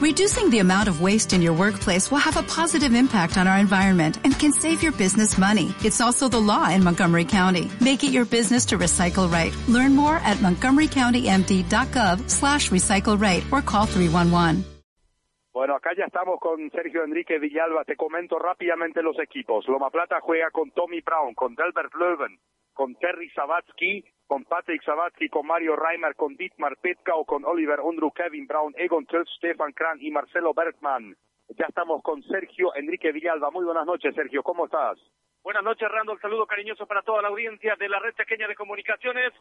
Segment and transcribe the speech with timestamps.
[0.00, 3.58] Reducing the amount of waste in your workplace will have a positive impact on our
[3.58, 5.74] environment and can save your business money.
[5.84, 7.70] It's also the law in Montgomery County.
[7.82, 9.54] Make it your business to recycle right.
[9.68, 14.64] Learn more at montgomerycountymd.gov slash recycle right or call 311.
[15.52, 17.84] Bueno, acá ya estamos con Sergio Enrique Villalba.
[17.84, 19.68] Te comento rápidamente los equipos.
[19.68, 22.38] Loma Plata juega con Tommy Brown, con Delbert Löwen,
[22.72, 26.78] con Terry Savatsky, con Patrick Savatsky, con Mario Reimer, con Dietmar
[27.16, 31.16] o con Oliver Undru, Kevin Brown, Egon Tulf, Stefan Kran y Marcelo Bergman.
[31.48, 33.50] Ya estamos con Sergio Enrique Villalba.
[33.50, 34.44] Muy buenas noches, Sergio.
[34.44, 35.00] ¿Cómo estás?
[35.42, 36.20] Buenas noches, Randall.
[36.20, 39.32] Saludo cariñoso para toda la audiencia de la red pequeña de comunicaciones.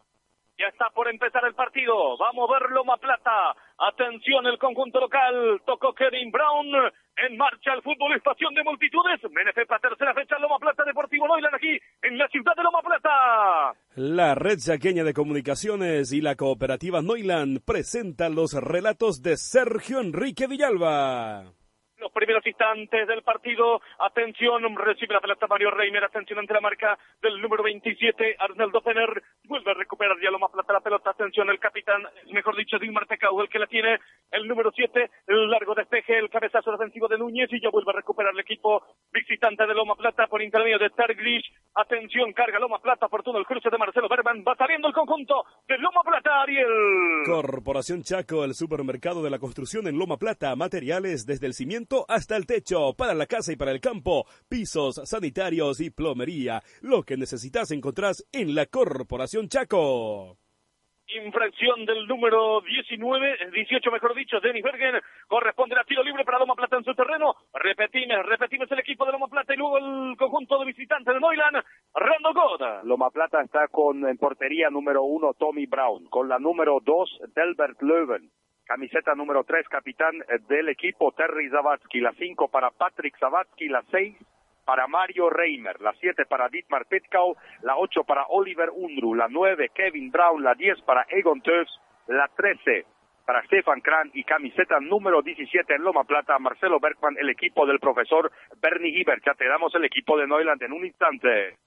[0.60, 2.18] Ya está por empezar el partido.
[2.18, 3.56] Vamos a ver Loma Plata.
[3.78, 5.62] Atención, el conjunto local.
[5.66, 6.68] Tocó Kevin Brown.
[7.16, 9.22] En marcha el fútbol, estación de multitudes.
[9.68, 13.74] para tercera fecha, Loma Plata Deportivo Noilan aquí en la ciudad de Loma Plata.
[13.96, 20.48] La red saqueña de comunicaciones y la cooperativa Noiland presentan los relatos de Sergio Enrique
[20.48, 21.54] Villalba
[22.00, 23.82] los primeros instantes del partido.
[24.00, 26.04] Atención, recibe la pelota Mario Reiner.
[26.04, 29.24] Atención ante la marca del número 27, Arnaldo Fener.
[29.46, 31.12] Vuelve a recuperar ya lo más plata la pelota.
[31.12, 34.00] Atención, el capitán, mejor dicho, Dilmar Tecau, el que la tiene.
[34.32, 37.50] El número 7, el largo despeje, el cabezazo defensivo de Núñez.
[37.52, 41.52] Y ya vuelve a recuperar el equipo visitante de Loma Plata por intermedio de Targlish.
[41.76, 44.44] Atención, carga Loma Plata, fortuna el cruce de Marcelo Berman.
[44.48, 46.68] Va saliendo el conjunto de Loma Plata, Ariel.
[47.26, 50.56] Corporación Chaco, el supermercado de la construcción en Loma Plata.
[50.56, 55.02] Materiales desde el cimiento hasta el techo, para la casa y para el campo, pisos,
[55.04, 56.62] sanitarios y plomería.
[56.82, 60.38] Lo que necesitas encontrás en la Corporación Chaco.
[61.26, 65.02] Infracción del número 19, 18 mejor dicho, Denis Bergen.
[65.28, 67.36] Corresponde a tiro libre para Loma Plata en su terreno.
[67.52, 71.64] Repetimos, repetimos el equipo de Loma Plata y luego el conjunto de visitantes de Neuland.
[71.96, 72.84] Rando Goda.
[72.84, 76.06] Loma Plata está con en portería número uno Tommy Brown.
[76.10, 78.30] Con la número dos Delbert Löwen
[78.70, 83.82] camiseta número 3, capitán eh, del equipo Terry Zavatsky, la 5 para Patrick Zavatsky, la
[83.90, 84.16] 6
[84.64, 89.72] para Mario Reimer, la 7 para Dietmar Petkau, la 8 para Oliver Undru, la 9
[89.74, 92.86] Kevin Brown, la 10 para Egon Töfs, la 13
[93.26, 97.80] para Stefan Kran y camiseta número 17 en Loma Plata, Marcelo Bergman, el equipo del
[97.80, 99.24] profesor Bernie Hibbert.
[99.26, 101.58] Ya te damos el equipo de Neuland en un instante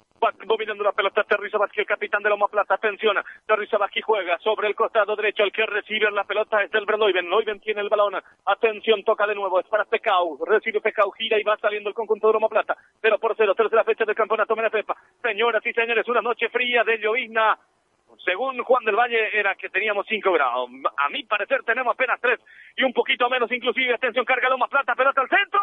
[0.47, 3.17] dominando la pelota Terry Sabaski, el capitán de Loma Plata, atención,
[3.47, 7.29] Terry Sabaski juega sobre el costado derecho, el que recibe la pelota es del Loiven,
[7.29, 8.15] Loiven tiene el balón,
[8.47, 12.29] atención, toca de nuevo, es para Pecau, recibe Pecau, gira y va saliendo el conjunto
[12.29, 14.97] de Loma Plata, pero por cero, tercera fecha del campeonato Pepa.
[15.23, 17.59] señoras y señores, una noche fría de llovizna,
[18.25, 20.71] según Juan del Valle era que teníamos 5 grados.
[20.99, 22.39] A mi parecer tenemos apenas 3
[22.77, 23.95] y un poquito menos inclusive.
[23.95, 25.61] Atención, carga Loma Plata, pelota al centro.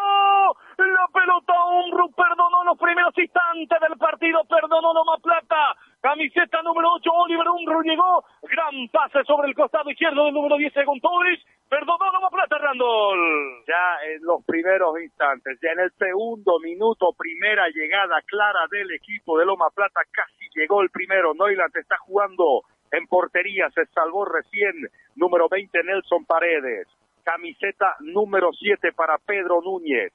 [0.78, 5.76] La pelota Umbru perdonó los primeros instantes del partido, perdonó Loma Plata.
[6.00, 8.24] Camiseta número 8, Oliver Umbru llegó.
[8.42, 11.40] Gran pase sobre el costado izquierdo del número 10, Gontovic.
[11.70, 13.62] Perdonó Loma Plata, Randall.
[13.64, 19.38] Ya en los primeros instantes, ya en el segundo minuto, primera llegada clara del equipo
[19.38, 21.32] de Loma Plata, casi llegó el primero.
[21.32, 24.88] Noiland está jugando en portería, se salvó recién.
[25.14, 26.88] Número 20, Nelson Paredes.
[27.22, 30.12] Camiseta número 7 para Pedro Núñez.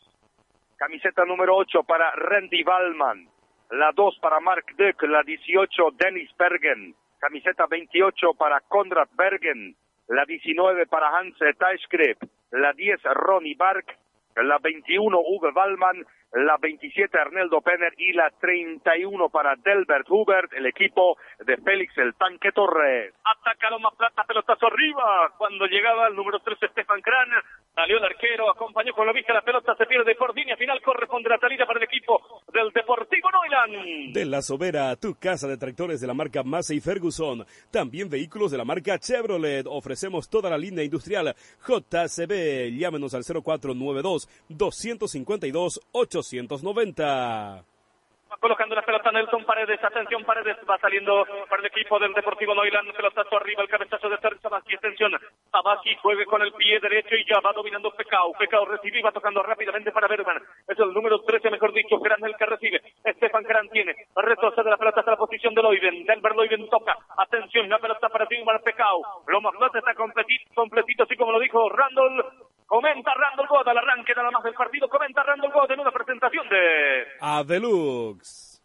[0.76, 3.30] Camiseta número 8 para Randy Ballman.
[3.70, 5.04] La 2 para Mark Duck.
[5.04, 6.94] La 18, Dennis Bergen.
[7.18, 9.78] Camiseta 28 para Konrad Bergen.
[10.08, 12.18] La 19 para Hans Teichgrip.
[12.52, 13.98] La 10, Ronnie Bark.
[14.36, 20.66] La 21, Uwe Wallman la 27 Arneldo Penner y la 31 para Delbert Hubert, el
[20.66, 23.14] equipo de Félix el Tanque Torres.
[23.24, 25.34] Ataca más Plata, pelotazo arriba.
[25.38, 27.30] Cuando llegaba el número 13 Stefan Kran,
[27.74, 31.30] salió el arquero, acompañó con la vista, la pelota se pierde por línea final, corresponde
[31.30, 34.14] la salida para el equipo del Deportivo Noiland.
[34.14, 38.58] De la Sobera, tu casa de tractores de la marca Massey Ferguson, también vehículos de
[38.58, 47.66] la marca Chevrolet, ofrecemos toda la línea industrial JCB, llámenos al 0492 252 8 290.
[48.40, 52.94] Colocando la pelota Nelson Paredes, atención Paredes, va saliendo para el equipo del Deportivo Noiland,
[52.94, 55.12] pelotazo arriba, el cabezazo de Terry Sabaki, atención,
[55.52, 59.12] Sabaki juegue con el pie derecho y ya va dominando Pecao, Pecao recibe y va
[59.12, 63.44] tocando rápidamente para Berman, es el número 13, mejor dicho, Gran el que recibe, Estefan
[63.44, 67.80] Gran tiene, retrocede la pelota hasta la posición de Loiven, Delver Loiven toca, atención, la
[67.80, 72.26] pelota para para Pecao, Loma Plata está completito, completito, así como lo dijo Randall,
[72.66, 74.90] Comenta Randall God al arranque nada más del partido.
[74.90, 78.62] Comenta Randall God en una presentación de Avelux.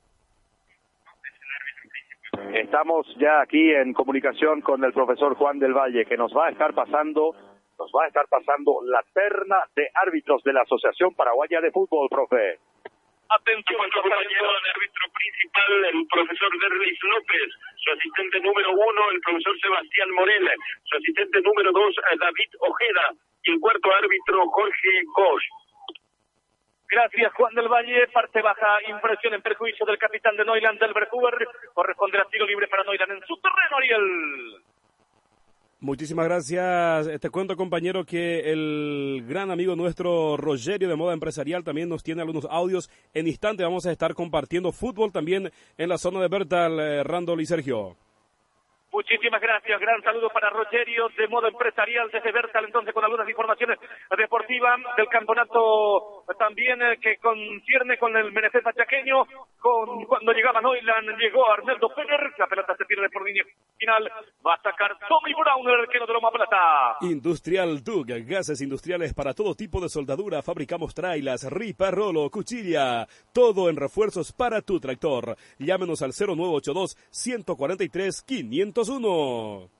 [2.54, 6.50] Estamos ya aquí en comunicación con el profesor Juan del Valle, que nos va a
[6.50, 7.34] estar pasando,
[7.78, 12.08] nos va a estar pasando la terna de árbitros de la Asociación Paraguaya de Fútbol,
[12.08, 12.58] profe.
[13.28, 19.54] Atención, compañero, el árbitro principal, el profesor Derlis López, su asistente número uno, el profesor
[19.60, 20.50] Sebastián Morel,
[20.84, 23.14] su asistente número dos, David Ojeda,
[23.44, 25.44] y cuarto árbitro Jorge Bosch.
[26.90, 28.08] Gracias, Juan del Valle.
[28.12, 31.48] Parte baja, impresión en perjuicio del capitán de Neuland, del Huber.
[31.72, 34.62] Corresponde a tiro libre para Neuland en su terreno, Ariel.
[35.82, 37.20] Muchísimas gracias.
[37.20, 42.20] Te cuento, compañero, que el gran amigo nuestro Rogerio de Moda Empresarial también nos tiene
[42.20, 42.90] algunos audios.
[43.14, 47.40] En instante vamos a estar compartiendo fútbol también en la zona de Bertal, eh, Randall
[47.40, 47.96] y Sergio.
[48.92, 49.80] Muchísimas gracias.
[49.80, 53.78] Gran saludo para Rogerio de modo empresarial desde Bertal, entonces con algunas informaciones
[54.16, 59.24] deportivas del campeonato también eh, que concierne con el Menezes Pachaqueño.
[59.60, 62.32] Con, cuando llegaba Noiland, llegó Arnaldo Penner.
[62.38, 63.44] La pelota se pierde por línea
[63.78, 64.10] final.
[64.44, 66.96] Va a sacar Tommy Brown, el arquero de Loma Plata.
[67.02, 70.42] Industrial Dug, gases industriales para todo tipo de soldadura.
[70.42, 73.06] Fabricamos trailas, ripa, rolo, cuchilla.
[73.32, 75.36] Todo en refuerzos para tu tractor.
[75.58, 79.70] Llámenos al 0982 143 500 uno.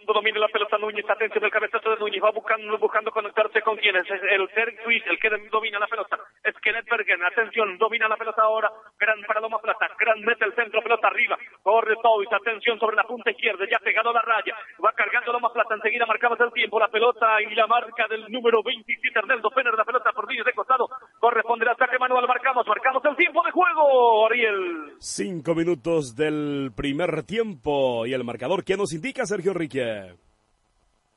[0.00, 3.76] Cuando domina la pelota Núñez, atención del cabezazo de Núñez, va buscando, buscando conectarse con
[3.76, 4.48] quienes, es el
[4.82, 9.20] Suiz, el que domina la pelota, es Kenneth Bergen, atención, domina la pelota ahora, gran
[9.26, 13.30] para Loma Plata, gran mete el centro, pelota arriba, corre Toys, atención sobre la punta
[13.30, 16.88] izquierda, ya pegado a la raya, va cargando Loma Plata, enseguida marcamos el tiempo, la
[16.88, 20.88] pelota y la marca del número 27, Arnaldo Penner, la pelota por de costado,
[21.18, 24.92] corresponde al ataque manual, marcamos, marcamos el tiempo de juego, Ariel.
[24.98, 29.52] Cinco minutos del primer tiempo y el marcador, ¿qué nos indica Sergio
[29.90, 30.29] Enrique?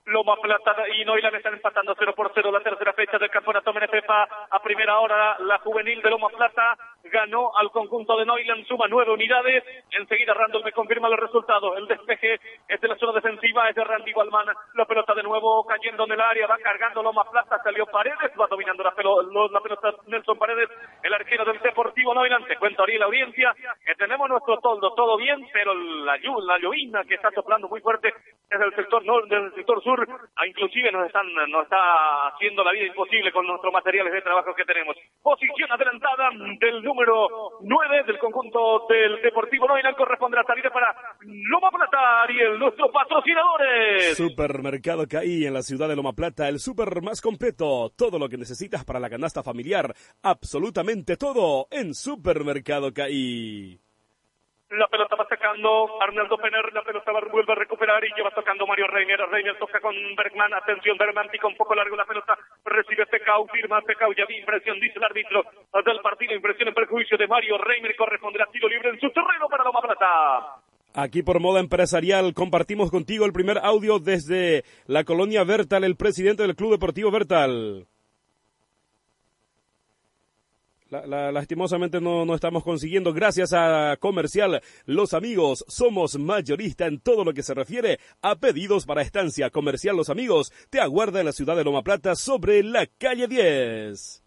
[0.06, 4.28] Loma Plata y Noilan están empatando 0 por 0 la tercera fecha del campeonato Menepepa.
[4.50, 9.12] A primera hora la juvenil de Loma Plata ganó al conjunto de Noiland, suma nueve
[9.12, 9.64] unidades.
[9.92, 11.78] Enseguida Randall me confirma los resultados.
[11.78, 14.48] El despeje es de la zona defensiva, es de Randy Walman.
[14.74, 18.48] La pelota de nuevo cayendo en el área, va cargando Loma Plata, salió Paredes, va
[18.48, 18.94] dominando la,
[19.52, 20.70] la pelota Nelson Paredes,
[21.02, 22.48] el arquero del Deportivo Noiland.
[22.48, 23.54] Te cuento ahí la audiencia
[24.04, 28.14] tenemos nuestro toldo, todo bien, pero la, la llovina que está soplando muy fuerte
[28.50, 29.93] desde el sector norte, del sector sur
[30.36, 34.54] Ah, inclusive nos están nos está haciendo la vida imposible con nuestros materiales de trabajo
[34.56, 34.96] que tenemos.
[35.22, 36.30] Posición adelantada
[36.60, 42.60] del número 9 del conjunto del Deportivo Noinal corresponde la salida para Loma Plata, Ariel,
[42.60, 44.18] nuestros patrocinadores.
[44.18, 48.38] Supermercado CAI en la ciudad de Loma Plata, el super más completo, todo lo que
[48.38, 53.83] necesitas para la canasta familiar, absolutamente todo en Supermercado CAI.
[54.74, 58.66] La pelota va sacando Arnaldo Pener, la pelota va, vuelve a recuperar y lleva tocando
[58.66, 59.20] Mario Reiner.
[59.30, 62.36] Reiner toca con Bergman, atención, Bergman pica un poco largo la pelota,
[62.66, 65.44] recibe Pecau, firma Pecau, ya vi impresión, dice el árbitro
[65.86, 69.64] del partido, impresión en perjuicio de Mario Reiner, corresponderá tiro libre en su terreno para
[69.64, 70.56] Loma Plata.
[70.96, 76.42] Aquí por Moda Empresarial compartimos contigo el primer audio desde la colonia Bertal, el presidente
[76.42, 77.86] del Club Deportivo Bertal
[81.06, 83.14] lastimosamente no, no estamos consiguiendo.
[83.14, 88.86] Gracias a Comercial, los amigos, somos mayorista en todo lo que se refiere a pedidos
[88.86, 89.50] para estancia.
[89.50, 94.23] Comercial, los amigos, te aguarda en la ciudad de Loma Plata sobre la calle 10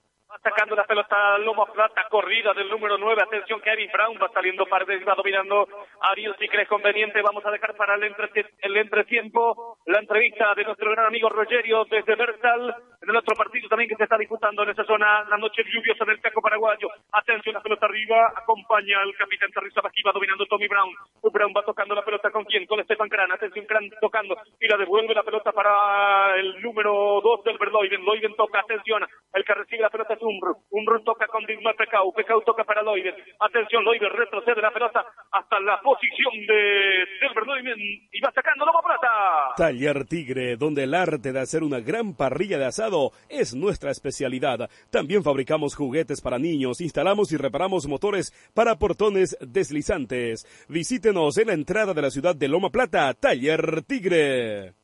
[0.46, 5.02] sacando la pelota Loma Plata, corrida del número 9, atención Kevin Brown, va saliendo Paredes,
[5.02, 5.66] va dominando
[6.02, 10.62] Ariel, si crees conveniente, vamos a dejar para el, entre, el entretiempo la entrevista de
[10.62, 14.62] nuestro gran amigo Rogerio desde Bertal, en el otro partido también que se está disputando
[14.62, 19.14] en esa zona, la noche lluviosa del Taco Paraguayo, atención la pelota arriba, acompaña al
[19.16, 22.78] capitán Terriza aquí va dominando Tommy Brown, Brown va tocando la pelota con quién, con
[22.78, 27.58] Estefan Cran, atención Cran tocando, y la devuelve la pelota para el número 2 del
[27.58, 31.76] Verloiven, Loiven toca, atención, el que recibe la pelota es un run toca con Digmar
[31.76, 32.12] Pecau.
[32.12, 33.14] Pecau toca para Loiber.
[33.40, 37.04] Atención, Loiber retrocede la pelota hasta la posición de
[37.46, 39.08] Loiber y va sacando la plata.
[39.56, 44.68] Taller Tigre, donde el arte de hacer una gran parrilla de asado es nuestra especialidad.
[44.90, 50.46] También fabricamos juguetes para niños, instalamos y reparamos motores para portones deslizantes.
[50.68, 54.74] Visítenos en la entrada de la ciudad de Loma Plata, Taller Tigre.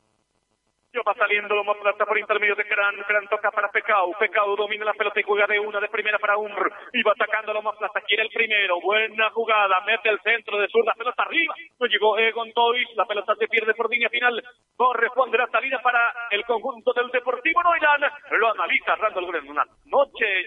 [1.01, 2.95] Va saliendo Loma Plata por intermedio de Gran.
[3.09, 4.13] Gran toca para Pecau.
[4.19, 6.71] Pecau domina la pelota y juega de una de primera para Umr.
[6.93, 8.01] Y va atacando Loma Plata.
[8.01, 8.79] Quiere el primero.
[8.79, 9.81] Buena jugada.
[9.87, 10.85] Mete el centro de sur.
[10.85, 11.55] La pelota arriba.
[11.79, 12.87] No llegó Egon Toys.
[12.95, 14.43] La pelota se pierde por línea final.
[14.75, 18.11] Corresponde la salida para el conjunto del Deportivo Noilan.
[18.37, 20.43] Lo analiza Randall en Una noche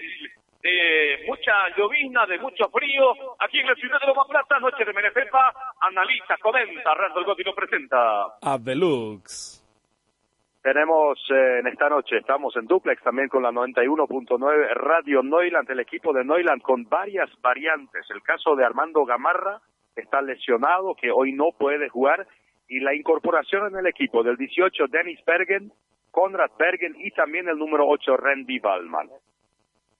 [0.63, 4.91] de mucha llovizna, de mucho frío, aquí en la ciudad de Loma Plata, noche de
[4.91, 8.25] Menefepa, analiza, comenta, Randall Gotti lo presenta.
[8.41, 9.66] A Deluxe.
[10.67, 15.79] Tenemos eh, en esta noche, estamos en duplex también con la 91.9 Radio Noiland, el
[15.79, 18.05] equipo de Noiland con varias variantes.
[18.09, 19.61] El caso de Armando Gamarra
[19.95, 22.27] está lesionado, que hoy no puede jugar,
[22.67, 25.71] y la incorporación en el equipo del 18 Dennis Bergen,
[26.11, 29.07] Conrad Bergen y también el número 8 Randy Ballman.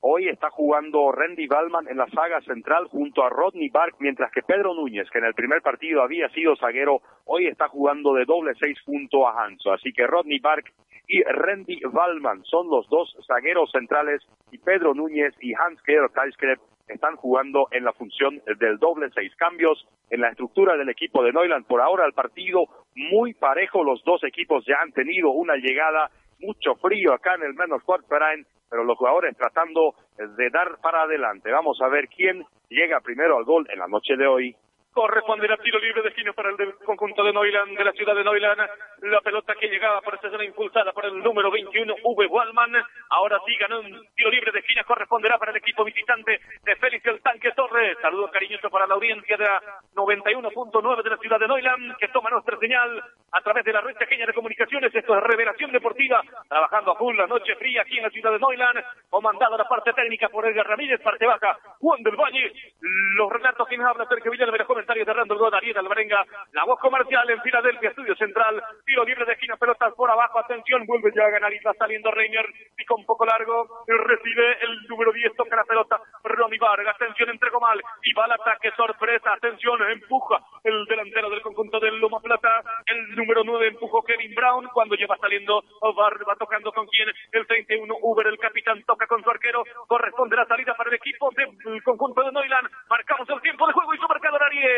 [0.09, 4.41] Hoy está jugando Randy Ballman en la saga central junto a Rodney Bark, mientras que
[4.41, 8.53] Pedro Núñez, que en el primer partido había sido zaguero, hoy está jugando de doble
[8.57, 9.73] seis junto a Hanso.
[9.73, 10.71] Así que Rodney Bark
[11.09, 12.41] y Randy Wallman.
[12.45, 18.41] Son los dos zagueros centrales y Pedro Núñez y Kaiskrepp están jugando en la función
[18.59, 21.65] del doble seis cambios en la estructura del equipo de Neuland.
[21.65, 22.63] Por ahora el partido
[22.95, 26.09] muy parejo, los dos equipos ya han tenido una llegada,
[26.39, 31.51] mucho frío acá en el menos Verein, pero los jugadores tratando de dar para adelante.
[31.51, 34.55] Vamos a ver quién llega primero al gol en la noche de hoy
[34.97, 38.67] corresponderá tiro libre de esquina para el conjunto de Neuland, de la ciudad de Neuland.
[39.03, 42.25] La pelota que llegaba por esta zona impulsada por el número 21, V.
[42.25, 42.73] Wallman.
[43.11, 47.05] Ahora sí ganó un tiro libre de esquina, corresponderá para el equipo visitante de Félix
[47.05, 47.95] el Tanque Torres.
[48.01, 49.61] Saludos cariñosos para la audiencia de la
[49.93, 53.97] 91.9 de la ciudad de Neuland, que toma nuestra señal a través de la red
[53.97, 54.95] pequeña de comunicaciones.
[54.95, 58.39] Esto es Revelación Deportiva, trabajando a full la noche fría aquí en la ciudad de
[58.39, 62.51] Neuland, comandado la parte técnica por Edgar Ramírez, parte baja, Juan del Valle.
[62.81, 67.29] Los relatos quienes habla Sergio Villanueva, comentarios de Randall God, Ariel Alvarenga, la voz comercial
[67.29, 71.29] en Filadelfia, estudio central, tiro libre de esquina, pelotas por abajo, atención, vuelve ya a
[71.29, 75.65] ganar y va saliendo Reiner, pica un poco largo, recibe el número 10, toca la
[75.65, 81.29] pelota, Ronnie Vargas, atención, entregó mal, y va al ataque, sorpresa, atención, empuja el delantero
[81.31, 85.63] del conjunto del Loma Plata, el número 9 empujó Kevin Brown, cuando lleva saliendo,
[85.97, 90.45] va tocando con quien, el 31, Uber, el capitán, toca con su arquero, corresponde la
[90.45, 94.07] salida para el equipo del conjunto de Noiland, marcamos el tiempo de juego y su
[94.07, 94.76] marcador Ariel.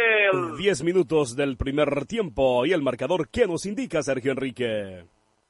[0.58, 5.06] 10 minutos del primer tiempo y el marcador que nos indica Sergio Enrique.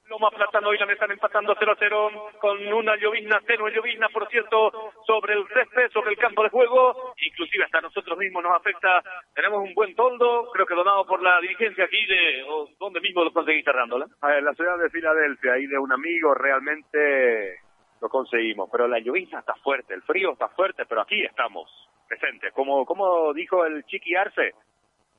[0.10, 2.10] Loma Plata Noiland están empatando 0 a 0
[2.42, 4.72] con una llovizna, tenue llovizna, por cierto,
[5.06, 7.14] sobre el césped, sobre el campo de juego.
[7.22, 9.04] Inclusive hasta nosotros mismos nos afecta.
[9.36, 12.44] Tenemos un buen toldo, creo que donado por la dirigencia aquí de...
[12.50, 14.08] O, ¿Dónde mismo lo conseguiste, Rándola?
[14.24, 17.60] En la ciudad de Filadelfia, ahí de un amigo, realmente
[18.02, 18.70] lo conseguimos.
[18.72, 21.70] Pero la llovizna está fuerte, el frío está fuerte, pero aquí estamos
[22.08, 22.52] presente.
[22.52, 24.54] Como, como dijo el Chiqui Arce,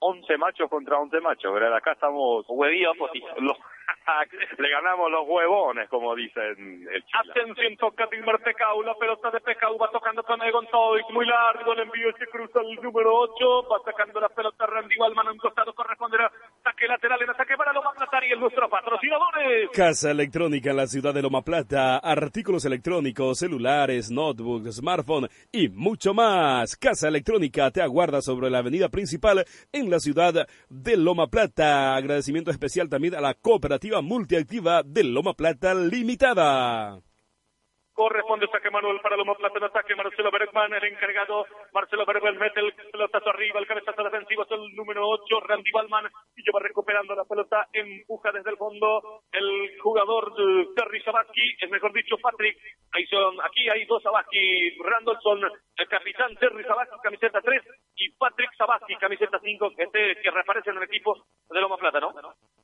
[0.00, 1.76] 11 machos contra 11 machos, ¿verdad?
[1.76, 2.96] Acá estamos huevíos,
[3.38, 3.58] los,
[4.58, 7.04] le ganamos los huevones, como dicen el.
[7.12, 11.72] Atención, toca Dilmar Pecau, la pelota de Pecau va tocando con Egon Toy, muy largo,
[11.72, 15.38] el envío se cruza el número 8, va sacando la pelota Randy Walman a un
[15.38, 16.30] costado, corresponderá
[16.62, 19.70] saque lateral en ataque para Loma Plata y el nuestro patrocinadores.
[19.72, 26.14] Casa Electrónica en la ciudad de Loma Plata, artículos electrónicos, celulares, notebooks, smartphone y mucho
[26.14, 26.76] más.
[26.76, 31.96] Casa Electrónica te aguarda sobre la avenida principal en la ciudad de Loma Plata.
[31.96, 37.02] Agradecimiento especial también a la cooperativa multiactiva de Loma Plata Limitada.
[38.00, 39.94] Corresponde saque Manuel para Loma Plata en ataque.
[39.94, 41.44] Marcelo Bergman, el encargado.
[41.74, 43.60] Marcelo Bergman mete el pelotazo arriba.
[43.60, 46.08] El cabezazo defensivo es el número 8, Randy Balman.
[46.34, 47.68] Y lleva recuperando la pelota.
[47.74, 51.42] Empuja desde el fondo el jugador de Terry Sabaski.
[51.60, 52.56] Es mejor dicho, Patrick.
[52.92, 54.78] Ahí son, aquí hay dos Sabaski.
[54.82, 57.62] Randolson, el capitán Terry Sabaski, camiseta 3.
[57.96, 62.00] Y Patrick Sabaski, camiseta 5, que, este, que reaparece en el equipo de Loma Plata,
[62.00, 62.14] ¿no?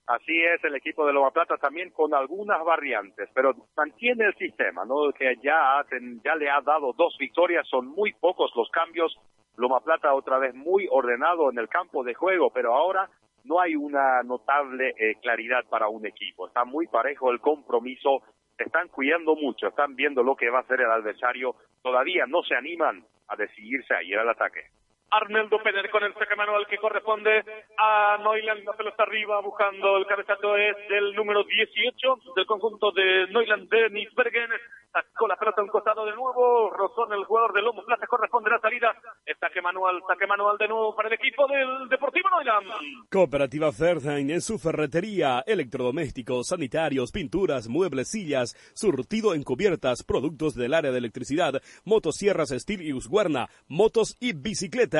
[0.06, 4.84] Así es el equipo de Loma Plata también con algunas variantes, pero mantiene el sistema,
[4.84, 5.12] ¿no?
[5.12, 9.16] Que ya hacen, ya le ha dado dos victorias, son muy pocos los cambios.
[9.56, 13.09] Loma Plata otra vez muy ordenado en el campo de juego, pero ahora
[13.45, 16.47] no hay una notable eh, claridad para un equipo.
[16.47, 18.23] Está muy parejo el compromiso,
[18.59, 22.54] están cuidando mucho, están viendo lo que va a hacer el adversario, todavía no se
[22.54, 24.64] animan a decidirse a ir al ataque.
[25.10, 27.44] Arnaldo Peder con el saque manual que corresponde
[27.78, 33.26] a Neuland, la pelota arriba buscando el cabezazo es del número 18 del conjunto de
[33.28, 34.50] Neuland de Nisbergen
[34.96, 38.48] sacó la pelota a un costado de nuevo, rozó el jugador de Lomo Plata, corresponde
[38.48, 38.94] la salida,
[39.38, 43.08] saque manual, saque manual de nuevo para el equipo del Deportivo Neuland.
[43.10, 50.72] Cooperativa Ferdheim en su ferretería, electrodomésticos, sanitarios, pinturas, muebles, sillas, surtido en cubiertas, productos del
[50.72, 54.95] área de electricidad, motosierras Steel y Usguarna, motos y bicicletas.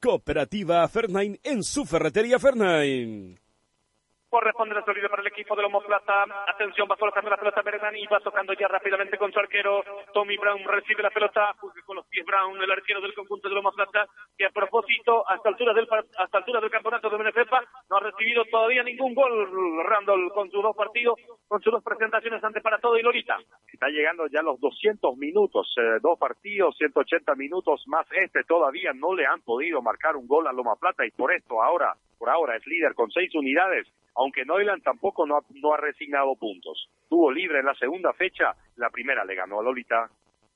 [0.00, 3.36] Cooperativa Ferdheim en su ferretería Ferdheim.
[4.30, 6.26] Corresponde la salida para el equipo de Lomo Plata.
[6.46, 9.82] Atención, va colocando la pelota Bergman y va tocando ya rápidamente con su arquero.
[10.12, 13.72] Tommy Brown recibe la pelota, con los pies Brown, el arquero del conjunto de Lomo
[13.72, 14.06] Plata,
[14.36, 18.44] que a propósito, hasta altura del, hasta altura del campeonato de Benefipa, no ha recibido
[18.50, 19.48] todavía ningún gol.
[19.86, 21.18] Randall con sus dos partidos,
[21.48, 23.38] con sus dos presentaciones ante para todo y Lorita.
[23.72, 28.44] Está llegando ya los 200 minutos, eh, dos partidos, 180 minutos más este.
[28.44, 31.94] Todavía no le han podido marcar un gol a Loma Plata y por esto ahora
[32.18, 33.86] por ahora es líder con seis unidades,
[34.18, 36.88] aunque Neuland tampoco no ha, resignado puntos.
[37.08, 40.10] Tuvo libre en la segunda fecha, la primera le ganó a Lolita.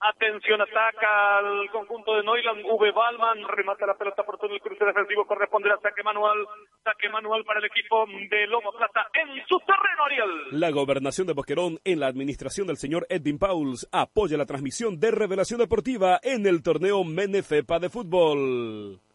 [0.04, 2.90] Atención, ataca al conjunto de Neuland, V.
[2.90, 6.44] Balman, remata la pelota por todo el cruce defensivo, corresponde al saque manual,
[6.82, 10.60] saque manual para el equipo de Loma Plata en su terreno, Ariel.
[10.60, 15.12] La gobernación de Boquerón, en la administración del señor Edwin Pauls, apoya la transmisión de
[15.12, 19.11] Revelación Deportiva en el torneo Menefepa de fútbol.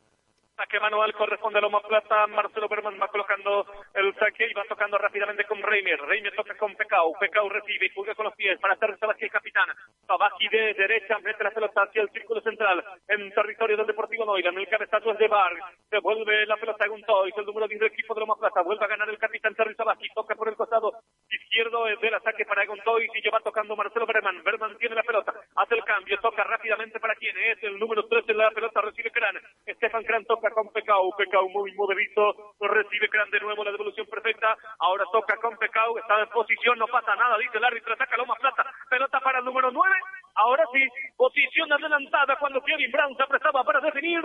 [0.58, 2.26] Saque manual corresponde a Loma Plata.
[2.26, 6.02] Marcelo Berman va colocando el saque y va tocando rápidamente con Reimer.
[6.02, 7.14] Reimer toca con Pecau.
[7.20, 9.70] Pecau recibe y juega con los pies para hacer Sabasqui el capitán.
[10.08, 14.50] Sabasqui de derecha mete la pelota hacia el círculo central en territorio del Deportivo Noila.
[14.50, 15.54] El cabezazo es de Bar.
[15.92, 17.32] Devuelve la pelota a Guntoy.
[17.38, 18.64] El número 10 del equipo de Loma Plata.
[18.64, 20.10] Vuelve a ganar el capitán Terry Sabasqui.
[20.16, 20.92] Toca por el costado
[21.30, 24.44] izquierdo del ataque para Guntoy y lleva tocando Marcelo Berman.
[24.44, 25.36] Berman tiene la pelota.
[25.56, 26.18] Hace el cambio.
[26.20, 28.82] Toca rápidamente para quien es el número 13 de la pelota.
[28.82, 29.36] Recibe Cran.
[29.64, 34.56] Estefan Cran toca con Pecau, Pecau muy modelito, recibe Cran de nuevo la devolución perfecta,
[34.80, 38.36] ahora toca con Pecau, está en posición, no pasa nada, dice el árbitro, saca Loma
[38.36, 39.96] Plata, pelota para el número 9,
[40.36, 40.80] ahora sí,
[41.16, 44.22] posición adelantada cuando Kevin Brown se apretaba para definir,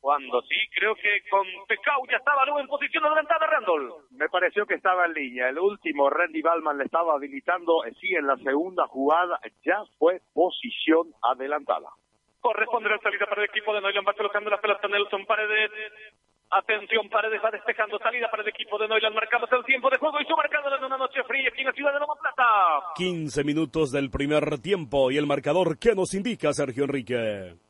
[0.00, 3.92] cuando sí, creo que con Pecau ya estaba luego en posición adelantada Randall.
[4.12, 8.14] Me pareció que estaba en línea, el último Randy Balman le estaba habilitando, eh, sí,
[8.14, 11.88] en la segunda jugada ya fue posición adelantada
[12.40, 15.70] corresponde la salida para el equipo de Noyland, va colocando la pelota Nelson Paredes.
[16.50, 19.14] Atención, Paredes va despejando salida para el equipo de Noyland.
[19.14, 21.72] Marcamos el tiempo de juego y su marcador en una noche fría aquí en la
[21.72, 22.44] ciudad de Loma Plata.
[22.96, 27.67] 15 minutos del primer tiempo y el marcador que nos indica Sergio Enrique.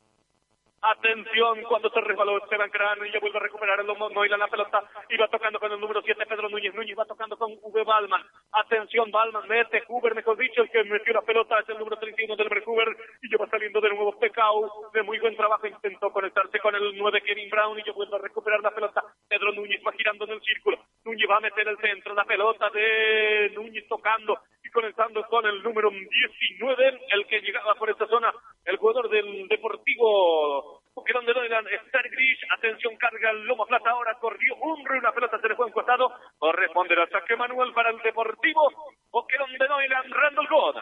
[0.81, 4.85] Atención cuando se resbaló Esteban Crán y ya vuelve a recuperar el Noila la pelota
[5.09, 6.73] y va tocando con el número 7 Pedro Núñez.
[6.73, 8.23] Núñez va tocando con V Balman.
[8.53, 12.37] Atención Balman, mete Huber, mejor dicho, el que metió la pelota es el número 31
[12.37, 14.91] del Huber y ya va saliendo de nuevo Pecao.
[14.95, 18.21] De muy buen trabajo intentó conectarse con el 9 Kevin Brown y ya vuelve a
[18.21, 19.03] recuperar la pelota.
[19.29, 20.79] Pedro Núñez va girando en el círculo.
[21.05, 25.63] Núñez va a meter el centro, la pelota de Núñez tocando y conectando con el
[25.63, 28.33] número 19, el que llegaba por esta zona,
[28.65, 30.68] el jugador del Deportivo
[30.99, 35.49] Boquerón de Noiland, Star Gris, atención, carga Loma Plata, ahora corrió un una pelota se
[35.49, 35.73] le fue en
[36.39, 38.69] corresponde el ataque Manuel para el Deportivo,
[39.09, 40.77] Boquerón de Noiland, Randall God.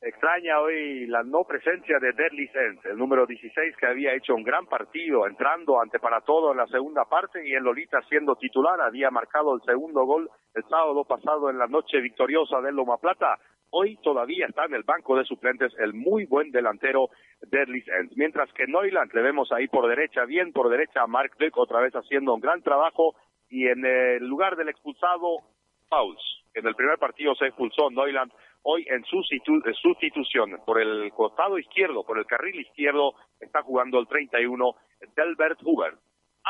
[0.00, 4.44] Extraña hoy la no presencia de Deadly Sense, el número 16 que había hecho un
[4.44, 8.80] gran partido, entrando ante para todo en la segunda parte y en Lolita siendo titular,
[8.80, 13.40] había marcado el segundo gol el sábado pasado en la noche victoriosa del Loma Plata.
[13.70, 17.10] Hoy todavía está en el banco de suplentes el muy buen delantero
[17.42, 18.14] Deadly Sense.
[18.16, 21.80] Mientras que Neuland le vemos ahí por derecha, bien por derecha a Mark Duck otra
[21.80, 23.14] vez haciendo un gran trabajo
[23.48, 25.42] y en el lugar del expulsado
[25.88, 26.22] Pauls.
[26.54, 32.18] En el primer partido se expulsó Neuland hoy en sustitución por el costado izquierdo, por
[32.18, 34.74] el carril izquierdo, está jugando el 31
[35.14, 35.94] Delbert Huber.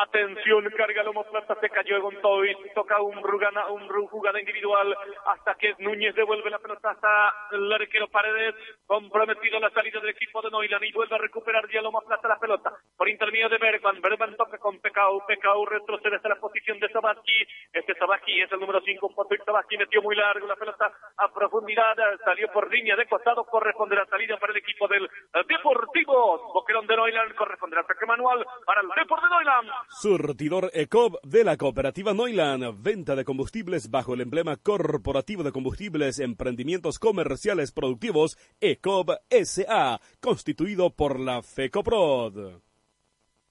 [0.01, 5.75] Atención, carga Lomo Plata, se cayó Gontoy, toca un, rugana, un jugada individual hasta que
[5.79, 8.55] Núñez devuelve la pelota hasta el arquero Paredes,
[8.87, 12.39] comprometido la salida del equipo de Noilan y vuelve a recuperar ya Lomo Plata la
[12.39, 14.01] pelota por intermedio de Bergman.
[14.01, 17.45] Bergman toca con Pecau, Pecau retrocede hasta la posición de Sabaski.
[17.73, 21.97] Este Sabaski es el número 5, Patrick Sabaski metió muy largo la pelota a profundidad,
[22.25, 25.11] salió por línea de costado, corresponde la salida para el equipo del
[25.49, 29.67] Deportivo Boquerón de Noilan, corresponde el ataque manual para el Deportivo de Noilan.
[29.91, 32.83] Surtidor ECOB de la cooperativa Noiland.
[32.83, 40.91] Venta de combustibles bajo el emblema corporativo de combustibles emprendimientos comerciales productivos ECOB SA, constituido
[40.91, 42.68] por la FECOPROD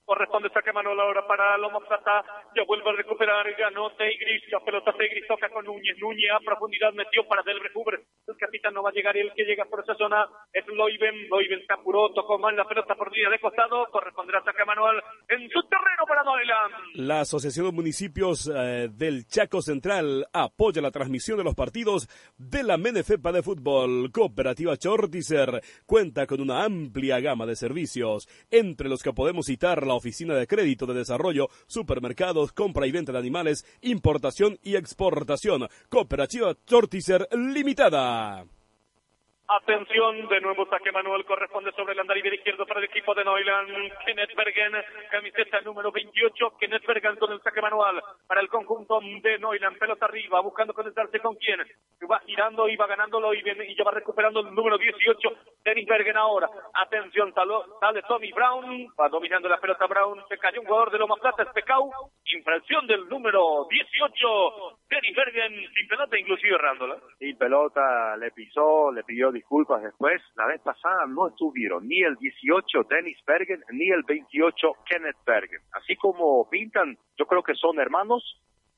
[0.07, 2.23] corresponde saque Manuel ahora para Lomo Plata,
[2.55, 6.93] ya vuelve a recuperar, ganó Tegris, la pelota Tegris toca con Núñez, Núñez a profundidad
[6.93, 9.95] metió para Del Recubre, el capitán no va a llegar el que llega por esa
[9.95, 14.41] zona es Loiben, Loiben se apuró, tocó mal la pelota por día de costado, corresponderá
[14.45, 14.95] saque Manuel
[15.27, 16.73] en su terreno para Noiland.
[16.95, 22.63] La Asociación de Municipios eh, del Chaco Central apoya la transmisión de los partidos de
[22.63, 24.09] la Menefepa de Fútbol.
[24.13, 29.96] Cooperativa Chortizer cuenta con una amplia gama de servicios, entre los que podemos citar la
[29.97, 35.67] Oficina de Crédito de Desarrollo, Supermercados, Compra y Venta de Animales, Importación y Exportación.
[35.89, 38.45] Cooperativa Torticer Limitada.
[39.49, 43.93] Atención, de nuevo saque Manuel corresponde sobre el andarivel izquierdo para el equipo de Neuland.
[44.05, 44.73] Kenneth Bergen,
[45.09, 46.57] camiseta número 28.
[46.59, 49.77] Kenneth Bergen con el saque manual para el conjunto de Neuland.
[49.77, 51.59] Pelota arriba, buscando conectarse con quién.
[52.11, 55.29] Va girando y va ganándolo y, viene, y ya va recuperando el número 18.
[55.63, 56.49] Dennis Bergen ahora.
[56.73, 58.87] Atención, sale Tommy Brown.
[58.99, 60.25] Va dominando la pelota Brown.
[60.27, 61.89] Se cayó un jugador de Loma Plata, es Pecau.
[62.25, 64.77] Impresión del número 18.
[64.89, 66.97] Dennis Bergen sin pelota, inclusive errándola.
[67.17, 70.21] Sin pelota, le pisó, le pidió disculpas después.
[70.35, 75.61] La vez pasada no estuvieron ni el 18 Dennis Bergen ni el 28 Kenneth Bergen.
[75.71, 78.23] Así como pintan, yo creo que son hermanos,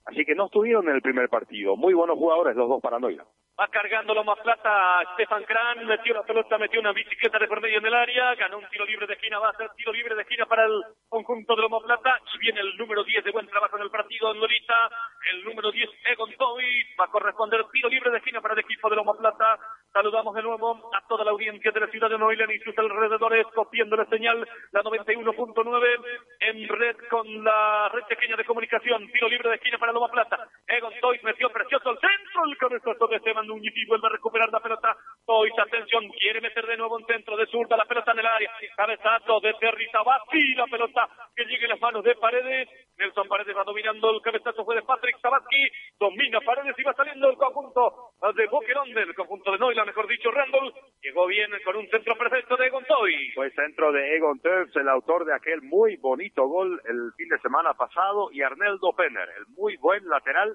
[0.06, 1.76] así que no estuvieron en el primer partido.
[1.76, 3.26] Muy buenos jugadores los dos para Noila.
[3.60, 7.62] Va cargando lo más plata Stefan Kran, metió la pelota, metió una bicicleta de por
[7.62, 10.16] medio en el área, ganó un tiro libre de esquina, va a ser tiro libre
[10.16, 13.48] de esquina para el conjunto de Loma Plata, y viene el número 10 de buen
[13.48, 14.90] trabajo en el partido, Lolita,
[15.34, 16.64] el número 10 Egon Toy,
[16.98, 19.60] va a corresponder tiro libre de esquina para el equipo de Loma Plata,
[19.92, 23.48] Saludamos de nuevo a toda la audiencia de la ciudad de Noyland y sus alrededores,
[23.56, 26.02] copiando la señal, la 91.9,
[26.42, 29.12] en red con la red pequeña de comunicación.
[29.12, 30.48] Tiro libre de esquina para Plata.
[30.68, 34.50] Egon Toys metió precioso al centro, el cabezazo de Esteban Núñez y vuelve a recuperar
[34.50, 34.96] la pelota.
[35.26, 38.52] Toys, atención, quiere meter de nuevo un centro de zurda, la pelota en el área.
[38.76, 42.70] Cabezazo de Terry Tabasky, la pelota que llega en las manos de Paredes.
[42.98, 45.68] Nelson Paredes va dominando, el cabezazo fue de Patrick Tabasky,
[46.00, 50.30] domina Paredes y va saliendo el conjunto de Boquerón del conjunto de Noyland mejor dicho,
[50.30, 53.32] Randall, llegó bien con un centro perfecto de Egon Toy.
[53.34, 57.40] Fue centro de Egon Toy, el autor de aquel muy bonito gol el fin de
[57.40, 60.54] semana pasado, y Arneldo Penner, el muy buen lateral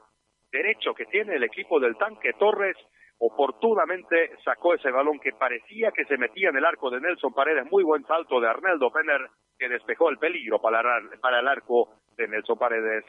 [0.52, 2.76] derecho que tiene el equipo del tanque Torres,
[3.18, 7.64] oportunamente sacó ese balón que parecía que se metía en el arco de Nelson Paredes,
[7.70, 9.22] muy buen salto de Arneldo Penner,
[9.58, 13.04] que despejó el peligro para el arco de Nelson Paredes.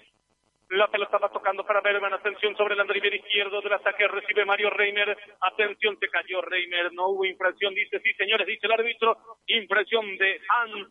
[0.70, 2.14] La pelota va tocando para Berman.
[2.14, 4.08] Atención sobre el andarivel izquierdo del ataque.
[4.08, 5.16] Recibe Mario Reimer.
[5.42, 6.92] Atención, se cayó Reimer.
[6.94, 7.74] No hubo infracción.
[7.76, 9.16] Dice, sí, señores, dice el árbitro.
[9.48, 10.42] Infracción de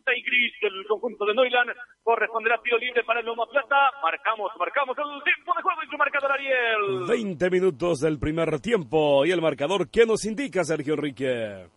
[0.05, 1.71] Gris del conjunto de Neuland.
[2.03, 3.91] Corresponderá tiro libre para el Loma Plata.
[4.01, 7.07] Marcamos, marcamos el tiempo de juego en su marcador, Ariel.
[7.07, 9.25] 20 minutos del primer tiempo.
[9.25, 11.67] Y el marcador, ¿qué nos indica, Sergio Enrique?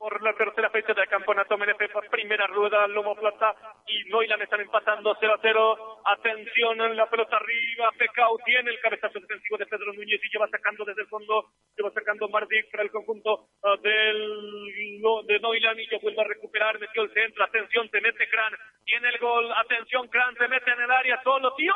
[0.00, 3.54] Por la tercera fecha del campeonato MNP primera rueda Lomo Plata
[3.86, 8.80] y Noilan están empatando 0 a 0 atención en la pelota arriba Pecao tiene el
[8.80, 12.82] cabezazo defensivo de Pedro Núñez y lleva sacando desde el fondo lleva sacando Mardic para
[12.82, 14.80] el conjunto uh, del
[15.26, 17.44] de Noilan y yo vuelve a recuperar metió el centro.
[17.44, 18.52] Atención se mete Cran
[18.84, 19.52] tiene el gol.
[19.56, 21.54] Atención Cran se mete en el área solo.
[21.54, 21.74] Tío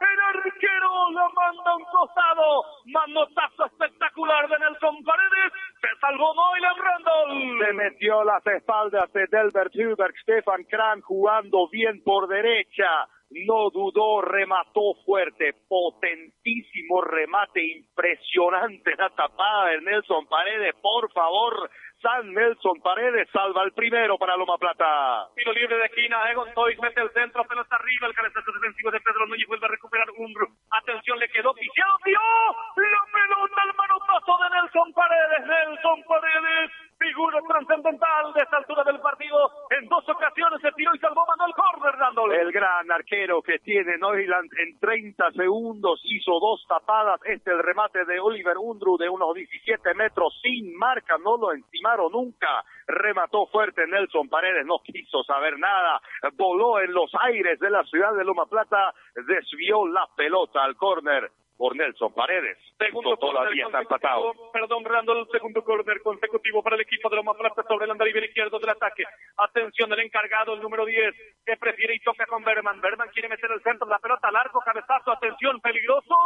[0.00, 2.64] el arquero la manda un costado.
[2.86, 7.66] Manotazo espectacular de Nelson Paredes se salvó Noilan Randall.
[7.66, 14.20] Se metió las espaldas de Delbert Hilbert, Stefan Kran jugando bien por derecha, no dudó,
[14.22, 21.70] remató fuerte, potentísimo remate, impresionante la tapada de Nelson Paredes, por favor,
[22.02, 25.28] San Nelson Paredes salva el primero para Loma Plata.
[25.36, 29.00] Tiro libre de esquina, Egon Toys mete el centro, pelota arriba, el cabezazo defensivo de
[29.00, 30.34] Pedro Núñez vuelve a recuperar un...
[30.70, 36.70] Atención, le quedó piciado, dio la pelota al manotazo de Nelson Paredes, Nelson Paredes
[37.02, 39.50] figura trascendental de esta altura del partido.
[39.70, 42.40] En dos ocasiones se tiró y salvó, mandó el córner, dándole.
[42.40, 47.20] El gran arquero que tiene Neuland en 30 segundos hizo dos tapadas.
[47.24, 52.12] Este el remate de Oliver Undru de unos 17 metros sin marca, no lo entimaron
[52.12, 52.64] nunca.
[52.86, 56.00] Remató fuerte Nelson Paredes, no quiso saber nada.
[56.34, 58.94] Voló en los aires de la ciudad de Loma Plata,
[59.26, 61.30] desvió la pelota al córner
[61.62, 62.58] por Nelson Paredes.
[62.76, 64.34] Segundo todavía está empatado.
[64.52, 68.58] Perdón, el segundo córner consecutivo para el equipo de Loma Plata sobre el andarivel izquierdo
[68.58, 69.04] del ataque.
[69.36, 71.14] Atención, el encargado, el número 10,
[71.46, 72.80] que prefiere y toca con Berman.
[72.80, 76.16] Berman quiere meter el centro, la pelota largo, cabezazo, atención, peligroso.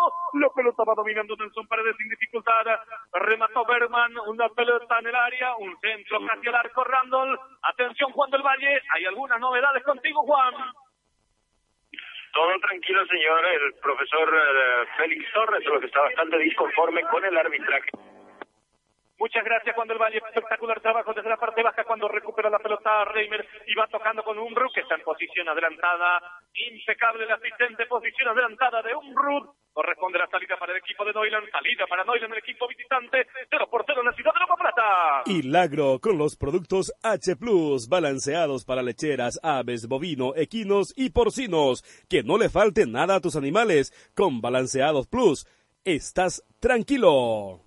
[0.40, 2.64] La pelota va dominando Nelson Paredes sin dificultad.
[3.12, 7.38] Remató Berman, una pelota en el área, un centro casi al arco, Randall.
[7.60, 10.54] Atención, Juan del Valle, hay algunas novedades contigo, Juan.
[12.36, 13.46] Todo tranquilo, señor.
[13.46, 17.88] El profesor eh, Félix Torres, lo que está bastante disconforme con el arbitraje.
[19.18, 23.06] Muchas gracias cuando el Valle, espectacular trabajo desde la parte baja cuando recupera la pelota
[23.06, 26.20] Reimer y va tocando con Umbrut que está en posición adelantada,
[26.52, 31.50] impecable el asistente, posición adelantada de Umbrut, corresponde la salida para el equipo de Neuland,
[31.50, 35.22] salida para Neuland el equipo visitante, 0 por 0 en la ciudad de Loco Plata.
[35.26, 41.84] Y Lagro con los productos H Plus, balanceados para lecheras, aves, bovino, equinos y porcinos,
[42.08, 45.46] que no le falte nada a tus animales, con balanceados Plus,
[45.84, 47.65] estás tranquilo.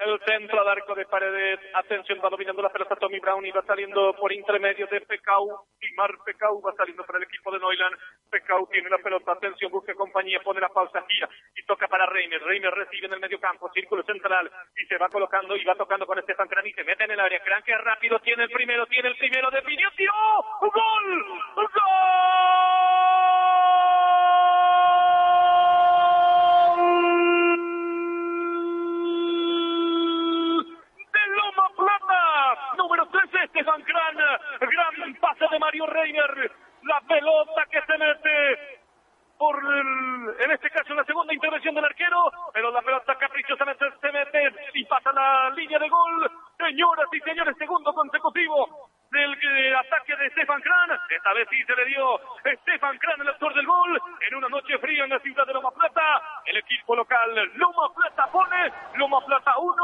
[0.00, 1.60] El centro al arco de paredes.
[1.74, 5.66] Atención, va dominando la pelota Tommy Brown y va saliendo por intermedio de Pecau.
[5.94, 7.98] Mar Pecau va saliendo para el equipo de Neuland.
[8.30, 9.32] Pecau tiene la pelota.
[9.32, 12.42] Atención, busca compañía, pone la pausa, gira y toca para Reimer.
[12.42, 16.06] Reimer recibe en el medio campo, círculo central y se va colocando y va tocando
[16.06, 17.42] con Estefan Cran y se mete en el área.
[17.42, 20.12] Cran que rápido tiene el primero, tiene el primero, definió, tiró.
[20.62, 21.24] ¡Gol!
[21.56, 23.19] ¡Gol!
[33.50, 38.80] Stefan Gran, gran pase de Mario Reiner, la pelota que se mete
[39.36, 44.54] por en este caso la segunda intervención del arquero, pero la pelota caprichosamente se mete
[44.74, 46.30] y pasa la línea de gol.
[46.58, 50.90] Señoras y señores, segundo consecutivo del ataque de Stefan Kran.
[51.10, 52.20] Esta vez sí se le dio
[52.62, 55.70] Stefan Kran, el autor del gol, en una noche fría en la ciudad de Loma
[55.72, 56.22] Plata.
[56.46, 59.76] El equipo local Loma Plata pone Loma Plata 1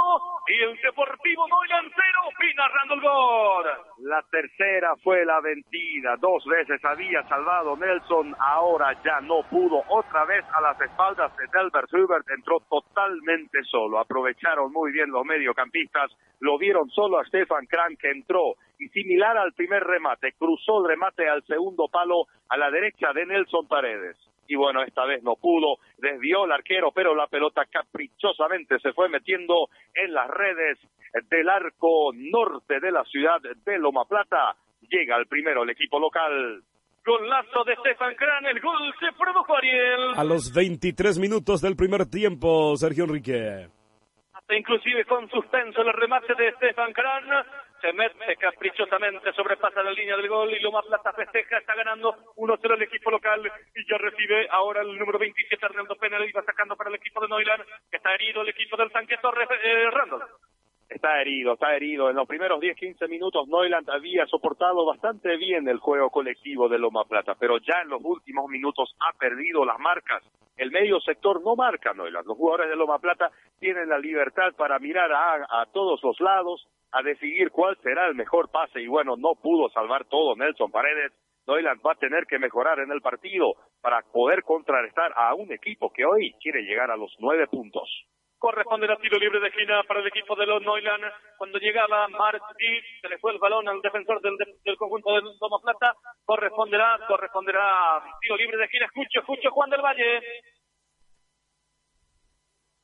[0.49, 2.17] y el Deportivo Noyan 0.
[2.39, 3.67] Pina buscando el gol.
[3.99, 6.17] La tercera fue la vencida.
[6.19, 8.35] Dos veces había salvado Nelson.
[8.39, 9.83] Ahora ya no pudo.
[9.89, 12.29] Otra vez a las espaldas de Delbert Hubert.
[12.31, 13.99] Entró totalmente solo.
[13.99, 16.11] Aprovecharon muy bien los mediocampistas.
[16.41, 18.55] Lo vieron solo a Stefan Kran que entró.
[18.79, 23.27] Y similar al primer remate, cruzó el remate al segundo palo a la derecha de
[23.27, 24.17] Nelson Paredes
[24.49, 29.09] y bueno, esta vez no pudo, desvió el arquero, pero la pelota caprichosamente se fue
[29.09, 30.79] metiendo en las redes
[31.31, 34.57] del arco norte de la ciudad de Loma Plata.
[34.89, 36.62] Llega el primero el equipo local.
[37.05, 40.15] Golazo de Stefan Kran, el gol se produjo Ariel.
[40.17, 43.69] A los 23 minutos del primer tiempo, Sergio Enrique.
[44.49, 47.25] Inclusive con suspenso el remate de Stefan Kran
[47.81, 52.75] se mete caprichosamente, sobrepasa la línea del gol y Loma Plata festeja, está ganando 1-0
[52.75, 56.77] el equipo local y ya recibe ahora el número 27 Arnaldo Pena, y va sacando
[56.77, 60.23] para el equipo de Noilan, que está herido el equipo del tanque Torres, eh, Randall.
[60.88, 62.09] Está herido, está herido.
[62.09, 67.05] En los primeros 10-15 minutos Neuland había soportado bastante bien el juego colectivo de Loma
[67.05, 70.22] Plata, pero ya en los últimos minutos ha perdido las marcas.
[70.57, 72.27] El medio sector no marca Neuland.
[72.27, 76.68] Los jugadores de Loma Plata tienen la libertad para mirar a, a todos los lados,
[76.92, 81.12] a decidir cuál será el mejor pase y bueno, no pudo salvar todo Nelson Paredes.
[81.49, 85.92] Neuland va a tener que mejorar en el partido para poder contrarrestar a un equipo
[85.92, 88.07] que hoy quiere llegar a los nueve puntos
[88.46, 91.02] corresponderá tiro libre de esquina para el equipo de los Neuland.
[91.37, 95.59] Cuando llegaba Martí, se le fue el balón al defensor del, del conjunto de Loma
[95.61, 95.96] Plata.
[96.24, 98.87] Corresponderá, corresponderá tiro libre de esquina.
[98.87, 100.22] Escucho, escucho Juan del Valle.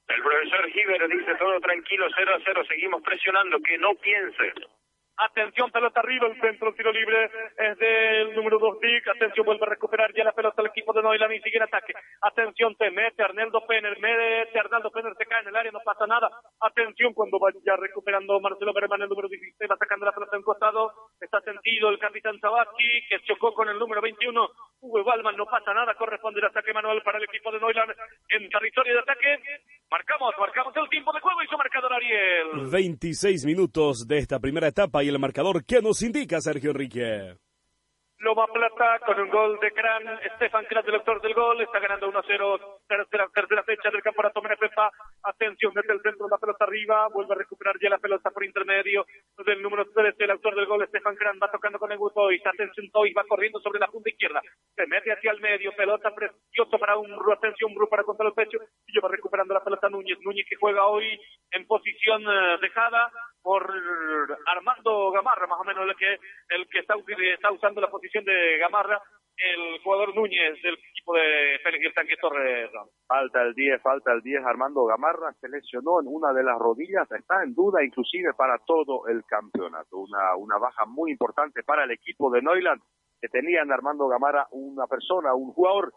[0.08, 4.52] El profesor Giver dice todo tranquilo, 0 a 0, seguimos presionando, que no piense.
[5.16, 9.08] Atención, pelota arriba, el centro, tiro libre es del número 2 Dick.
[9.08, 11.92] Atención, vuelve a recuperar ya la pelota el equipo de Noilan y sigue en ataque.
[12.22, 16.06] Atención, te mete Arnaldo Penner, mete Arnaldo Penner, se cae en el área, no pasa
[16.06, 16.30] nada.
[16.60, 20.42] Atención, cuando va ya recuperando Marcelo Berman, el número 16, va sacando la pelota en
[20.42, 20.92] costado.
[21.20, 24.48] Está sentido el capitán Zabaki, que chocó con el número 21.
[24.80, 27.90] Hugo Balman, no pasa nada, corresponde el ataque manual para el equipo de Noilan
[28.30, 29.38] en territorio de ataque.
[29.90, 32.70] Marcamos, marcamos el tiempo de juego y su marcador Ariel.
[32.72, 35.64] 26 minutos de esta primera etapa y el marcador.
[35.64, 37.36] Que nos indica Sergio Enrique.
[38.22, 42.06] Loma Plata con un gol de Cran, Estefan Cran, el autor del gol, está ganando
[42.06, 44.92] 1-0, tercera, tercera fecha del campeonato Menefepa,
[45.24, 49.06] atención desde el centro, la pelota arriba, vuelve a recuperar ya la pelota por intermedio
[49.44, 52.90] del número 3, el autor del gol, Estefan Cran, va tocando con el Toys, atención
[52.92, 54.40] Toys, va corriendo sobre la punta izquierda,
[54.76, 58.58] se mete hacia el medio, pelota preciosa para un atención, Bru para contra el pecho,
[58.86, 61.18] y va recuperando la pelota Núñez, Núñez que juega hoy
[61.50, 63.10] en posición eh, dejada
[63.42, 63.68] por
[64.46, 66.18] Armando Gamarra, más o menos el que,
[66.54, 66.94] el que está,
[67.34, 69.00] está usando la posición de Gamarra,
[69.36, 72.70] el jugador Núñez del equipo de Félix el Tanque Torres.
[73.06, 74.44] Falta el 10, falta el 10.
[74.44, 79.08] Armando Gamarra se lesionó en una de las rodillas, está en duda inclusive para todo
[79.08, 79.98] el campeonato.
[79.98, 82.82] Una, una baja muy importante para el equipo de Neuland,
[83.20, 85.92] que tenía en Armando Gamarra una persona, un jugador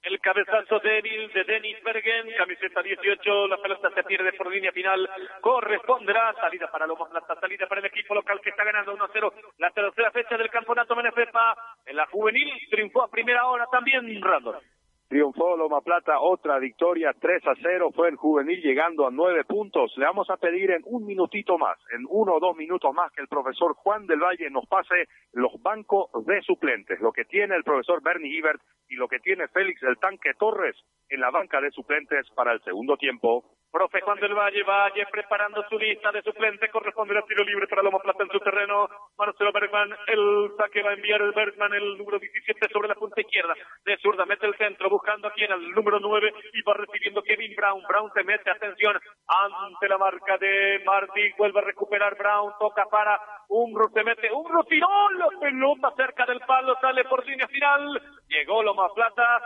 [0.00, 5.06] El cabezazo débil de Denis Bergen, camiseta 18, la pelota se pierde por línea final,
[5.42, 9.70] corresponderá, salida para Loma Plata, salida para el equipo local que está ganando 1-0, la
[9.72, 14.62] tercera fecha del campeonato Menefepa, en la juvenil triunfó a primera hora también Randall.
[15.08, 19.92] Triunfó Loma Plata, otra victoria 3 a 0, fue el juvenil llegando a nueve puntos.
[19.96, 23.22] Le vamos a pedir en un minutito más, en uno o dos minutos más, que
[23.22, 27.62] el profesor Juan del Valle nos pase los bancos de suplentes, lo que tiene el
[27.62, 30.76] profesor Bernie Ibert y lo que tiene Félix el Tanque Torres
[31.08, 33.44] en la banca de suplentes para el segundo tiempo.
[33.76, 37.82] Profe Juan del Valle, Valle preparando su lista de suplente, corresponde al tiro libre para
[37.82, 38.88] Loma Plata en su terreno.
[39.18, 43.20] Marcelo Bergman, el saque va a enviar el Bergman, el número 17 sobre la punta
[43.20, 43.52] izquierda.
[43.84, 47.54] De zurda mete el centro, buscando aquí en el número 9 y va recibiendo Kevin
[47.54, 47.82] Brown.
[47.86, 53.20] Brown se mete, atención, ante la marca de Martí, vuelve a recuperar Brown, toca para
[53.48, 58.02] Umbro, se mete, Umbro tiró la pelota cerca del palo, sale por línea final.
[58.28, 59.40] Llegó Loma Plata,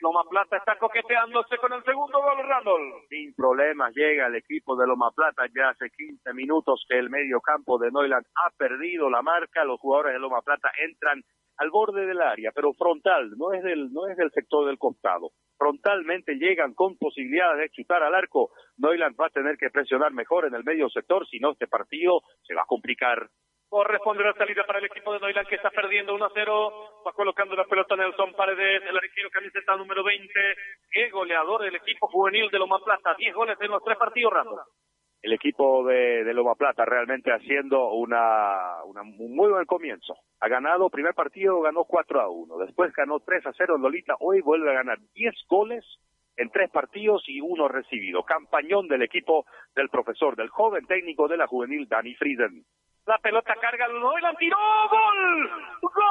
[0.00, 3.06] Loma Plata está coqueteándose con el segundo gol, Randall.
[3.08, 7.40] Sin problemas llega el equipo de Loma Plata, ya hace 15 minutos que el medio
[7.40, 11.22] campo de Neuland ha perdido la marca, los jugadores de Loma Plata entran
[11.58, 15.30] al borde del área, pero frontal, no es del, no es del sector del costado.
[15.56, 18.50] Frontalmente llegan con posibilidades de chutar al arco.
[18.78, 22.22] Neuland va a tener que presionar mejor en el medio sector, si no este partido
[22.42, 23.28] se va a complicar.
[23.74, 26.72] Corresponde la salida para el equipo de Noilan que está perdiendo 1 a 0.
[27.04, 30.30] Va colocando la pelota Nelson Paredes, el arquero camiseta número 20.
[30.92, 33.16] Qué goleador del equipo juvenil de Loma Plata.
[33.18, 34.62] 10 goles en los tres partidos, Rando.
[35.20, 40.18] El equipo de, Loma Plata realmente haciendo una, un muy buen comienzo.
[40.38, 42.58] Ha ganado, primer partido ganó 4 a 1.
[42.58, 44.14] Después ganó 3 a 0 en Lolita.
[44.20, 45.84] Hoy vuelve a ganar 10 goles
[46.36, 48.22] en tres partidos y uno recibido.
[48.22, 52.64] Campañón del equipo del profesor, del joven técnico de la juvenil, Danny Frieden.
[53.06, 54.56] La pelota carga al uno y la tiró.
[54.88, 55.50] ¡Gol!
[55.82, 56.04] ¡Gol!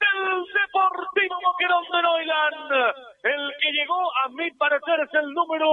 [0.00, 2.72] Del Deportivo Boquerón de Noiland.
[3.22, 5.66] El que llegó, a mi parecer, es el número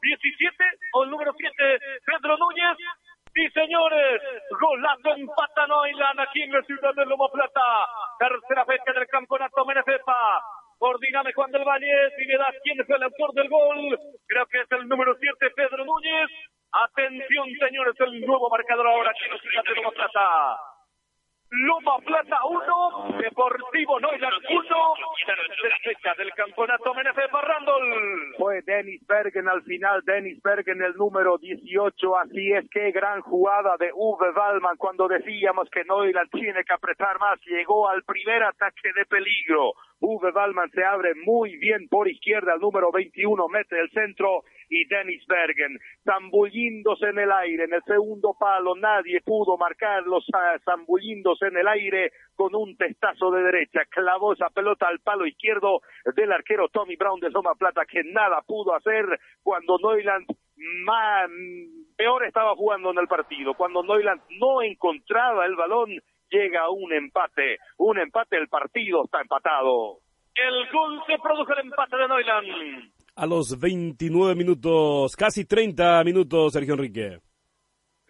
[0.00, 2.78] 17 o el número 7, Pedro Núñez.
[3.34, 4.20] Y señores,
[4.60, 7.60] golazo empata Noiland aquí en la ciudad de Loma Plata.
[8.18, 10.42] Tercera fecha del campeonato Menecepa.
[10.78, 13.98] Coordiname Juan del Valle y le da quién es el autor del gol.
[14.26, 16.28] Creo que es el número 7, Pedro Núñez.
[16.72, 20.71] Atención, señores, el nuevo marcador ahora aquí en la ciudad de Loma Plata.
[21.52, 24.64] Loma Plata 1, Deportivo Noiland 1,
[25.84, 28.34] fecha del campeonato Menecepa Randall.
[28.38, 33.76] Fue Dennis Bergen al final, Dennis Bergen el número 18, así es que gran jugada
[33.78, 38.90] de Uwe Wallman cuando decíamos que Noiland tiene que apretar más, llegó al primer ataque
[38.96, 39.74] de peligro.
[40.02, 44.84] Uwe Wallman se abre muy bien por izquierda, el número 21 mete el centro y
[44.88, 50.18] Dennis Bergen zambulliéndose en el aire, en el segundo palo, nadie pudo marcarlo,
[50.64, 55.82] zambulliéndose en el aire con un testazo de derecha, clavó esa pelota al palo izquierdo
[56.16, 59.06] del arquero Tommy Brown de Soma Plata, que nada pudo hacer
[59.44, 60.26] cuando Neuland
[60.84, 61.30] más,
[61.96, 65.90] peor estaba jugando en el partido, cuando Neuland no encontraba el balón,
[66.32, 69.98] llega un empate, un empate, el partido está empatado.
[70.34, 76.52] El gol se produjo el empate de Neuland a los 29 minutos, casi 30 minutos,
[76.52, 77.18] Sergio Enrique.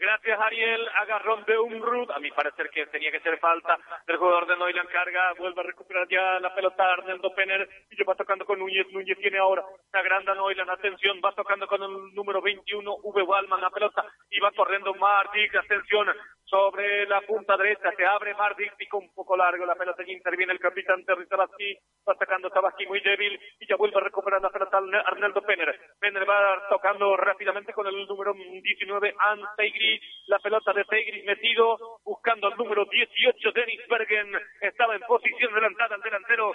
[0.03, 0.81] Gracias, Ariel.
[1.01, 2.11] Agarrón de Umrud.
[2.11, 4.89] A mi parecer que tenía que ser falta del jugador de Noiland.
[4.89, 7.69] Carga, vuelve a recuperar ya la pelota Arnaldo Penner.
[7.89, 8.89] Y yo va tocando con Núñez.
[8.91, 10.71] Núñez tiene ahora la grande Noiland.
[10.71, 13.23] Atención, va tocando con el número 21, V.
[13.23, 14.05] Wallman, la pelota.
[14.29, 15.55] Y va corriendo Mardik.
[15.55, 16.09] Atención,
[16.53, 17.91] sobre la punta derecha.
[17.97, 18.77] Se abre Mardik.
[18.77, 20.03] Pica un poco largo la pelota.
[20.07, 21.79] Y interviene el capitán Terry Tabaski.
[22.07, 23.41] Va atacando Tabaski muy débil.
[23.59, 25.75] Y ya vuelve a recuperar la pelota Arnaldo Penner.
[25.99, 32.47] Penner va tocando rápidamente con el número 19, Antegri la pelota de Tegris metido, buscando
[32.47, 36.53] al número 18, Dennis Bergen, estaba en posición adelantada el delantero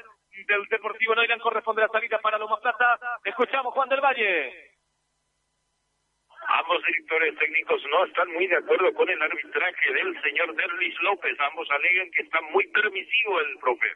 [0.48, 4.77] del Deportivo Noiran, corresponde la salida para Loma Plata, escuchamos Juan del Valle.
[6.48, 11.38] Ambos directores técnicos no están muy de acuerdo con el arbitraje del señor Derlis López.
[11.40, 13.88] Ambos alegan que está muy permisivo el profe.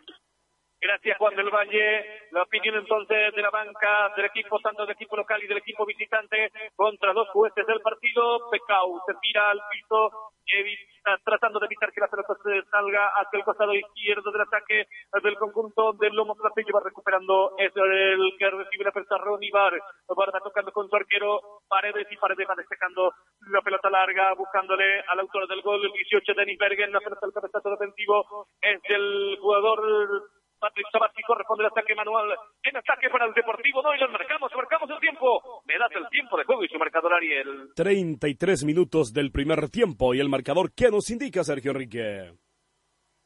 [0.81, 2.27] Gracias, Juan del Valle.
[2.31, 5.85] La opinión entonces de la banca del equipo, tanto del equipo local y del equipo
[5.85, 8.49] visitante, contra dos jueces del partido.
[8.49, 13.37] Pecau se tira al piso, evita, tratando de evitar que la pelota se salga hacia
[13.37, 14.87] el costado izquierdo del ataque
[15.21, 16.73] del conjunto del Lomo Platillo.
[16.73, 19.73] Va recuperando, es el que recibe la pelota Ronnie Bar.
[20.07, 23.13] Bar va tocando con su arquero Paredes y Paredes va despejando
[23.51, 26.91] la pelota larga, buscándole al autor del gol, el 18, Denis Bergen.
[26.91, 32.29] La pelota del cabezazo defensivo es del jugador Patrick Sabati corresponde el ataque manual
[32.63, 33.81] en ataque para el Deportivo.
[33.81, 35.63] No, y lo marcamos, marcamos el tiempo.
[35.65, 37.71] Me das el tiempo de juego y su marcador Ariel.
[37.75, 42.31] 33 minutos del primer tiempo y el marcador que nos indica Sergio Enrique.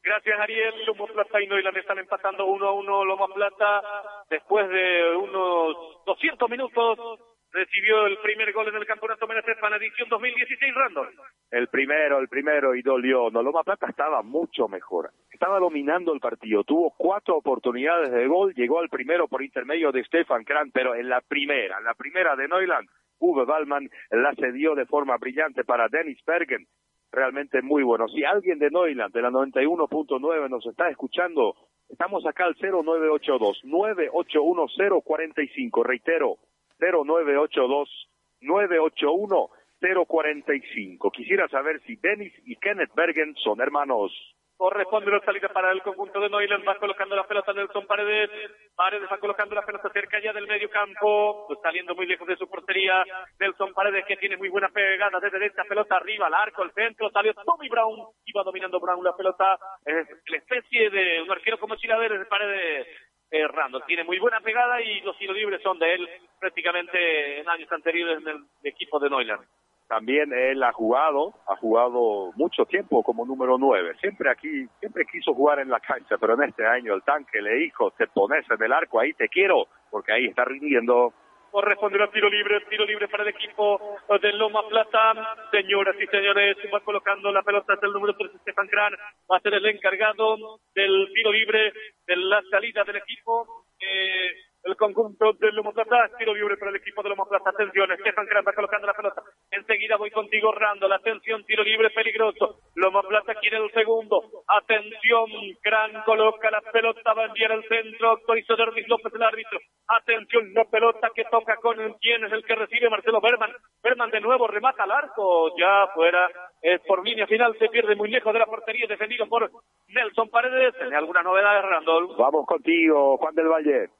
[0.02, 0.86] Gracias, Ariel.
[0.86, 3.04] Lomo Plata y Noiland están empatando uno a uno.
[3.04, 3.82] Lomo Plata,
[4.30, 7.20] después de unos 200 minutos,
[7.56, 11.08] recibió el primer gol en el campeonato Menesepa en edición 2016, Randall.
[11.50, 13.30] El primero, el primero, y dolió.
[13.30, 15.10] No, Loma Plata estaba mucho mejor.
[15.32, 16.64] Estaba dominando el partido.
[16.64, 18.52] Tuvo cuatro oportunidades de gol.
[18.54, 22.36] Llegó al primero por intermedio de Stefan Kran, pero en la primera, en la primera
[22.36, 22.88] de Neuland,
[23.18, 26.66] Uwe Ballman la cedió de forma brillante para Dennis Bergen
[27.10, 28.08] realmente muy bueno.
[28.08, 31.54] Si alguien de Neuland, de la 91.9, nos está escuchando,
[31.88, 35.82] estamos acá al 0982 981 045.
[35.82, 36.36] Reitero,
[36.78, 38.08] 0982
[38.40, 39.50] 981
[39.80, 41.10] 045.
[41.10, 44.12] Quisiera saber si Dennis y Kenneth Bergen son hermanos.
[44.56, 46.66] Corresponde la salida para el conjunto de Neuland.
[46.66, 48.30] Va colocando la pelota Nelson Paredes.
[48.74, 51.46] Paredes va colocando la pelota cerca ya del medio campo.
[51.62, 53.04] Saliendo muy lejos de su portería.
[53.38, 57.10] Nelson Paredes que tiene muy buena pegada desde esta pelota arriba al arco, al centro.
[57.10, 58.00] Salió Tommy Brown.
[58.24, 59.58] Iba dominando Brown la pelota.
[59.84, 62.86] Es la especie de un arquero como Chilaveres de Paredes
[63.30, 63.80] errando.
[63.80, 66.08] Tiene muy buena pegada y los tiros libres son de él
[66.38, 69.46] prácticamente en años anteriores en el equipo de Neuland.
[69.88, 73.94] También él ha jugado, ha jugado mucho tiempo como número nueve.
[74.00, 77.54] Siempre aquí, siempre quiso jugar en la cancha, pero en este año el tanque le
[77.54, 81.12] dijo, te pones en el arco, ahí te quiero, porque ahí está rindiendo.
[81.56, 85.14] Corresponde a tiro libre, tiro libre para el equipo de Loma Plata.
[85.50, 88.92] Señoras y señores, va colocando la pelota hasta el número 3, Stefan Gran.
[89.32, 90.36] Va a ser el encargado
[90.74, 91.72] del tiro libre,
[92.06, 93.64] de la salida del equipo.
[93.80, 94.32] Eh,
[94.66, 98.26] el conjunto de Lomo Plata, tiro libre para el equipo de Lomo Plata, atención, Stefan
[98.26, 103.34] Gran va colocando la pelota, enseguida voy contigo Rando, atención, tiro libre peligroso, Lomo Plata
[103.36, 105.26] quiere el segundo, atención,
[105.62, 110.52] Gran coloca la pelota, va a enviar al centro, autorizó Dervis López el árbitro, atención,
[110.52, 113.52] la pelota que toca con quien es el que recibe Marcelo Berman,
[113.84, 116.28] Berman de nuevo remata al arco, ya fuera,
[116.60, 119.48] es por línea final, se pierde muy lejos de la portería, defendido por
[119.86, 122.16] Nelson Paredes, ¿tiene alguna novedad, Randall?
[122.18, 123.90] Vamos contigo, Juan del Valle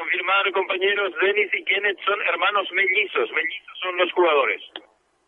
[0.00, 4.62] confirmar, compañeros, Denis y Kenneth son hermanos mellizos, mellizos son los jugadores.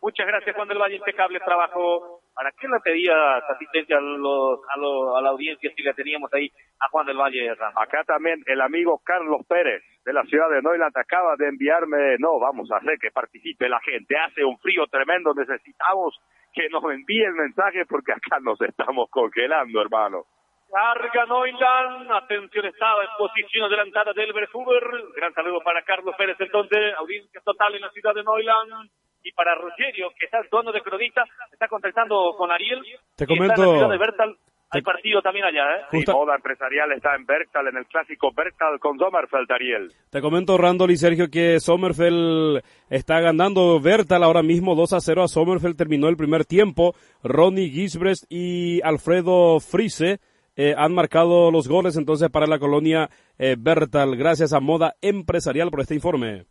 [0.01, 2.19] Muchas gracias, Juan del Valle, impecable trabajo.
[2.33, 4.73] ¿Para qué le pedía asistencia a, los, a,
[5.17, 7.51] a la audiencia si le teníamos ahí a Juan del Valle?
[7.75, 12.39] Acá también el amigo Carlos Pérez de la ciudad de Neuland acaba de enviarme, no,
[12.39, 16.19] vamos a hacer que participe la gente, hace un frío tremendo, necesitamos
[16.51, 20.25] que nos envíe el mensaje porque acá nos estamos congelando, hermano.
[20.73, 24.83] Carga Neuland, atención, estaba en posición adelantada del Huber.
[25.15, 28.89] Gran saludo para Carlos Pérez, entonces, audiencia total en la ciudad de Neuland.
[29.23, 32.81] Y para Rogerio, que está actuando de cronista, está contactando con Ariel.
[33.15, 33.87] Te comento.
[33.87, 34.35] de Bertal.
[34.71, 35.81] Hay partido también allá, ¿eh?
[35.91, 39.91] Sí, moda empresarial está en Bertal, en el clásico Bertal con Sommerfeld, Ariel.
[40.09, 45.21] Te comento, Randall y Sergio, que Sommerfeld está ganando Bertal ahora mismo 2 a 0
[45.21, 45.77] a Sommerfeld.
[45.77, 46.95] Terminó el primer tiempo.
[47.23, 50.19] Ronnie Gisbrest y Alfredo Frise
[50.55, 54.15] eh, han marcado los goles entonces para la colonia eh, Bertal.
[54.15, 56.45] Gracias a Moda Empresarial por este informe.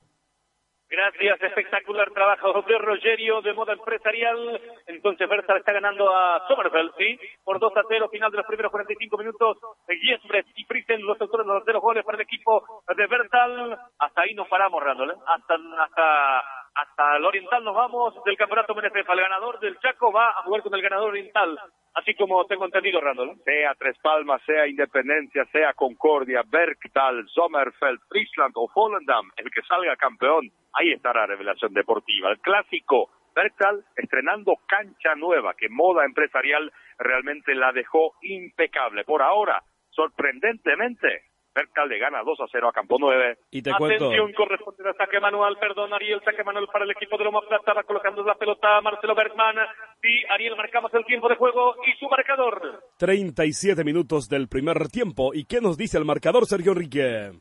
[0.93, 4.61] Gracias, espectacular trabajo de Rogerio de moda empresarial.
[4.87, 7.19] Entonces Bertal está ganando a Sommerfeld, ¿sí?
[7.43, 9.57] Por 2 a 0, final de los primeros 45 minutos.
[9.89, 12.63] Giesbrecht y Frisen, los autores de los goles para el equipo
[12.95, 13.79] de Bertal.
[13.99, 15.15] Hasta ahí nos paramos, Randall, ¿eh?
[15.27, 16.43] Hasta, hasta,
[16.75, 18.97] hasta el Oriental nos vamos del campeonato MNF.
[18.97, 21.59] El ganador del Chaco va a jugar con el ganador Oriental
[21.95, 23.37] así como tengo entendido, Randall.
[23.45, 29.97] Sea Tres Palmas, sea Independencia, sea Concordia, Bergtal, Sommerfeld, Friesland o Volendam, el que salga
[29.97, 32.31] campeón, ahí está la revelación deportiva.
[32.31, 39.05] El clásico Bergtal estrenando cancha nueva, que moda empresarial realmente la dejó impecable.
[39.05, 43.37] Por ahora, sorprendentemente, Bercal le gana 2 a 0 a Campo 9.
[43.51, 44.07] Y te cuento.
[44.07, 47.75] Atención, corresponde al saque manual, perdón, Ariel, saque manual para el equipo de Loma Plata,
[47.75, 49.57] va colocando la pelota Marcelo Bergman.
[50.01, 52.83] Sí, Ariel, marcamos el tiempo de juego y su marcador.
[52.99, 55.33] 37 minutos del primer tiempo.
[55.35, 57.33] ¿Y qué nos dice el marcador, Sergio Enrique?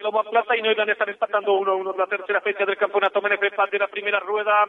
[0.00, 3.88] Loma Plata y Neuland están empatando 1-1 la tercera fecha del campeonato MNF de la
[3.88, 4.64] primera rueda.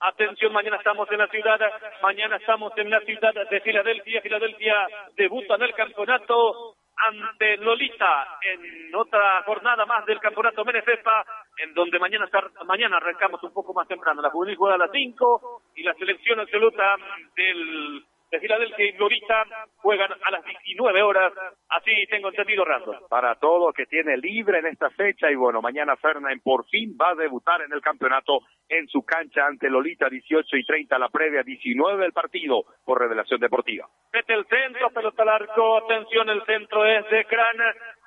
[0.00, 1.60] Atención, mañana estamos en la ciudad,
[2.02, 4.20] mañana estamos en la ciudad de Filadelfia.
[4.20, 4.74] Filadelfia
[5.16, 6.74] debuta en el campeonato
[7.08, 11.24] ante Lolita en otra jornada más del campeonato Menefepa,
[11.56, 12.28] en donde mañana
[12.66, 14.22] mañana arrancamos un poco más temprano.
[14.22, 16.96] La juvenil juega a las 5 y la selección absoluta
[17.36, 19.44] del de Filadelfia y Lolita
[19.76, 21.32] juegan a las 19 horas.
[21.68, 23.06] Así tengo entendido, Rando.
[23.08, 27.10] Para todo que tiene libre en esta fecha y bueno, mañana Fernández por fin va
[27.10, 31.42] a debutar en el campeonato en su cancha ante Lolita 18 y 30 la previa
[31.42, 33.86] 19 del partido por revelación deportiva.
[34.14, 37.58] Mete el centro, pelota al arco, atención, el centro es de Cran.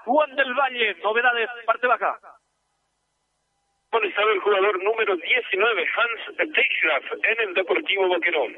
[0.06, 2.18] Juan del Valle, novedades, parte baja.
[3.92, 8.56] Bueno, estaba el jugador número 19, Hans Teichgraf, en el Deportivo Boquerón.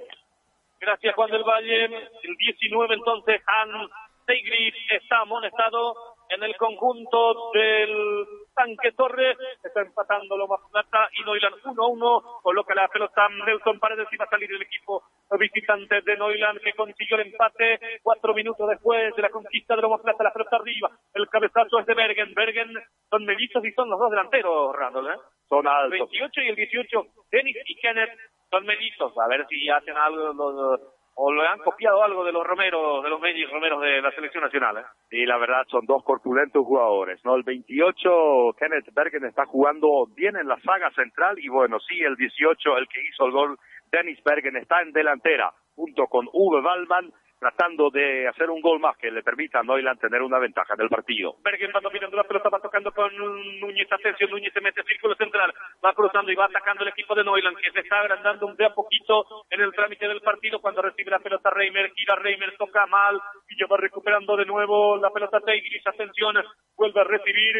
[0.79, 1.85] Gracias, Juan del Valle.
[1.85, 3.89] El 19, entonces, Hans
[4.25, 5.95] Teichgraf está amonestado
[6.29, 12.87] en el conjunto del Tanque Torres, está empatando Loma Plata y Noilan 1-1, coloca la
[12.87, 15.03] pelota Nelson Paredes y va a salir el equipo
[15.39, 20.01] visitante de Noilan que consiguió el empate cuatro minutos después de la conquista de Loma
[20.01, 22.73] Plata, la pelota arriba, el cabezazo es de Bergen, Bergen
[23.09, 25.19] son mellizos y son los dos delanteros, Randall, ¿eh?
[25.47, 25.91] Son altos.
[25.91, 28.11] 28 y el 18, Dennis y Kenneth
[28.49, 30.81] son mellizos, a ver si hacen algo los,
[31.19, 34.43] o le han copiado algo de los Romeros, de los mellizos Romeros de la selección
[34.43, 34.77] nacional.
[34.77, 34.85] ¿eh?
[35.09, 37.35] Y la verdad son dos corpulentos jugadores, ¿no?
[37.35, 42.15] El 28, Kenneth Bergen está jugando bien en la saga central y bueno, sí, el
[42.15, 43.57] 18, el que hizo el gol,
[43.91, 48.97] Dennis Bergen está en delantera junto con Uwe Wallman tratando de hacer un gol más
[48.97, 51.35] que le permita a Neuland tener una ventaja en el partido.
[51.43, 53.11] Bergen va dominando la pelota, va tocando con
[53.59, 57.23] Núñez Asensio, Núñez se mete círculo central, va cruzando y va atacando el equipo de
[57.23, 60.81] Neuland, que se está agrandando un de a poquito en el trámite del partido cuando
[60.81, 63.19] recibe la pelota Reimer, gira Reimer, toca mal,
[63.49, 66.35] y ya va recuperando de nuevo la pelota Tigris, atención,
[66.75, 67.55] vuelve a recibir,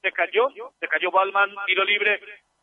[0.00, 0.48] se cayó,
[0.80, 2.20] se cayó Balman, tiro libre,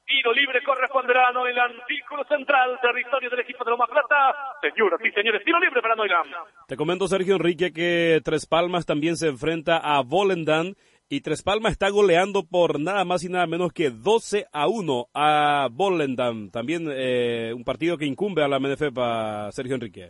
[0.10, 4.34] Tiro libre corresponderá a Noiland, círculo central, territorio del equipo de Loma Plata.
[4.60, 6.34] Señoras y señores, tiro libre para Noiland.
[6.68, 10.74] Te comento, Sergio Enrique, que Tres Palmas también se enfrenta a Volendam
[11.10, 15.10] y Tres Palmas está goleando por nada más y nada menos que 12 a 1
[15.14, 16.49] a Volendam.
[16.49, 20.10] También eh, un partido que incumbe a la MNF para Sergio Enrique.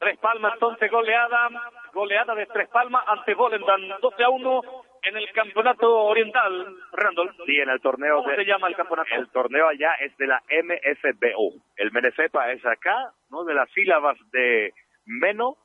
[0.00, 1.48] Tres Palmas entonces goleada,
[1.94, 4.62] goleada de Tres Palmas ante Volendam, 12 a 1
[5.06, 7.34] en el campeonato oriental, Randall.
[7.46, 8.22] Sí, en el torneo.
[8.22, 9.14] ¿Cómo se llama el campeonato?
[9.14, 11.54] El torneo allá es de la MFBO.
[11.76, 13.44] El Menefepa es acá, ¿no?
[13.44, 15.56] De las sílabas de Meno,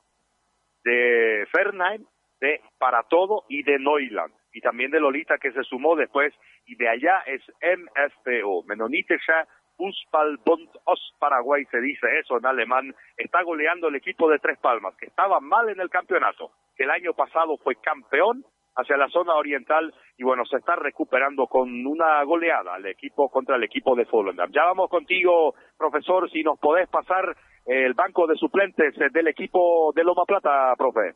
[0.84, 2.04] de Fernheim,
[2.40, 4.32] de Para Todo y de Neuland.
[4.52, 6.32] Y también de Lolita que se sumó después.
[6.66, 9.32] Y de allá es MFBO, Menonitische
[9.76, 14.94] Fußballbund Ost Paraguay se dice eso en alemán, está goleando el equipo de Tres Palmas,
[14.96, 18.44] que estaba mal en el campeonato, que el año pasado fue campeón
[18.76, 23.56] hacia la zona oriental y bueno, se está recuperando con una goleada el equipo contra
[23.56, 24.50] el equipo de Volendam.
[24.52, 30.04] Ya vamos contigo, profesor, si nos podés pasar el banco de suplentes del equipo de
[30.04, 31.14] Loma Plata, profe.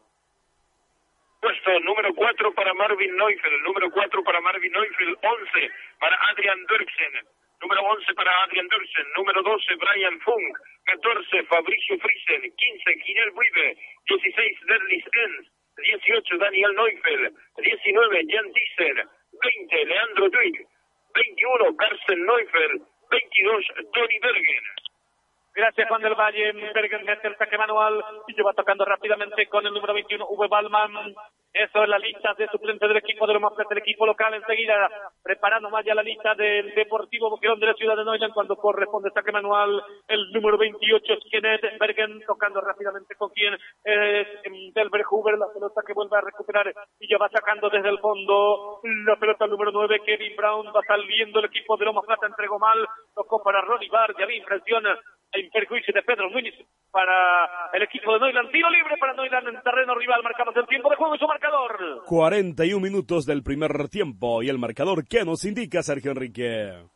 [1.41, 7.13] Puesto número 4 para Marvin Neufeld, número 4 para Marvin Neufeld, 11 para Adrian Dirksen,
[7.61, 13.77] número 11 para Adrian Dirksen, número 12 Brian Funk, 14 Fabricio Friesen, 15 Ginel Brive,
[14.09, 20.67] 16 Derlis Enz, 18 Daniel Neufeld, 19 Jan Tisser, 20 Leandro Twig,
[21.15, 24.65] 21 Carsten Neufeld, 22 Tony Bergen.
[25.55, 28.05] Gracias Juan del Valle, Bergen mete el saque manual.
[28.27, 30.49] Y lleva tocando rápidamente con el número 21 V.
[30.49, 31.15] Balman.
[31.53, 34.35] Eso es la lista de suplentes del equipo de los más del equipo local.
[34.35, 34.91] Enseguida
[35.23, 39.11] preparando más ya la lista del Deportivo Boquerón de la ciudad de Neuland cuando corresponde
[39.11, 39.83] saque manual.
[40.07, 44.27] El número 28 es Kenneth Bergen tocando rápidamente con quien es
[44.75, 45.39] Delbert Huber.
[45.39, 49.47] La pelota que vuelve a recuperar y ya va sacando desde el fondo la pelota
[49.47, 50.01] número 9.
[50.05, 52.27] Kevin Brown va saliendo el equipo de Loma Plata.
[52.27, 52.87] Entregó mal.
[53.15, 54.15] Tocó para Ronnie Bar.
[54.19, 54.99] Ya vi impresiona
[55.41, 56.55] en perjuicio de Pedro Núñez
[56.91, 58.51] para el equipo de Neuland.
[58.51, 60.23] Tiro libre para Neuland en terreno rival.
[60.23, 62.03] Marcamos el tiempo de juego y su marcador.
[62.07, 66.96] 41 minutos del primer tiempo y el marcador que nos indica Sergio Enrique.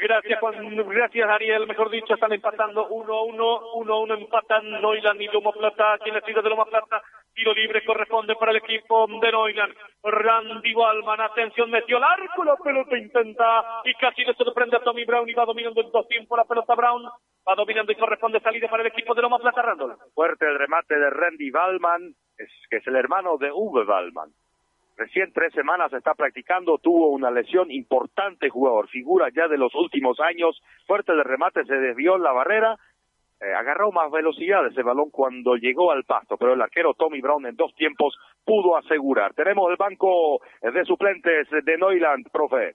[0.00, 0.76] Gracias, Juan.
[0.88, 1.66] Gracias, Ariel.
[1.66, 3.36] Mejor dicho, están empatando 1-1.
[3.84, 5.94] 1-1 empatan Neuland y Loma Plata.
[5.94, 7.02] Aquí en la ciudad de Loma Plata.
[7.34, 9.74] Tiro libre corresponde para el equipo de Neuland.
[10.02, 15.04] Randy Wallman, atención, metió el arco, la pelota intenta y casi le sorprende a Tommy
[15.04, 17.04] Brown y va dominando en dos tiempos la pelota Brown.
[17.04, 19.96] Va dominando y corresponde salida para el equipo de Loma Plata, Randall.
[20.14, 24.30] Fuerte el remate de Randy Wallman, es, que es el hermano de Uwe Wallman.
[25.00, 30.20] Recién tres semanas está practicando, tuvo una lesión importante jugador, figura ya de los últimos
[30.20, 32.76] años, fuerte el remate, se desvió la barrera,
[33.40, 37.46] eh, agarró más velocidad ese balón cuando llegó al pasto, pero el arquero Tommy Brown
[37.46, 39.32] en dos tiempos pudo asegurar.
[39.32, 42.74] Tenemos el banco de suplentes de Neuland, profe.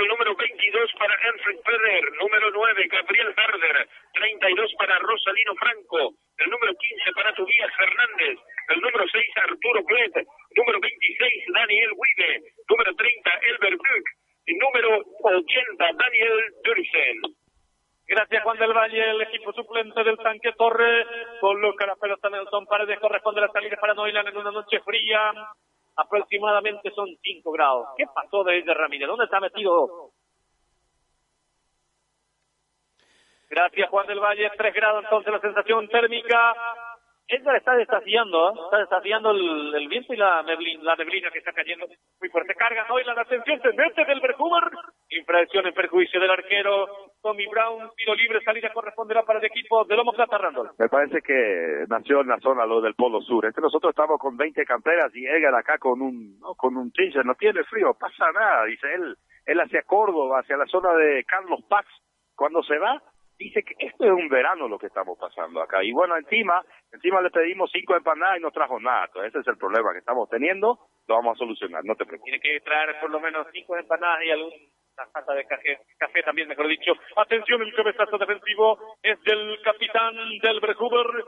[0.00, 6.50] El número 22 para Enfield Ferrer, número 9 Gabriel Herder, 32 para Rosalino Franco, el
[6.50, 8.38] número 15 para Tobias Fernández,
[8.70, 10.26] el número 6 Arturo Clet,
[10.56, 12.40] número 26 Daniel Wibe,
[12.70, 14.06] número 30 Elber Buck
[14.46, 17.20] y número 80 Daniel Dursen.
[18.06, 21.04] Gracias Juan del Valle, el equipo suplente del tanque Torre
[21.42, 25.30] coloca la pelota Nelson Paredes, corresponde la salida para Noiland en una noche fría,
[25.96, 27.88] aproximadamente son 5 grados.
[27.96, 29.08] ¿Qué pasó de ese Ramírez?
[29.08, 30.12] ¿Dónde está metido?
[33.48, 36.54] Gracias Juan del Valle, 3 grados entonces la sensación térmica.
[37.30, 38.54] Edgar está desafiando, ¿eh?
[38.64, 42.54] está desafiando el, el, viento y la neblina, la neblina que está cayendo muy fuerte.
[42.54, 44.64] Carga hoy la atención, se mete del Berhuber.
[45.10, 46.88] Infracción en perjuicio del arquero
[47.22, 47.90] Tommy Brown.
[47.96, 50.70] Tiro libre, salida corresponderá para el equipo de Lomo Plata Randall.
[50.78, 53.46] Me parece que nació en la zona lo del Polo Sur.
[53.46, 56.54] Es que nosotros estamos con 20 camperas y Edgar acá con un, ¿no?
[56.54, 57.24] con un t-shirt.
[57.24, 59.16] No tiene frío, pasa nada, dice él.
[59.46, 61.86] Él hacia Córdoba, hacia la zona de Carlos Paz.
[62.34, 63.02] Cuando se va,
[63.40, 65.82] dice que esto es un verano lo que estamos pasando acá.
[65.82, 66.62] Y bueno, encima,
[66.92, 69.06] encima le pedimos cinco empanadas y no trajo nada.
[69.06, 70.78] Entonces, ese es el problema que estamos teniendo.
[71.08, 72.38] Lo vamos a solucionar, no te preocupes.
[72.38, 74.52] Tiene que traer por lo menos cinco empanadas y algún
[74.94, 76.92] taza de café, café también, mejor dicho.
[77.16, 81.24] Atención, el cabezazo defensivo es del capitán del Berhuber,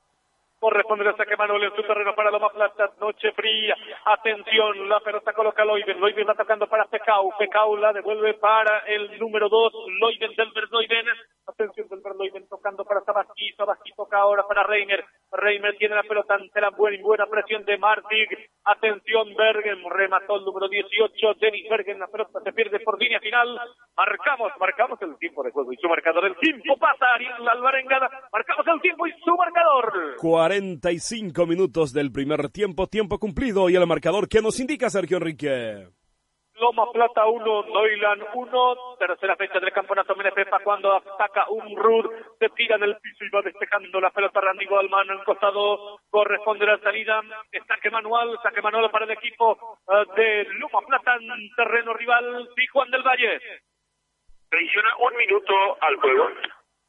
[0.63, 5.33] corresponde el saque Manuel en su terreno para Loma Plata, noche fría, atención, la pelota
[5.33, 10.37] coloca Loiben, Loiben va tocando para Pecau, Pecau la devuelve para el número 2, Loiben
[10.37, 11.07] del Verdoiben,
[11.49, 16.35] atención del Verdoiben tocando para Sabaski, Sabaski toca ahora para Reiner, Reiner tiene la pelota
[16.35, 18.29] ante la buena buena presión de Martig,
[18.65, 23.59] atención Bergen, remató el número 18, Denis Bergen, la pelota se pierde por línea final,
[23.97, 28.65] marcamos, marcamos el tiempo de juego y su marcador, el tiempo pasa, Ariel Alvarengada, marcamos
[28.69, 30.17] el tiempo y su marcador.
[30.53, 35.89] 45 minutos del primer tiempo, tiempo cumplido y el marcador que nos indica Sergio Enrique.
[36.61, 42.05] Loma Plata 1, Noilan 1, tercera fecha del campeonato Menepepa cuando ataca un Rud,
[42.39, 46.67] se tira en el piso y va despejando la pelota Randy Goldman en costado, corresponde
[46.67, 47.23] la salida,
[47.67, 49.57] saque manual, saque manual para el equipo
[49.89, 53.41] eh, de Loma Plata en terreno rival, y Juan del Valle.
[54.53, 56.29] Adiciona un minuto al juego.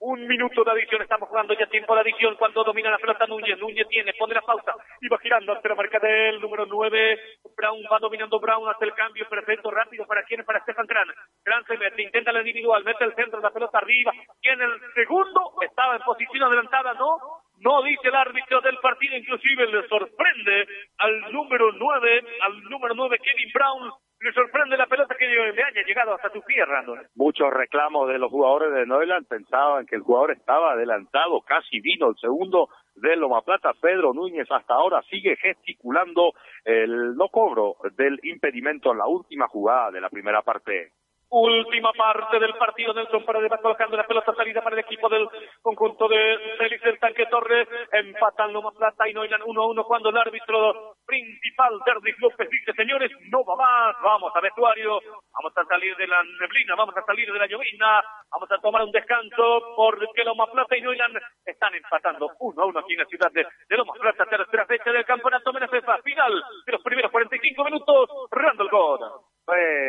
[0.06, 3.58] Un minuto de adición, estamos jugando ya tiempo de adición cuando domina la pelota Núñez.
[3.58, 7.20] Núñez tiene, pone la pausa y va girando ante la marca del número 9.
[7.56, 11.08] Brown va dominando Brown hace el cambio perfecto, rápido para quien, para Stefan Kran.
[11.42, 14.12] Kran se mete, intenta la individual, mete el centro, de la pelota arriba.
[14.42, 17.16] En el segundo estaba en posición adelantada, ¿no?
[17.60, 23.20] No dice el árbitro del partido, inclusive le sorprende al número 9, al número 9
[23.20, 23.94] Kevin Brown
[24.24, 26.30] le sorprende la pelota que le haya llegado hasta
[26.66, 27.08] Randall.
[27.16, 32.10] Muchos reclamos de los jugadores de Neuland pensaban que el jugador estaba adelantado, casi vino
[32.10, 33.72] el segundo de Loma Plata.
[33.82, 39.92] Pedro Núñez hasta ahora sigue gesticulando el no cobro del impedimento en la última jugada
[39.92, 40.92] de la primera parte.
[41.36, 45.28] Última parte del partido, Nelson Paredes va colocando la pelota salida para el equipo del
[45.64, 47.68] conjunto de Félix del Tanque Torres.
[47.92, 52.74] Empatan Loma Plata y Noilan 1 a 1 cuando el árbitro principal, Derdic López, dice,
[52.74, 55.00] señores, no va más, vamos a vestuario,
[55.32, 58.02] vamos a salir de la neblina, vamos a salir de la llovina,
[58.32, 61.14] vamos a tomar un descanso porque Loma Plata y Noilan
[61.46, 63.46] están empatando 1 a 1 aquí en la ciudad de,
[63.78, 69.02] Loma Plata, tercera fecha del campeonato Menefefa, final de los primeros 45 minutos, Randall God.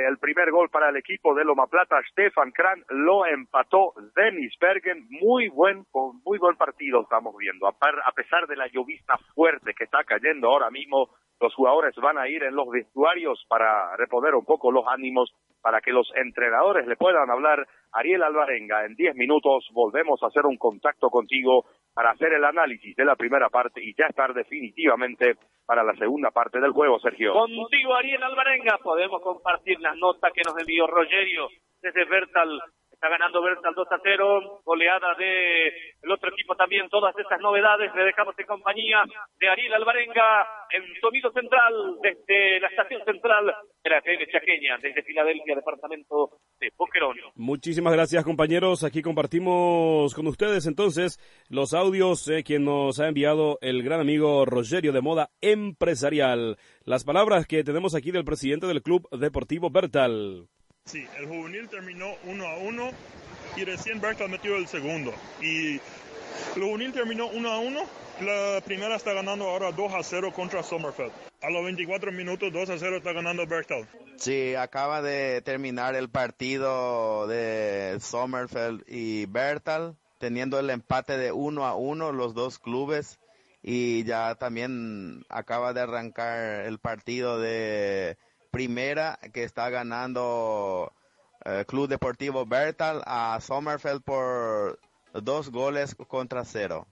[0.07, 3.93] El primer gol para el equipo de Loma Plata, Stefan Kran lo empató.
[4.15, 5.85] Dennis Bergen, muy buen,
[6.25, 10.71] muy buen partido estamos viendo, a, pesar de la llovizna fuerte que está cayendo ahora
[10.71, 11.11] mismo,
[11.41, 15.81] los jugadores van a ir en los vestuarios para reponer un poco los ánimos, para
[15.81, 17.67] que los entrenadores le puedan hablar.
[17.93, 21.65] Ariel Alvarenga, en 10 minutos volvemos a hacer un contacto contigo
[21.95, 26.31] para hacer el análisis de la primera parte y ya estar definitivamente para la segunda
[26.31, 27.33] parte del juego, Sergio.
[27.33, 31.49] Contigo, Ariel Alvarenga, podemos compartir la nota que nos envió Rogerio
[31.81, 32.61] desde Bertal
[33.05, 35.69] Está ganando Bertal 2 a 0, goleada de
[36.01, 37.95] el otro equipo también, todas estas novedades.
[37.95, 39.05] Le dejamos en compañía
[39.39, 45.03] de Ariel Alvarenga en sonido central desde la estación central de la FM Chaqueña, desde
[45.03, 47.19] Filadelfia, departamento de Boquerón.
[47.35, 48.85] Muchísimas gracias, compañeros.
[48.85, 54.47] Aquí compartimos con ustedes entonces los audios eh, que nos ha enviado el gran amigo
[54.47, 56.57] Rogerio de Moda Empresarial.
[56.87, 60.49] Las palabras que tenemos aquí del presidente del Club Deportivo Bertal.
[60.87, 62.91] Sí, el juvenil terminó 1 a 1
[63.57, 65.15] y recién Bertal metió el segundo.
[65.41, 65.81] Y
[66.57, 67.81] el juvenil terminó 1 a 1.
[68.21, 71.11] La primera está ganando ahora 2 a 0 contra Sommerfeld.
[71.43, 73.89] A los 24 minutos 2 a 0 está ganando Bertal.
[74.19, 81.65] Sí, acaba de terminar el partido de Sommerfeld y Bertal, teniendo el empate de 1
[81.65, 83.19] a 1 los dos clubes.
[83.63, 88.19] Y ya también acaba de arrancar el partido de
[88.55, 90.93] primera que está ganando
[91.45, 94.79] eh, Club Deportivo Bertal a Sommerfeld por
[95.13, 96.87] dos goles contra cero.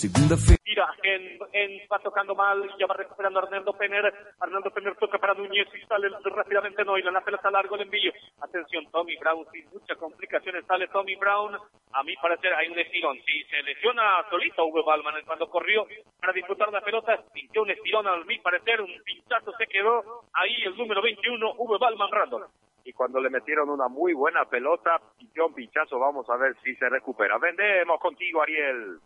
[0.00, 4.10] Segunda fe Tira, en, en, va tocando mal, ya va recuperando Arnaldo Penner.
[4.40, 7.10] Arnaldo Penner toca para Núñez y sale rápidamente Noila.
[7.10, 8.10] La pelota largo el envío.
[8.40, 11.54] Atención, Tommy Brown, sin muchas complicaciones sale Tommy Brown.
[11.92, 13.18] A mí parecer hay un estirón.
[13.26, 15.86] Si se lesiona solito Uwe Balman cuando corrió
[16.18, 20.62] para disputar la pelota, sintió un estirón a mi parecer, un pinchazo se quedó ahí
[20.64, 22.46] el número 21, Uwe Balman Randall
[22.82, 24.98] y cuando le metieron una muy buena pelota,
[25.44, 27.36] un pinchazo, vamos a ver si se recupera.
[27.36, 28.98] Vendemos contigo, Ariel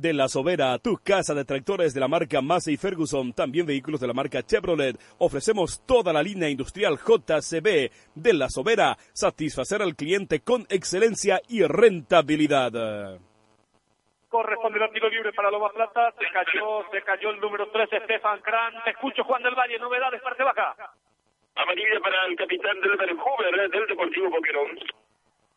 [0.00, 4.06] de la Sobera, tu casa de tractores de la marca Massey Ferguson, también vehículos de
[4.06, 4.96] la marca Chevrolet.
[5.18, 11.62] Ofrecemos toda la línea industrial JCB de la Sobera, satisfacer al cliente con excelencia y
[11.64, 13.20] rentabilidad.
[14.28, 18.40] Corresponde el tiro libre para Loma Plata, se cayó, se cayó el número 13, Stefan
[18.40, 18.74] Kran.
[18.84, 20.74] Te escucho, Juan del Valle, novedades, parte baja.
[21.56, 24.78] Amarilla para el capitán del Vancouver, del Deportivo Boquerón.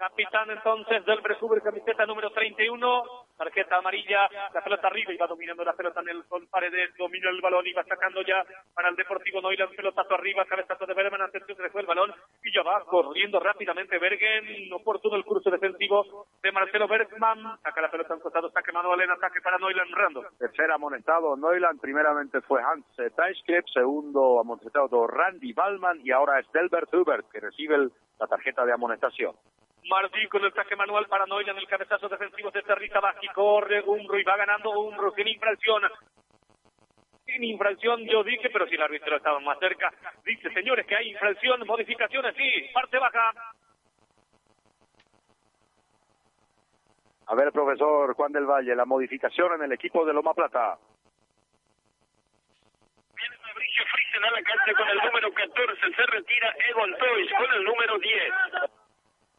[0.03, 3.03] Capitán entonces del Bresuber, camiseta número 31,
[3.37, 7.29] tarjeta amarilla, la pelota arriba y va dominando la pelota en el sol paredes, domina
[7.29, 8.43] el balón y va sacando ya
[8.75, 12.53] para el Deportivo Noila, pelotazo arriba, cabezazo de Bergen, atención, se fue el balón y
[12.53, 18.13] ya va corriendo rápidamente Bergen, oportuno el curso defensivo de Marcelo Bergman, saca la pelota
[18.13, 20.25] en costado, saque manual en ataque para Noiland Rando.
[20.37, 26.93] Tercer amonestado Noiland, primeramente fue Hans Teichkrepp, segundo amonestado Randy Ballman y ahora es Delbert
[26.93, 27.87] Hubert que recibe
[28.19, 29.33] la tarjeta de amonestación.
[29.89, 33.31] Martín con el saque manual para Noila en el cabezazo defensivo de Territa Vázquez.
[33.33, 35.81] Corre Umbro y va ganando Umbro sin infracción.
[37.25, 39.91] Sin infracción yo dije, pero si el árbitro estaba más cerca.
[40.25, 43.31] Dice, señores, que hay infracción, modificaciones, sí, parte baja.
[47.27, 50.77] A ver, profesor Juan del Valle, la modificación en el equipo de Loma Plata.
[53.15, 57.53] Viene Mauricio Friesen a la cancha con el número 14, se retira Egon Toys con
[57.53, 58.82] el número 10.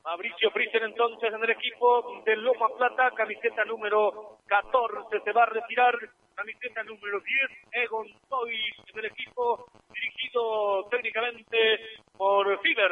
[0.05, 5.47] Mauricio Friesen entonces en el equipo de Loma Plata, camiseta número 14 se va a
[5.47, 5.95] retirar,
[6.35, 11.81] camiseta número 10, Egon Toys en el equipo dirigido técnicamente
[12.19, 12.91] por Fiber.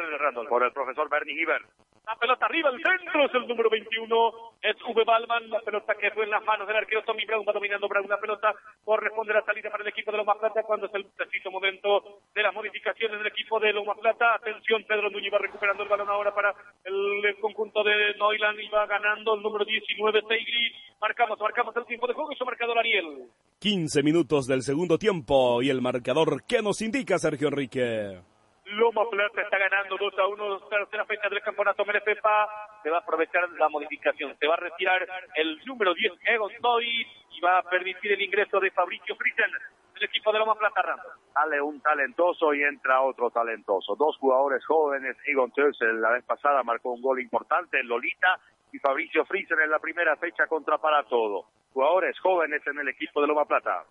[0.49, 1.61] Por el profesor Bernie Hiber.
[2.05, 4.31] La pelota arriba, el centro es el número 21,
[4.61, 5.03] es V.
[5.05, 8.09] Balman, la pelota que fue en las manos del arquero Tommy Brown, va dominando Brown
[8.09, 11.49] la pelota, corresponde la salida para el equipo de Loma Plata cuando es el preciso
[11.49, 14.35] momento de las modificaciones del equipo de Loma Plata.
[14.35, 18.85] Atención, Pedro Núñez va recuperando el balón ahora para el conjunto de Noiland y va
[18.85, 20.75] ganando el número 19, Seigri.
[20.99, 23.29] Marcamos, marcamos el tiempo de juego y su marcador Ariel.
[23.59, 28.32] 15 minutos del segundo tiempo y el marcador que nos indica Sergio Enrique.
[28.77, 32.49] Loma Plata está ganando 2 a 1, tercera fecha del campeonato Merepepa.
[32.81, 34.35] Se va a aprovechar la modificación.
[34.37, 38.59] Se va a retirar el número 10, Egon Toy, y va a permitir el ingreso
[38.59, 39.51] de Fabricio Friesen
[39.93, 41.03] del equipo de Loma Plata Rando.
[41.33, 43.95] Sale un talentoso y entra otro talentoso.
[43.95, 45.17] Dos jugadores jóvenes.
[45.25, 48.39] Egon Toy la vez pasada marcó un gol importante en Lolita
[48.71, 51.45] y Fabricio Friesen en la primera fecha contra para todo.
[51.73, 53.83] Jugadores jóvenes en el equipo de Loma Plata.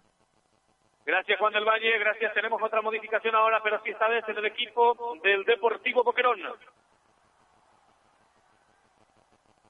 [1.04, 2.32] Gracias Juan del Valle, gracias.
[2.32, 6.40] Tenemos otra modificación ahora, pero sí esta vez en el equipo del Deportivo Boquerón.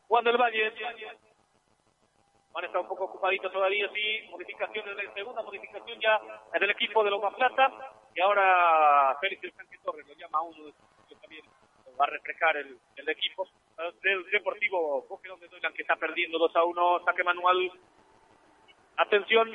[0.08, 0.72] Juan del Valle.
[2.52, 4.28] Juan está un poco ocupadito todavía, sí.
[4.30, 6.20] Modificación en segunda modificación ya
[6.52, 7.72] en el equipo de Loma Plata.
[8.14, 10.72] Y ahora Félix Sánchez Torres lo llama a uno de
[11.08, 11.46] que también
[11.98, 13.48] va a reflejar el, el equipo
[14.02, 17.04] del Deportivo Boquerón de Doylan que está perdiendo 2 a 1.
[17.06, 17.72] Saque manual.
[18.98, 19.50] Atención.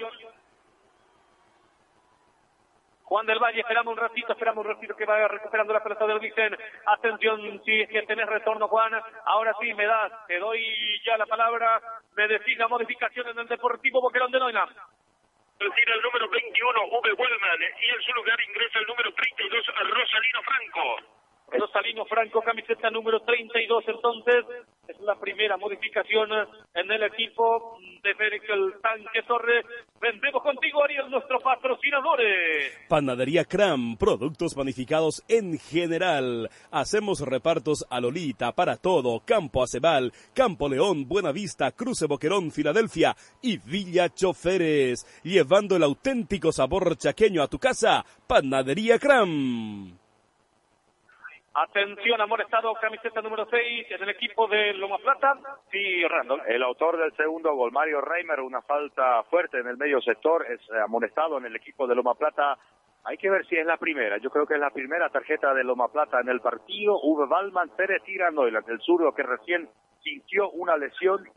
[3.07, 6.19] Juan del Valle, esperamos un ratito, esperamos un ratito que vaya recuperando la pelota del
[6.19, 6.57] Vicen.
[6.87, 8.91] Atención, si es que tenés retorno, Juan.
[9.23, 10.61] Ahora sí, me das, te doy
[11.05, 11.81] ya la palabra.
[12.17, 14.67] Me decís la modificación en el Deportivo Boquerón de Noina.
[15.57, 17.13] Retira el número 21, V.
[17.13, 20.97] Wellman, y en su lugar ingresa el número 32, Rosalino Franco.
[21.49, 24.45] Rosalino Franco, camiseta número 32, entonces
[24.87, 26.29] es la primera modificación
[26.73, 29.63] en el equipo de Félix el Tanque Torre.
[29.99, 32.87] Vendemos contigo, Ariel, nuestros patrocinadores.
[32.89, 36.49] Panadería Cram, productos panificados en general.
[36.69, 43.57] Hacemos repartos a Lolita, para todo, Campo Acebal, Campo León, Buenavista, Cruce Boquerón, Filadelfia y
[43.57, 45.05] Villa Choferes.
[45.23, 49.97] Llevando el auténtico sabor chaqueño a tu casa, Panadería Cram.
[51.59, 55.39] Atención, amonestado, camiseta número 6 en el equipo de Loma Plata.
[55.71, 56.43] Sí, Randall.
[56.47, 60.61] El autor del segundo gol, Mario Reimer, una falta fuerte en el medio sector, es
[60.69, 62.59] eh, amonestado en el equipo de Loma Plata.
[63.05, 64.19] Hay que ver si es la primera.
[64.19, 66.99] Yo creo que es la primera tarjeta de Loma Plata en el partido.
[67.01, 69.67] Uwe Balman se retira Noiland, el zurdo que recién
[70.03, 71.27] sintió una lesión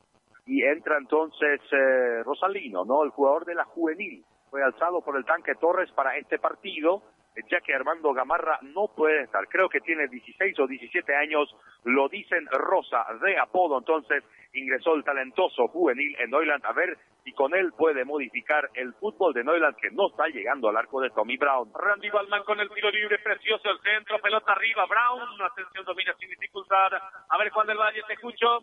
[0.44, 3.04] y entra entonces eh, Rosalino, ¿no?
[3.04, 4.22] El jugador de la juvenil.
[4.50, 7.04] Fue alzado por el tanque Torres para este partido
[7.50, 9.46] ya que Armando Gamarra no puede estar.
[9.48, 11.54] Creo que tiene 16 o 17 años,
[11.84, 17.32] lo dicen Rosa de apodo, entonces ingresó el talentoso juvenil en Neuland a ver si
[17.32, 21.10] con él puede modificar el fútbol de Neuland que no está llegando al arco de
[21.10, 21.70] Tommy Brown.
[21.72, 26.30] Randy Balman con el tiro libre precioso, el centro, pelota arriba, Brown, atención, domina sin
[26.30, 26.92] dificultad.
[27.28, 28.58] A ver, Juan del Valle, te escucho.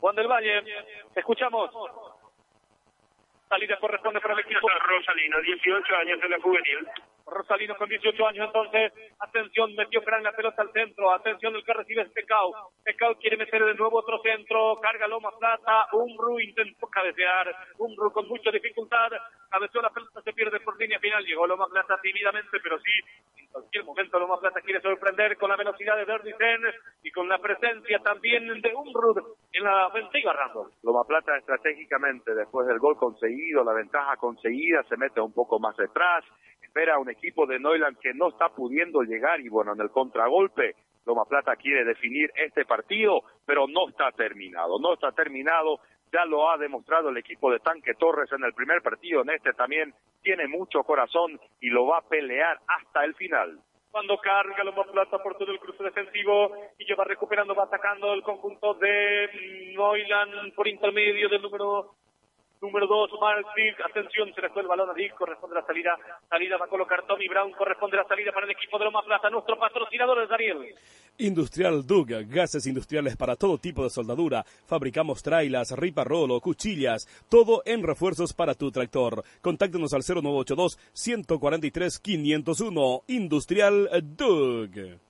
[0.00, 0.62] Juan del Valle,
[1.12, 1.70] te escuchamos.
[3.48, 4.68] Salida corresponde para el equipo.
[4.68, 6.86] Rosalino, 18 años de la juvenil.
[7.30, 8.92] Rosalino con 18 años entonces.
[9.20, 11.12] Atención, metió Fran la pelota al centro.
[11.12, 12.72] Atención, el que recibe es Pecao.
[12.84, 14.78] Pecao quiere meter de nuevo otro centro.
[14.80, 15.88] Carga Loma Plata.
[15.92, 17.54] Umru intentó cabecear.
[17.78, 19.10] Umru con mucha dificultad.
[19.50, 21.24] Cabeció la pelota, se pierde por línea final.
[21.24, 22.90] Llegó Loma Plata tímidamente, pero sí.
[23.36, 26.60] En cualquier momento Loma Plata quiere sorprender con la velocidad de Verdicen
[27.02, 30.70] y con la presencia también de Umru en la ofensiva, Randall.
[30.82, 35.76] Loma Plata estratégicamente, después del gol conseguido, la ventaja conseguida, se mete un poco más
[35.76, 36.24] detrás,
[36.78, 39.90] espera a un equipo de Neuland que no está pudiendo llegar y bueno, en el
[39.90, 40.76] contragolpe,
[41.06, 45.80] Loma Plata quiere definir este partido, pero no está terminado, no está terminado,
[46.12, 49.54] ya lo ha demostrado el equipo de Tanque Torres en el primer partido, en este
[49.54, 53.58] también tiene mucho corazón y lo va a pelear hasta el final.
[53.90, 58.12] Cuando carga Loma Plata por todo el cruce defensivo y ya va recuperando, va atacando
[58.14, 59.28] el conjunto de
[59.74, 61.96] Neuland por intermedio del número
[62.60, 63.46] número 2, Mark
[63.84, 65.96] atención, se le fue el balón a Dick, corresponde la salida,
[66.28, 69.30] salida va a colocar Tommy Brown, corresponde la salida para el equipo de Loma Plata,
[69.30, 70.74] nuestro patrocinador es Daniel.
[71.18, 77.82] Industrial Dug, gases industriales para todo tipo de soldadura, fabricamos trailas, riparrolo, cuchillas, todo en
[77.82, 79.24] refuerzos para tu tractor.
[79.40, 85.07] Contáctenos al 0982 143 501, Industrial Dug.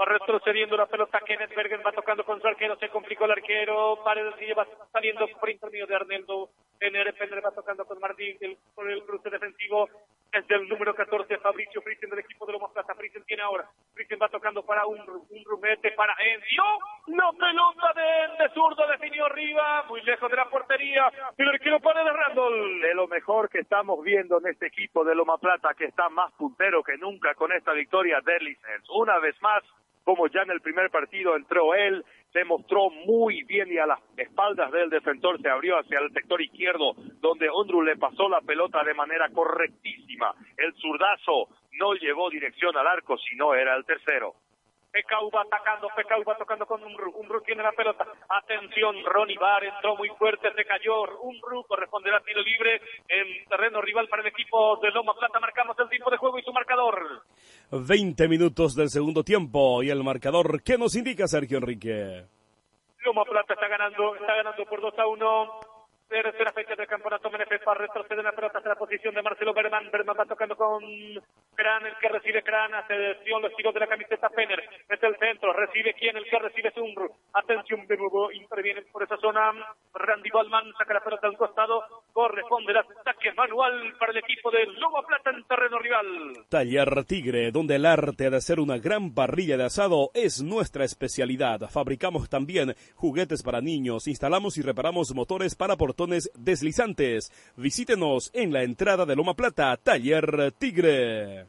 [0.00, 1.20] Va retrocediendo la pelota.
[1.26, 2.76] Kenneth Bergen va tocando con su arquero.
[2.76, 3.98] Se complicó el arquero.
[4.04, 6.50] Paredes va saliendo por intermedio de Arneldo.
[6.78, 8.38] Penere, Penere va tocando con Martín
[8.76, 9.88] por el cruce defensivo.
[10.30, 12.94] Es del número 14, Fabricio Friesen del equipo de Loma Plata.
[12.94, 13.68] Friesen tiene ahora.
[13.94, 14.98] Friesen va tocando para un,
[15.44, 16.62] rumete para Encio.
[17.08, 19.82] No pelota de, de zurdo definió arriba.
[19.88, 21.10] Muy lejos de la portería.
[21.36, 22.80] El arquero de Randall.
[22.82, 26.32] De lo mejor que estamos viendo en este equipo de Loma Plata, que está más
[26.34, 28.88] puntero que nunca con esta victoria de Licens.
[28.90, 29.64] Una vez más
[30.08, 32.02] como ya en el primer partido entró él,
[32.32, 36.40] se mostró muy bien y a las espaldas del defensor se abrió hacia el sector
[36.40, 40.34] izquierdo, donde Ondru le pasó la pelota de manera correctísima.
[40.56, 44.32] El zurdazo no llevó dirección al arco, sino era el tercero.
[44.90, 49.62] Pecau va atacando, Pecau va tocando con Umru, Umru tiene la pelota, atención, Ronnie Bar
[49.64, 54.76] entró muy fuerte, se cayó, Umru corresponderá tiro libre en terreno rival para el equipo
[54.78, 57.22] de Loma Plata, marcamos el tiempo de juego y su marcador.
[57.70, 62.24] 20 minutos del segundo tiempo y el marcador, ¿qué nos indica Sergio Enrique?
[63.04, 65.60] Loma Plata está ganando, está ganando por 2 a 1
[66.08, 69.90] tercera fecha del campeonato Menefes para retroceder la pelota hacia la posición de Marcelo Berman.
[69.90, 70.82] Berman va tocando con
[71.58, 75.52] Kran, el que recibe Kran, atención, los tiros de la camiseta Penner, mete el centro,
[75.52, 77.10] recibe quien, el que recibe Zumbru.
[77.34, 79.52] Atención, de nuevo, interviene por esa zona.
[79.92, 81.82] Randy Ballman saca la pelota al costado,
[82.12, 86.06] corresponde el ataque manual para el equipo de Loma Plata en terreno rival.
[86.48, 91.68] Taller Tigre, donde el arte de hacer una gran parrilla de asado es nuestra especialidad.
[91.68, 97.32] Fabricamos también juguetes para niños, instalamos y reparamos motores para portar deslizantes.
[97.56, 101.47] Visítenos en la entrada de Loma Plata, Taller Tigre.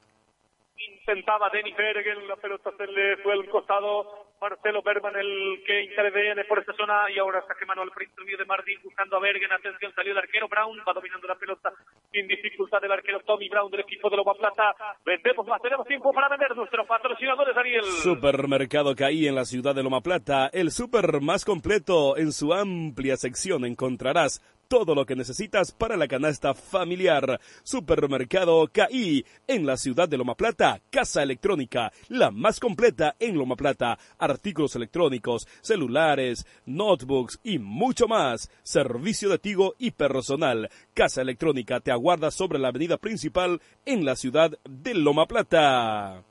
[1.09, 4.29] Intentaba Denny Bergen, la pelota se le fue al costado.
[4.39, 8.45] Marcelo Berman, el que interviene por esta zona, y ahora saque mano al principio de
[8.45, 9.51] Martín buscando a Bergen.
[9.51, 11.73] Atención, salió el arquero Brown, va dominando la pelota
[12.11, 14.75] sin dificultad el arquero Tommy Brown del equipo de Loma Plata.
[15.03, 17.83] Vendemos más, tenemos tiempo para vender nuestros patrocinadores, Ariel.
[17.83, 22.17] Supermercado Caí en la ciudad de Loma Plata, el super más completo.
[22.17, 27.41] En su amplia sección encontrarás todo lo que necesitas para la canasta familiar.
[27.63, 30.79] Supermercado KI en la ciudad de Loma Plata.
[30.91, 33.97] Casa electrónica, la más completa en Loma Plata.
[34.19, 38.49] Artículos electrónicos, celulares, notebooks y mucho más.
[38.61, 40.69] Servicio de Tigo y personal.
[40.93, 46.23] Casa electrónica te aguarda sobre la avenida principal en la ciudad de Loma Plata.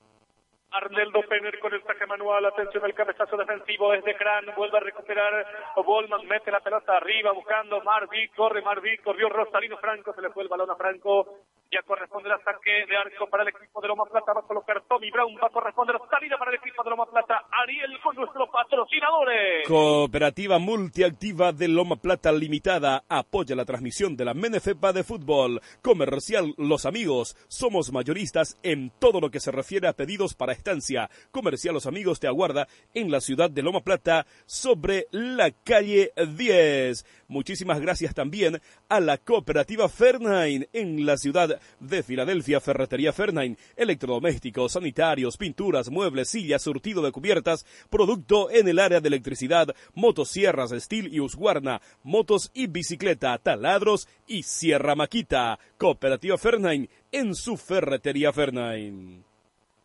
[0.70, 4.80] Arneldo Penner con el saque manual, atención al cabezazo defensivo es de Kran, vuelve a
[4.80, 5.46] recuperar
[5.76, 10.42] Bolman, mete la pelota arriba buscando Marví, corre Marví, corrió Rosalino Franco, se le fue
[10.42, 11.38] el balón a Franco,
[11.70, 14.82] ya corresponde el ataque de arco para el equipo de Loma Plata, va a colocar
[14.88, 18.14] Tommy Brown, va a corresponder la salida para el equipo de Loma Plata, Ariel con
[18.16, 19.66] nuestro patrón patrocinadores.
[19.66, 25.60] Cooperativa Multiactiva de Loma Plata Limitada apoya la transmisión de la Menefepa de fútbol.
[25.82, 27.36] Comercial Los Amigos.
[27.48, 31.08] Somos mayoristas en todo lo que se refiere a pedidos para estancia.
[31.30, 37.04] Comercial Los Amigos te aguarda en la ciudad de Loma Plata sobre la calle 10.
[37.30, 38.58] Muchísimas gracias también
[38.88, 46.30] a la cooperativa Fernain en la ciudad de Filadelfia, Ferretería Fernain, electrodomésticos, sanitarios, pinturas, muebles,
[46.30, 52.50] sillas, surtido de cubiertas, producto en el área de electricidad, motosierras, Steel y Usguarna, motos
[52.54, 55.58] y bicicleta, taladros y Sierra Maquita.
[55.76, 59.27] Cooperativa Fernain en su Ferretería Fernain.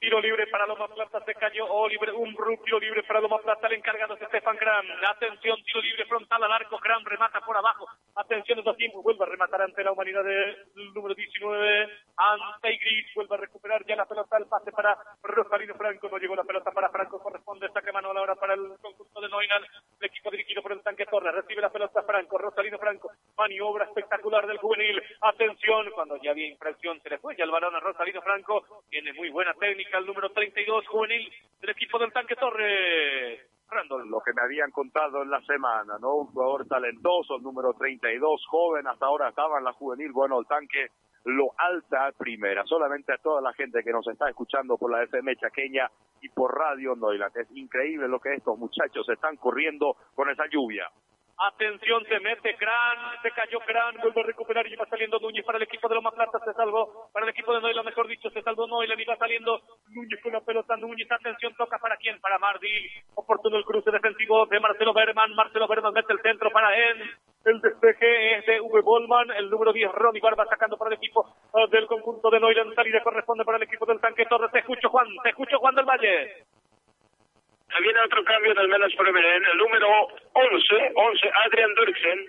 [0.04, 2.36] Tiro libre para Loma Plata, se cayó Oliver, un
[2.66, 4.86] tiro libre para Loma Plata, el encargado es Estefan Gran.
[5.08, 7.88] Atención, tiro libre frontal al arco, Gran remata por abajo.
[8.16, 10.58] Atención, dos tiempo, vuelve a rematar ante la humanidad del
[10.94, 16.10] número 19, ante Gris, vuelve a recuperar ya la pelota, el pase para Rosalino Franco,
[16.10, 19.64] no llegó la pelota para Franco, corresponde saque mano ahora para el conjunto de Noinan,
[20.02, 24.48] el equipo dirigido por el tanque Torres, recibe la pelota Franco, Rosalino Franco, maniobra espectacular
[24.48, 28.22] del juvenil, atención, cuando ya había impresión, se le fue ya el balón a Rosalino
[28.22, 31.32] Franco, tiene muy buena técnica, el número 32 juvenil
[31.62, 33.40] del equipo del tanque Torres.
[33.70, 34.10] Randall.
[34.10, 36.16] Lo que me habían contado en la semana, ¿no?
[36.16, 40.12] Un jugador talentoso, el número 32, joven, hasta ahora estaba en la juvenil.
[40.12, 40.88] Bueno, el tanque
[41.26, 42.64] lo alta a primera.
[42.66, 45.90] Solamente a toda la gente que nos está escuchando por la FM Chaqueña
[46.22, 47.36] y por Radio Noiland.
[47.38, 50.90] Es increíble lo que estos muchachos están corriendo con esa lluvia.
[51.46, 55.58] Atención, se mete Gran, se cayó Gran, vuelve a recuperar y va saliendo Núñez para
[55.58, 58.42] el equipo de Loma Plata, se salvó, para el equipo de Noila, mejor dicho, se
[58.42, 62.40] salvó Noila y va saliendo Núñez con la pelota, Núñez, atención, toca para quién, para
[62.40, 67.12] Mardi, oportuno el cruce defensivo de Marcelo Berman, Marcelo Berman mete el centro para él,
[67.44, 68.82] el despeje es de V.
[68.82, 72.62] Bolman, el número 10, Ronnie Barba sacando para el equipo uh, del conjunto de Noila,
[72.62, 75.76] en salida corresponde para el equipo del tanque Torres, te escucho Juan, te escucho Juan
[75.76, 76.46] del Valle.
[77.82, 79.88] Viene otro cambio del menos Preveren, el número
[80.34, 82.26] 11, 11, Adrian Durksen.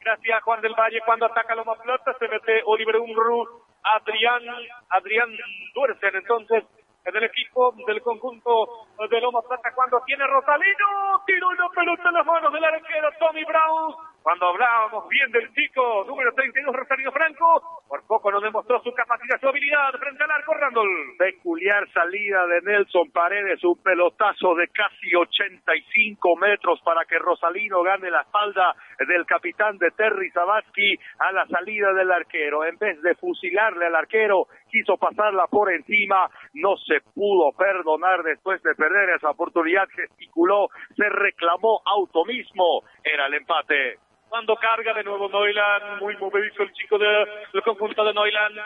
[0.00, 3.44] Gracias Juan del Valle cuando ataca Loma Plata, se mete Oliver Unru,
[3.82, 4.42] Adrián,
[4.90, 5.30] Adrián
[5.74, 6.64] Dursen, entonces
[7.04, 12.14] en el equipo del conjunto de Loma Plata cuando tiene Rosalino, tiró una pelota en
[12.14, 13.94] las manos del arquero Tommy Brown.
[14.26, 19.38] Cuando hablábamos bien del chico número 32, Rosario Franco, por poco no demostró su capacidad,
[19.40, 21.16] su habilidad frente al arco Randall.
[21.16, 28.10] Peculiar salida de Nelson Paredes, un pelotazo de casi 85 metros para que Rosalino gane
[28.10, 28.74] la espalda
[29.06, 32.64] del capitán de Terry Zabatsky a la salida del arquero.
[32.64, 38.60] En vez de fusilarle al arquero, quiso pasarla por encima, no se pudo perdonar después
[38.64, 40.66] de perder esa oportunidad, gesticuló,
[40.96, 44.00] se reclamó auto mismo, era el empate.
[44.28, 47.06] Cuando carga de nuevo Noiland, muy movedizo el chico de,
[47.52, 48.58] del conjunto de Noiland.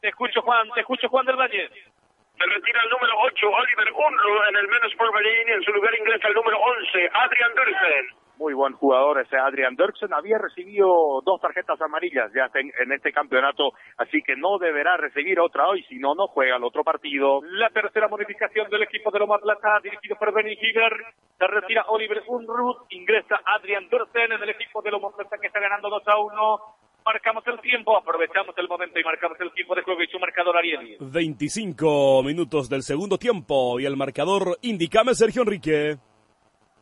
[0.00, 1.68] Te escucho Juan, te escucho Juan del Valle.
[1.68, 5.72] Se retira el número 8, Oliver Unruh, en el menos por Berlín, y en su
[5.72, 8.23] lugar ingresa el número 11, Adrian Dursen.
[8.38, 10.12] Muy buen jugador ese Adrian Dirksen.
[10.12, 15.38] Había recibido dos tarjetas amarillas ya en, en, este campeonato, así que no deberá recibir
[15.38, 17.40] otra hoy, si no, no juega el otro partido.
[17.44, 20.92] La tercera modificación del equipo de Loma Plata, dirigido por Benny Higer.
[21.38, 25.60] Se retira Oliver Unruth, ingresa Adrian Dirksen en el equipo de Loma Plata que está
[25.60, 26.60] ganando 2 a 1.
[27.04, 30.56] Marcamos el tiempo, aprovechamos el momento y marcamos el tiempo de juego y su marcador
[30.56, 30.96] Ariel.
[31.00, 35.98] 25 minutos del segundo tiempo y el marcador, indícame Sergio Enrique.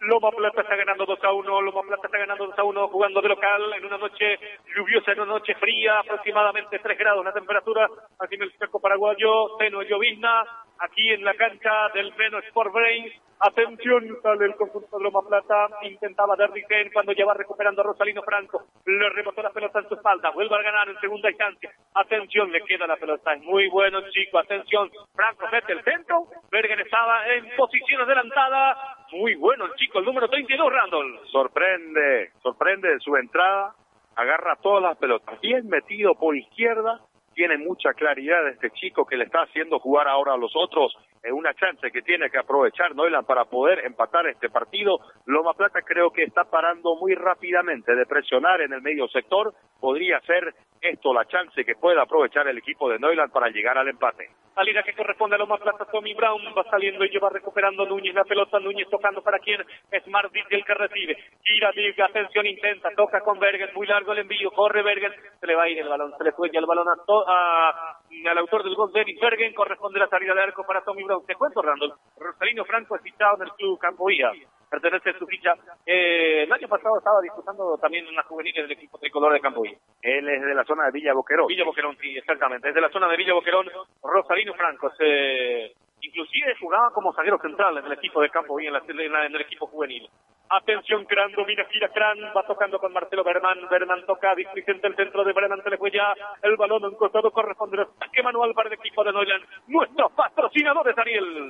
[0.02, 3.22] Loma Plata está ganando 2 a 1, Loma Plata está ganando 2 a 1 jugando
[3.22, 4.36] de local en una noche
[4.74, 7.88] lluviosa, en una noche fría, aproximadamente 3 grados la temperatura.
[8.18, 10.42] Aquí en el cerco paraguayo, seno llovizna,
[10.80, 13.12] aquí en la cancha del Veno Sport Brain.
[13.44, 18.22] Atención, sale el conjunto de Loma Plata, intentaba Derrick cuando ya va recuperando a Rosalino
[18.22, 21.72] Franco, le rebotó la pelota en su espalda, vuelve a ganar en segunda instancia.
[21.94, 26.78] Atención, le queda la pelota, es muy bueno chico, atención, Franco mete el centro, Bergen
[26.78, 28.76] estaba en posición adelantada,
[29.12, 31.20] muy bueno el chico, el número 32, Randall.
[31.30, 33.74] Sorprende, sorprende su entrada,
[34.16, 37.00] agarra todas las pelotas, bien metido por izquierda,
[37.34, 40.96] tiene mucha claridad este chico que le está haciendo jugar ahora a los otros.
[41.22, 44.98] Es una chance que tiene que aprovechar Noiland para poder empatar este partido.
[45.26, 49.54] Loma Plata creo que está parando muy rápidamente de presionar en el medio sector.
[49.80, 53.88] Podría ser esto la chance que pueda aprovechar el equipo de Noiland para llegar al
[53.88, 54.30] empate.
[54.52, 58.24] Salida que corresponde a Loma Plata, Tommy Brown va saliendo y va recuperando Núñez la
[58.24, 61.16] pelota, Núñez tocando para quien es Martín el que recibe.
[61.42, 65.54] Gira, diga, atención, intenta, toca con Bergen, muy largo el envío, corre Bergen, se le
[65.54, 66.92] va a ir el balón, se le fue ya el balón a,
[67.26, 67.98] a
[68.30, 71.11] al autor del gol, Dennis Bergen, corresponde la salida de arco para Tommy Brown.
[71.20, 74.32] Te cuento, Randall, Rosalino Franco es citado en el club Campoía,
[74.70, 75.54] pertenece a su ficha.
[75.84, 79.76] Eh, el año pasado estaba disputando también una juvenil del equipo tricolor de Campoía.
[80.00, 81.46] Él es de la zona de Villa Boquerón.
[81.46, 82.68] Villa Boquerón, sí, exactamente.
[82.68, 83.66] Es de la zona de Villa Boquerón,
[84.02, 88.72] Rosalino Franco se inclusive jugaba como zaguero central en el equipo de campo y en,
[88.72, 88.82] la,
[89.26, 90.08] en el equipo juvenil.
[90.50, 95.24] Atención, Cran, domina, gira Cran, va tocando con Marcelo Berman, Berman toca, Vicente el centro
[95.24, 98.68] de Berman, se le fue ya el balón en costado, corresponde al ataque manual para
[98.68, 99.44] el equipo de Neuland.
[99.68, 100.12] Nuestros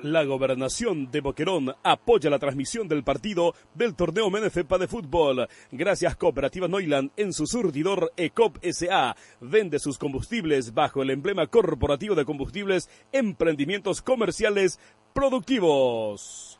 [0.03, 5.49] La gobernación de Boquerón apoya la transmisión del partido del torneo Menefepa de fútbol.
[5.71, 9.17] Gracias Cooperativa Neuland en su surtidor ECOP SA.
[9.41, 14.81] Vende sus combustibles bajo el emblema corporativo de combustibles Emprendimientos Comerciales
[15.13, 16.52] Productivos.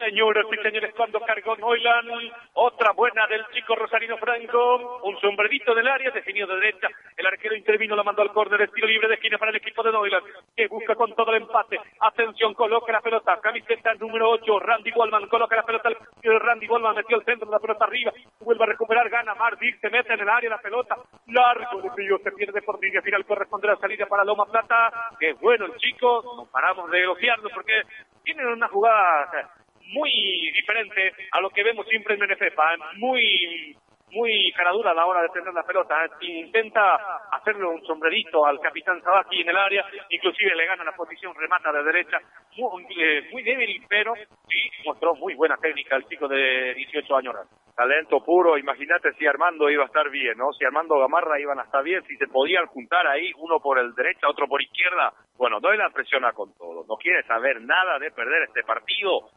[0.00, 2.06] Señoras y señores, cuando cargó Noilan,
[2.54, 6.88] otra buena del chico Rosarino Franco, un sombrerito del área, definido de derecha,
[7.18, 9.92] el arquero intervino, lo mandó al córner, estilo libre de esquina para el equipo de
[9.92, 10.22] Noilan,
[10.56, 15.28] que busca con todo el empate, atención, coloca la pelota, camiseta número 8, Randy Wallman,
[15.28, 15.90] coloca la pelota,
[16.22, 20.14] Randy Wallman metió el centro la pelota arriba, vuelve a recuperar, gana Mardik, se mete
[20.14, 20.96] en el área la pelota,
[21.26, 25.34] largo de frío, se pierde por línea final, corresponde la salida para Loma Plata, que
[25.34, 27.82] bueno el chico, no paramos de elogiarlo porque
[28.24, 29.50] tienen una jugada
[29.90, 30.10] muy
[30.54, 33.76] diferente a lo que vemos siempre en Menefepa, muy
[34.12, 36.04] muy caradura a la hora de tener la pelota.
[36.04, 36.10] ¿eh?
[36.20, 36.96] Intenta
[37.32, 41.72] hacerle un sombrerito al capitán Sabaki en el área, inclusive le gana la posición, remata
[41.72, 42.18] de derecha,
[42.56, 44.14] muy, eh, muy débil, pero
[44.48, 47.36] sí mostró muy buena técnica el chico de 18 años.
[47.74, 50.52] Talento puro, imagínate si Armando iba a estar bien, ¿no?
[50.52, 53.94] Si Armando Gamarra iban a estar bien, si se podían juntar ahí, uno por el
[53.94, 55.12] derecha, otro por izquierda.
[55.38, 59.30] Bueno, doy la presiona con todo, no quiere saber nada de perder este partido,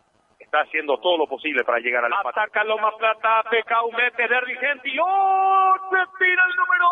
[0.53, 2.39] está haciendo todo lo posible para llegar al empate.
[2.39, 5.73] Ataca Loma Plata, Pecao mete de Rigenti, ¡oh!
[5.89, 6.87] Se tira el número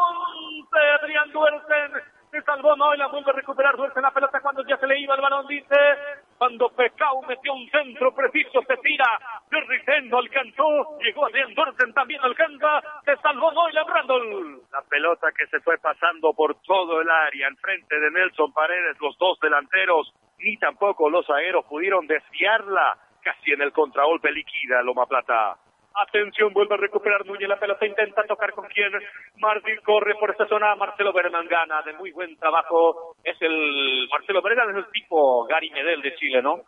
[0.65, 1.91] 11, Adrián Duerten,
[2.31, 4.99] se salvó, no, y la vuelve a recuperar Duerten la pelota cuando ya se le
[4.99, 5.75] iba el balón, dice,
[6.39, 9.05] cuando Pecao metió un centro preciso, se tira,
[9.51, 14.61] Derricen no alcanzó, llegó Adrián Duerten, también alcanza, se salvó Noylan Randall.
[14.71, 18.99] La pelota que se fue pasando por todo el área, en frente de Nelson Paredes,
[18.99, 25.05] los dos delanteros, ni tampoco los aeros pudieron desviarla casi en el contragolpe liquida Loma
[25.05, 25.57] Plata.
[25.93, 28.91] Atención, vuelve a recuperar Núñez la pelota, intenta tocar con quién.
[29.39, 33.15] Martín corre por esta zona, Marcelo Berman gana de muy buen trabajo.
[33.23, 36.61] Es el Marcelo Berman es el tipo Gary Medel de Chile, ¿no?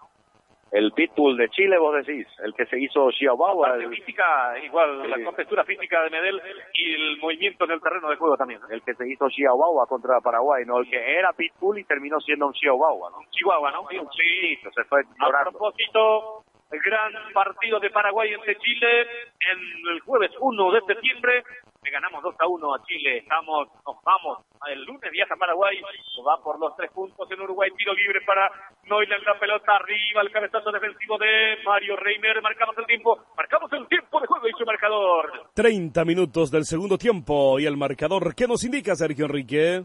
[0.73, 3.77] El pitbull de Chile, vos decís, el que se hizo Chihuahua.
[3.77, 6.41] La física, igual, la contextura física de Medel
[6.73, 8.59] y el movimiento en el terreno de juego también.
[8.71, 10.79] El que se hizo Chihuahua contra Paraguay, ¿no?
[10.79, 13.17] El que era pitbull y terminó siendo un Chihuahua, ¿no?
[13.29, 13.87] Chihuahua, ¿no?
[14.17, 19.01] Sí, se fue A propósito, el gran partido de Paraguay ante Chile
[19.39, 19.59] en
[19.93, 21.43] el jueves 1 de septiembre.
[21.83, 23.17] Le ganamos 2 a 1 a Chile.
[23.17, 24.45] Estamos, nos vamos.
[24.69, 25.81] El lunes viaja a Paraguay.
[26.25, 27.69] Va por los tres puntos en Uruguay.
[27.77, 28.49] Tiro libre para
[28.85, 29.23] Noiland.
[29.23, 30.21] La pelota arriba.
[30.21, 32.41] El cabezazo defensivo de Mario Reimer.
[32.41, 33.19] Marcamos el tiempo.
[33.35, 35.49] Marcamos el tiempo de juego y su marcador.
[35.53, 37.59] 30 minutos del segundo tiempo.
[37.59, 39.83] Y el marcador, ¿qué nos indica Sergio Enrique?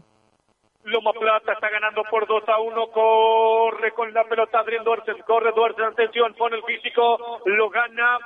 [0.83, 2.87] Loma Plata está ganando por 2 a 1.
[2.87, 5.13] Corre con la pelota Adrián Duarte.
[5.23, 5.83] Corre Duarte.
[5.83, 7.41] Atención, pone el físico.
[7.45, 8.17] Lo gana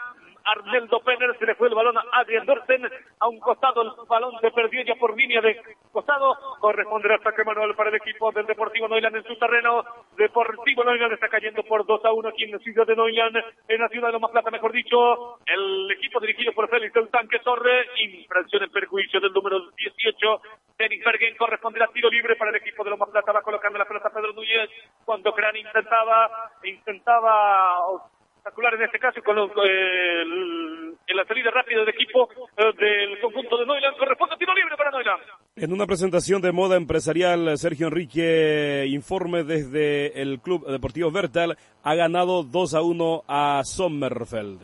[0.46, 2.90] Arneldo Penner, se le fue el balón a Adrián Dorten,
[3.20, 5.60] a un costado el balón se perdió ya por línea de
[5.92, 9.84] costado, corresponde el ataque manual para el equipo del Deportivo Noiland en su terreno,
[10.18, 13.38] Deportivo Noiland está cayendo por 2 a 1 aquí en la ciudad de Noiland,
[13.68, 17.40] en la ciudad de Loma Plata, mejor dicho, el equipo dirigido por Félix del Tanque
[17.40, 20.42] Torre, infracción en perjuicio del número 18,
[20.78, 23.86] Denis Bergen corresponde a tiro libre para el equipo de Loma Plata, va colocando la
[23.86, 24.70] pelota Pedro Núñez,
[25.06, 27.80] cuando Cran intentaba, intentaba
[28.54, 33.58] espectacular en este caso con el, en la salida rápida del equipo eh, del conjunto
[33.58, 33.98] de Noiland.
[33.98, 35.24] Corresponde tiro libre para Noiland.
[35.56, 41.96] En una presentación de moda empresarial, Sergio Enrique informe desde el Club Deportivo Bertal, ha
[41.96, 44.62] ganado 2 a 1 a Sommerfeld.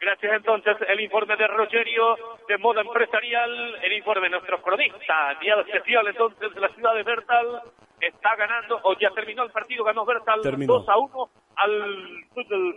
[0.00, 2.16] Gracias entonces el informe de Rogerio
[2.46, 7.02] de moda empresarial, el informe de nuestro cronista, día especial entonces de la ciudad de
[7.02, 7.62] Bertal,
[8.00, 12.24] está ganando, o ya terminó el partido, ganó Bertal 2 a 1 al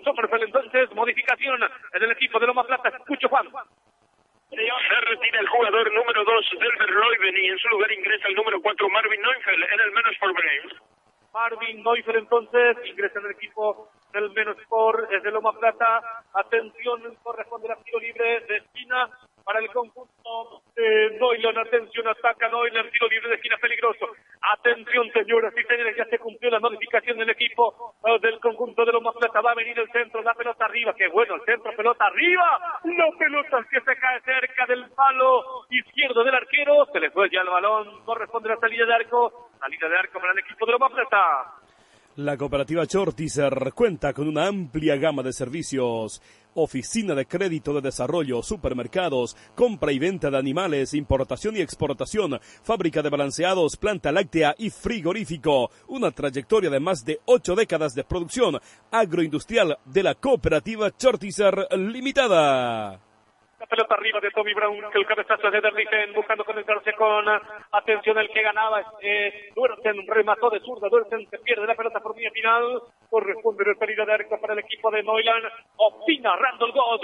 [0.03, 1.59] Sommerfeld entonces, modificación
[1.93, 3.47] en el equipo de Loma Plata, escucho Juan.
[4.49, 8.61] Se retira el jugador número 2 del Verloiven y en su lugar ingresa el número
[8.61, 10.33] 4 Marvin Neufeld en el menos por
[11.33, 16.01] Marvin Neufeld entonces ingresa en el equipo del menos por de Loma Plata.
[16.33, 19.09] Atención, corresponde al tiro libre de esquina
[19.49, 21.57] para el conjunto de Doylan.
[21.57, 24.05] Atención, ataca Doylan, tiro libre de esquina peligroso.
[24.53, 29.11] Atención, señoras y señores, ya se cumplió la modificación del equipo del conjunto de Loma
[29.11, 29.41] Plata.
[29.41, 30.93] Va a venir el centro, la pelota arriba.
[30.93, 32.45] Qué bueno, el centro, pelota arriba.
[32.83, 36.85] La pelota que se cae cerca del palo izquierdo del arquero.
[36.93, 38.05] Se le fue ya el balón.
[38.05, 39.49] Corresponde la salida de arco.
[39.59, 41.57] Salida de arco para el equipo de Loma Plata.
[42.17, 46.21] La cooperativa Chortizer cuenta con una amplia gama de servicios
[46.55, 53.01] Oficina de Crédito de Desarrollo, supermercados, compra y venta de animales, importación y exportación, fábrica
[53.01, 55.71] de balanceados, planta láctea y frigorífico.
[55.87, 58.59] Una trayectoria de más de ocho décadas de producción
[58.91, 63.08] agroindustrial de la cooperativa Chortizer Limitada.
[63.59, 67.25] La pelota arriba de Tommy Brown, que el cabezazo de Derriten, buscando conectarse con
[67.71, 68.81] atención el que ganaba.
[69.01, 72.81] Eh, Duerten remató de zurda, Duerten se pierde la pelota por línea final.
[73.09, 75.45] Corresponde el peligro de arco para el equipo de Neuland.
[75.75, 77.01] Opina Randall God.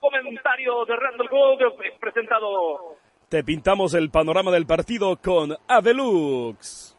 [0.00, 1.58] Comentario de Randall God
[2.00, 2.96] presentado.
[3.28, 6.93] Te pintamos el panorama del partido con Avelux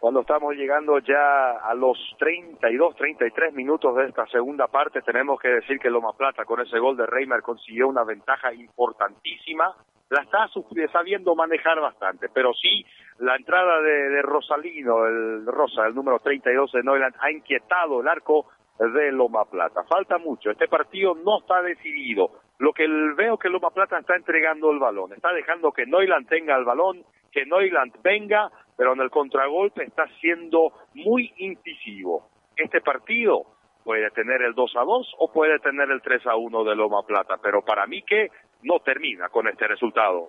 [0.00, 5.48] cuando estamos llegando ya a los 32, 33 minutos de esta segunda parte, tenemos que
[5.48, 9.76] decir que Loma Plata con ese gol de Reimer consiguió una ventaja importantísima.
[10.08, 10.48] La está
[10.90, 12.84] sabiendo manejar bastante, pero sí
[13.18, 18.46] la entrada de, Rosalino, el Rosa, el número 32 de Neuland, ha inquietado el arco
[18.88, 19.84] de Loma Plata.
[19.84, 22.30] Falta mucho, este partido no está decidido.
[22.58, 22.86] Lo que
[23.16, 27.04] veo que Loma Plata está entregando el balón, está dejando que Neuland tenga el balón,
[27.30, 32.28] que Neuland venga, pero en el contragolpe está siendo muy incisivo.
[32.56, 33.44] Este partido
[33.84, 37.02] puede tener el 2 a 2 o puede tener el 3 a 1 de Loma
[37.02, 38.28] Plata, pero para mí que
[38.62, 40.28] no termina con este resultado.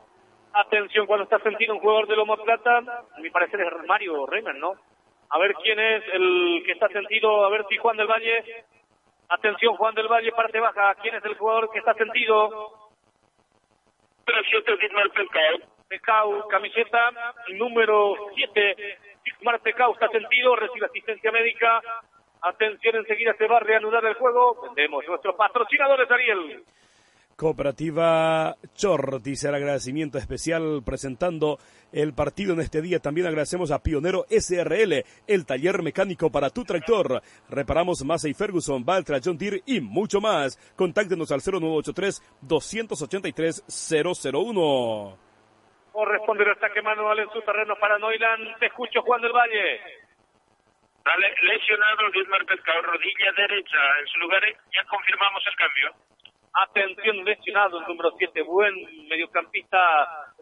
[0.54, 4.56] Atención cuando está sentido un jugador de Loma Plata, a mi parecer es Mario Remer,
[4.56, 4.74] ¿no?
[5.32, 8.66] A ver quién es el que está sentido, a ver si Juan del Valle.
[9.30, 12.92] Atención Juan del Valle, parte baja, ¿quién es el jugador que está sentido?
[15.88, 18.76] Pecau, camiseta número 7.
[19.24, 21.82] Sigmar Pecau está sentido, recibe asistencia médica.
[22.42, 24.62] Atención, enseguida se va a reanudar el juego.
[24.64, 26.64] Vendemos nuestros patrocinadores, Ariel.
[27.42, 31.58] Cooperativa Chortis, el agradecimiento especial presentando
[31.92, 33.00] el partido en este día.
[33.00, 37.20] También agradecemos a Pionero SRL, el taller mecánico para tu tractor.
[37.50, 40.56] Reparamos Massey Ferguson, Valtra, John Deere y mucho más.
[40.76, 43.66] Contáctenos al 0983 283
[44.24, 45.18] 001.
[45.94, 48.60] Corresponde el ataque manual en su terreno para Noiland.
[48.60, 49.82] Te escucho, Juan del Valle.
[51.04, 53.80] Dale, lesionado Dietmar Pescado, rodilla derecha.
[54.00, 55.92] En su lugar ya confirmamos el cambio.
[56.54, 58.74] Atención, lesionado el número 7, buen
[59.10, 59.78] mediocampista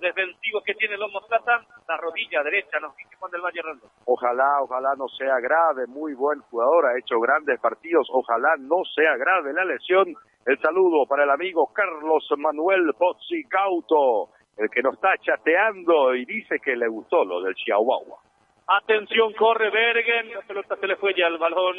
[0.02, 3.88] defensivo que tiene Lomo Plata, la rodilla derecha, nos dice Juan del Valle Rando.
[4.06, 9.18] Ojalá, ojalá no sea grave, muy buen jugador, ha hecho grandes partidos, ojalá no sea
[9.18, 10.16] grave la lesión.
[10.46, 14.30] El saludo para el amigo Carlos Manuel Pozzi Cauto
[14.60, 18.20] el que nos está chateando y dice que le gustó lo del Chihuahua.
[18.68, 21.78] Atención, corre Bergen, la pelota se le fue ya al balón.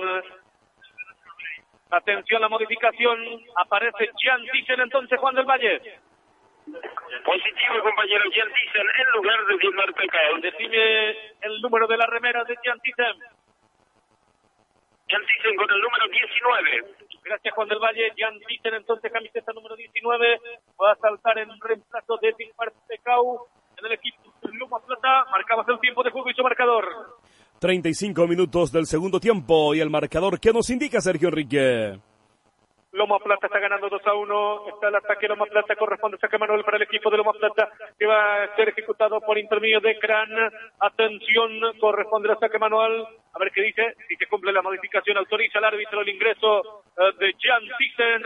[1.90, 3.18] Atención, la modificación,
[3.56, 5.80] aparece Gian Thyssen entonces Juan del Valle.
[7.24, 10.38] Positivo, compañero Gian Thyssen en lugar de Gilmar Pecado.
[10.40, 11.10] Decime
[11.40, 13.18] el número de la remera de Gian Thyssen.
[15.08, 17.00] Gian Thyssen con el número 19.
[17.22, 18.12] Gracias, Juan del Valle.
[18.16, 20.40] Jan Vitten, entonces, camiseta número 19.
[20.80, 23.46] Va a saltar en reemplazo de Dilmar Pecau
[23.76, 25.26] en el equipo Luma Plata.
[25.30, 27.19] Marcabas el tiempo de juego y su marcador.
[27.60, 32.00] 35 minutos del segundo tiempo y el marcador que nos indica Sergio Enrique.
[32.92, 34.68] Loma Plata está ganando 2 a 1.
[34.68, 35.76] Está el ataque Loma Plata.
[35.76, 37.68] Corresponde saque Manuel para el equipo de Loma Plata
[37.98, 40.30] que va a ser ejecutado por intermedio de Cran.
[40.80, 43.06] Atención, corresponde el saque manual.
[43.34, 43.94] A ver qué dice.
[44.08, 48.22] Si se cumple la modificación, autoriza el árbitro el ingreso eh, de Jan Thyssen.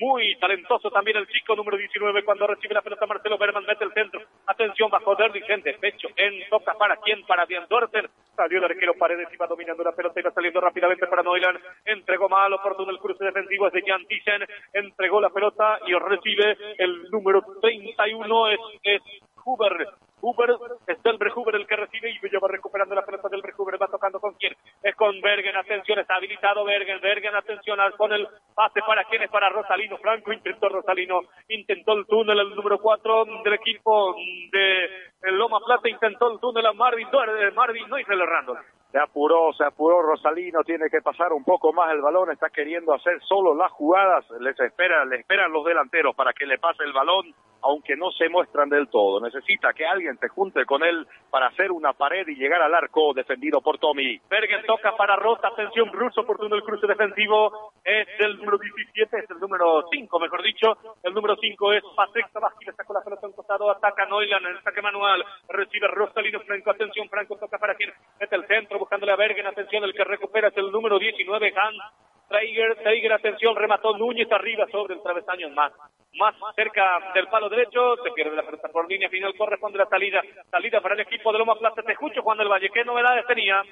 [0.00, 3.92] Muy talentoso también el chico número 19 cuando recibe la pelota Marcelo Berman, mete el
[3.92, 4.20] centro.
[4.46, 8.08] Atención bajo Derlingen de pecho en toca para quién, para Dian Dorten.
[8.36, 11.58] Salió el arquero Paredes, iba dominando la pelota, iba saliendo rápidamente para Noilan.
[11.84, 14.44] Entregó mal, oportuno el cruce defensivo es de Jan Thyssen.
[14.72, 19.02] Entregó la pelota y recibe el número 31 es, es
[19.44, 19.88] Huber.
[20.24, 20.56] Huber,
[20.86, 24.32] es Huber el que recibe y va recuperando la pelota del Huber, va tocando con
[24.34, 29.22] quién, es con Bergen, atención, está habilitado Bergen, Bergen, atención, con el pase para quién
[29.22, 34.16] es para Rosalino, Franco intentó Rosalino, intentó el túnel el número 4 del equipo
[34.50, 37.08] de Loma Plata, intentó el túnel a Marvin,
[37.54, 38.58] Marvin no hizo el Randall
[38.94, 42.94] se apuró, se apuró Rosalino, tiene que pasar un poco más el balón, está queriendo
[42.94, 46.92] hacer solo las jugadas, les espera, le esperan los delanteros para que le pase el
[46.92, 47.34] balón,
[47.64, 49.20] aunque no se muestran del todo.
[49.20, 53.14] Necesita que alguien se junte con él para hacer una pared y llegar al arco
[53.14, 54.20] defendido por Tommy.
[54.28, 59.30] Bergen toca para Rosa, atención, Bruce oportuno el cruce defensivo, es el número 17, es
[59.30, 63.26] el número 5, mejor dicho, el número 5 es Patrick Tabasqui, le sacó la pelota
[63.26, 67.92] en costado, ataca Noilan, el saque manual, recibe Rosalino Franco, atención, Franco toca para quien,
[68.20, 71.82] es el centro, buscándole a Bergen, atención, el que recupera es el número 19, Hans
[72.28, 75.72] Traeger, Traeger, atención, remató Núñez arriba sobre el travesaño más,
[76.18, 80.22] más cerca del palo derecho, se pierde la pelota por línea final, corresponde la salida,
[80.50, 83.62] salida para el equipo de Loma Plata, te escucho Juan del Valle, ¿qué novedades tenía?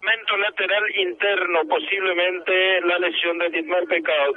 [0.00, 4.32] Mento lateral interno, posiblemente la lesión de Dietmar Pecado.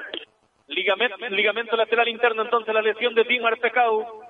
[0.67, 4.24] Ligamento, ligamento lateral interno, entonces la lesión de Dimar Pecau.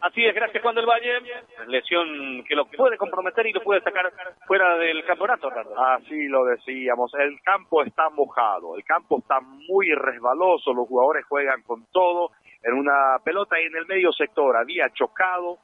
[0.00, 1.20] Así es, gracias Juan del Valle.
[1.66, 4.10] Lesión que lo puede comprometer y lo puede sacar
[4.46, 7.12] fuera del campeonato, Así lo decíamos.
[7.14, 12.30] El campo está mojado, el campo está muy resbaloso, los jugadores juegan con todo
[12.62, 15.58] en una pelota y en el medio sector había chocado.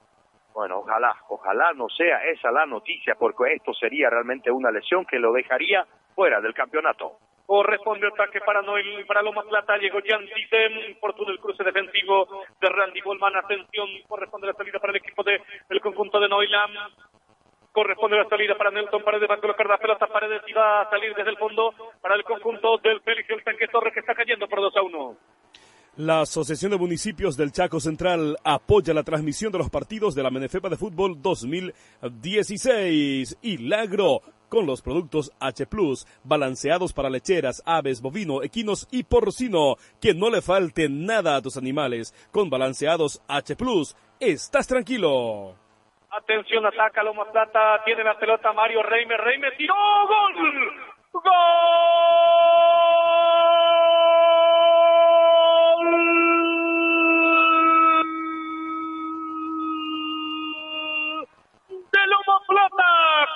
[0.53, 5.19] Bueno, ojalá, ojalá no sea esa la noticia, porque esto sería realmente una lesión que
[5.19, 7.19] lo dejaría fuera del campeonato.
[7.47, 9.79] Corresponde ataque para Noel, para Loma Plata.
[9.79, 10.27] Llegó Jan
[11.01, 12.27] por todo el cruce defensivo
[12.61, 13.37] de Randy Bolman.
[13.37, 15.41] Atención, corresponde la salida para el equipo de
[15.71, 16.73] el conjunto de Noilam.
[17.71, 19.31] Corresponde la salida para Nelson Paredes.
[19.31, 22.25] Va a colocar la pelota Paredes y va a salir desde el fondo para el
[22.25, 25.17] conjunto del Félix el Tanque Torres que está cayendo por 2 a 1.
[25.99, 30.31] La Asociación de Municipios del Chaco Central apoya la transmisión de los partidos de la
[30.31, 38.01] Menefepa de Fútbol 2016 y Lagro con los productos H Plus, balanceados para lecheras, aves,
[38.01, 39.77] bovino, equinos y porcino.
[40.01, 42.15] Que no le falte nada a tus animales.
[42.33, 45.55] Con balanceados H Plus, estás tranquilo.
[46.11, 50.35] Atención, ataca Loma Plata, tiene la pelota Mario Reimer, Reimer tiró, gol,
[51.13, 51.23] gol.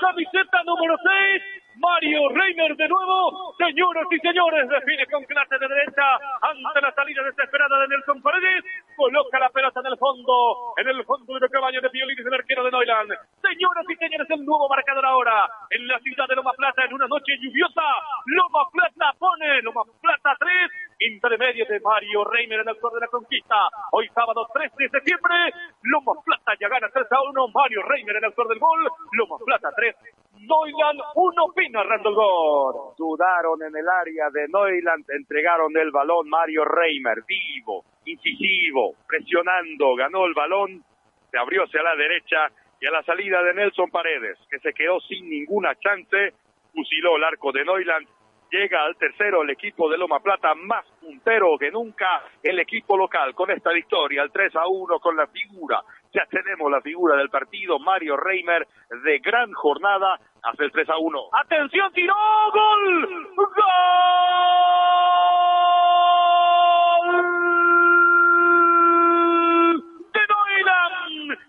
[0.01, 1.43] Camiseta número 6,
[1.77, 3.55] Mario Reimer de nuevo.
[3.57, 6.03] Señoras y señores, define con clase de derecha
[6.43, 8.65] ante la salida desesperada de Nelson Paredes.
[8.97, 12.65] Coloca la pelota en el fondo, en el fondo de caballo de violines del arquero
[12.65, 13.13] de Neuland.
[13.41, 17.07] Señoras y señores, el nuevo marcador ahora en la ciudad de Loma Plata en una
[17.07, 17.87] noche lluviosa.
[18.27, 20.51] Loma Plata pone Loma Plata 3,
[21.01, 23.57] intermedio de Mario Reimer, el autor de la conquista.
[23.93, 25.35] Hoy sábado 13 de septiembre,
[25.83, 27.49] Loma Plata ya gana 3 a 1.
[27.49, 28.89] Mario Reimer, el autor del gol.
[29.13, 29.95] Loma Plata 3,
[30.41, 32.95] Neuland 1, Pina el gol.
[32.97, 40.27] Dudaron en el área de Neuland, entregaron el balón Mario Reimer, vivo, incisivo, presionando, ganó
[40.27, 40.83] el balón,
[41.31, 42.49] se abrió hacia la derecha
[42.81, 46.33] y a la salida de Nelson Paredes, que se quedó sin ninguna chance,
[46.73, 48.07] fusiló el arco de Neuland
[48.51, 53.35] llega al tercero el equipo de Loma Plata más puntero que nunca el equipo local
[53.35, 55.83] con esta victoria al 3 a 1 con la figura
[56.13, 58.67] ya tenemos la figura del partido Mario Reimer
[59.05, 62.15] de gran jornada hace el 3 a 1 atención tiró
[62.53, 64.11] gol gol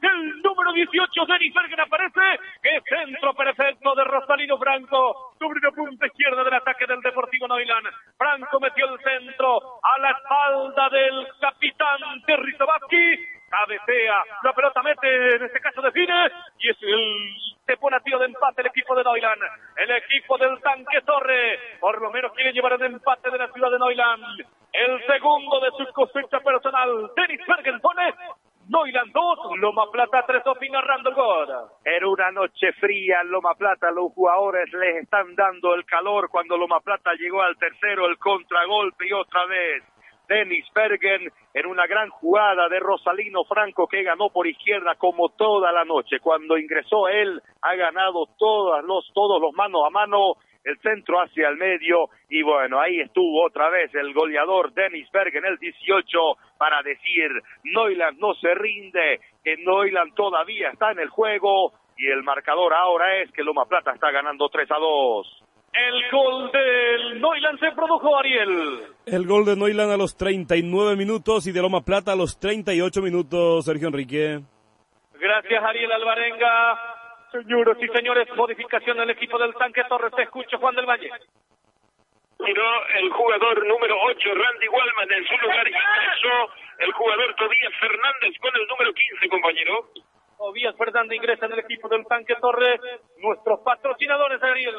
[0.02, 2.22] el número 18, Denis Bergen aparece,
[2.62, 7.84] que centro perfecto de Rosalino Franco, sobre la punta izquierda del ataque del Deportivo Noilan.
[8.18, 15.36] Franco metió el centro a la espalda del capitán Terry Zabaski, cabecea, la pelota mete,
[15.36, 19.04] en este caso define, y el, se pone a tiro de empate el equipo de
[19.04, 19.40] Noilan.
[19.78, 23.72] El equipo del tanque Torre, por lo menos quiere llevar el empate de la ciudad
[23.72, 24.22] de Noilan.
[24.74, 28.14] El segundo de su cosecha personal, Denis Bergen pone
[28.70, 31.50] Noiland 2, Loma Plata 3, Opina narrando gol.
[31.84, 36.58] Era una noche fría en Loma Plata, los jugadores les están dando el calor cuando
[36.58, 39.84] Loma Plata llegó al tercero, el contragolpe y otra vez.
[40.32, 45.74] Dennis Bergen en una gran jugada de Rosalino Franco que ganó por izquierda como toda
[45.74, 46.22] la noche.
[46.22, 51.50] Cuando ingresó él ha ganado todos los, todos los mano a mano el centro hacia
[51.50, 56.18] el medio y bueno, ahí estuvo otra vez el goleador Dennis Berg en el 18
[56.58, 57.30] para decir
[57.66, 63.18] Neuland no se rinde, que Neuland todavía está en el juego y el marcador ahora
[63.18, 65.44] es que Loma Plata está ganando 3 a 2.
[65.74, 68.84] El gol del Neuland se produjo, Ariel.
[69.06, 73.02] El gol de Neuland a los 39 minutos y de Loma Plata a los 38
[73.02, 74.42] minutos, Sergio Enrique.
[75.14, 76.78] Gracias, Ariel Alvarenga.
[77.32, 80.12] Señoras y señores, modificación del equipo del tanque Torres.
[80.14, 81.10] Te escucho, Juan del Valle.
[82.38, 88.34] Tiró el jugador número 8, Randy Wallman, en su lugar ingresó el jugador Tobías Fernández
[88.42, 89.88] con el número 15, compañero.
[90.38, 92.82] Tobías Fernández ingresa en el equipo del tanque Torres.
[93.20, 94.76] Nuestros patrocinadores, Ariel.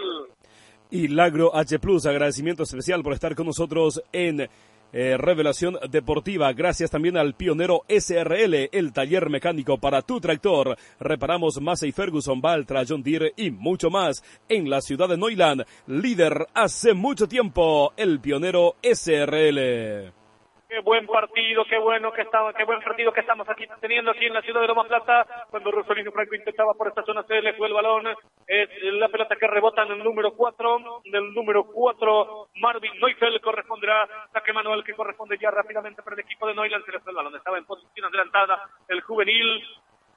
[0.92, 6.52] Y Lagro H Plus, agradecimiento especial por estar con nosotros en eh, revelación deportiva.
[6.52, 10.76] Gracias también al pionero SRL, el taller mecánico para tu tractor.
[11.00, 15.64] Reparamos Massey Ferguson, Valtra, John Deere y mucho más en la ciudad de Neuland.
[15.86, 20.21] Líder hace mucho tiempo, el pionero SRL.
[20.72, 24.24] Qué buen partido, qué bueno que estaba, qué buen partido que estamos aquí teniendo aquí
[24.24, 25.46] en la ciudad de Loma Plata.
[25.50, 28.06] Cuando Rosalino Franco intentaba por esta zona se le fue el balón.
[28.46, 34.08] Es la pelota que rebota en el número 4, del número 4 Marvin Neufeld corresponderá
[34.32, 36.86] saque manual que corresponde ya rápidamente para el equipo de Neuland.
[36.86, 39.62] Se le fue el balón, estaba en posición adelantada el juvenil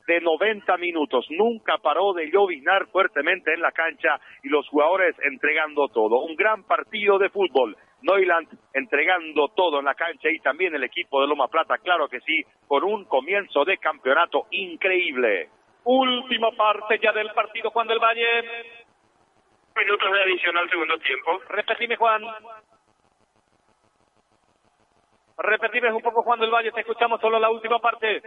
[0.06, 1.26] de 90 minutos.
[1.31, 6.20] Nunca paró de lloviznar fuertemente en la cancha y los jugadores entregando todo.
[6.24, 7.76] Un gran partido de fútbol.
[8.02, 12.20] Neuland entregando todo en la cancha y también el equipo de Loma Plata, claro que
[12.20, 15.48] sí, con un comienzo de campeonato increíble.
[15.85, 18.44] Última parte ya del partido, Juan del Valle.
[19.76, 21.40] Minutos de adición al segundo tiempo.
[21.48, 22.22] Repetime, Juan.
[25.39, 28.22] Repetime un poco, Juan del Valle, te escuchamos solo la última parte.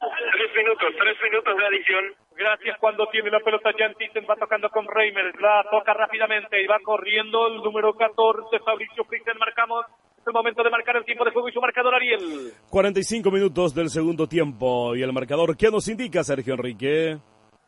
[0.00, 2.04] Tres minutos, tres minutos de adición.
[2.34, 6.66] Gracias cuando tiene la pelota Jan Thyssen, va tocando con Reimer, la toca rápidamente y
[6.66, 9.84] va corriendo el número 14, Fabricio Fritzen, marcamos.
[10.16, 12.52] Es el momento de marcar el tiempo de juego y su marcador Ariel.
[12.70, 17.18] 45 minutos del segundo tiempo y el marcador, ¿qué nos indica Sergio Enrique?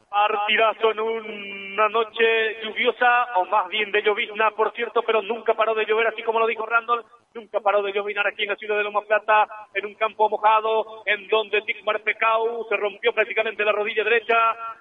[0.09, 2.25] Partidazo en una noche
[2.65, 6.39] lluviosa, o más bien de llovizna, por cierto, pero nunca paró de llover, así como
[6.39, 7.05] lo dijo Randall,
[7.35, 11.03] nunca paró de llovinar aquí en la ciudad de Loma Plata, en un campo mojado,
[11.07, 14.37] en donde Tigmar Pecau se rompió prácticamente la rodilla derecha,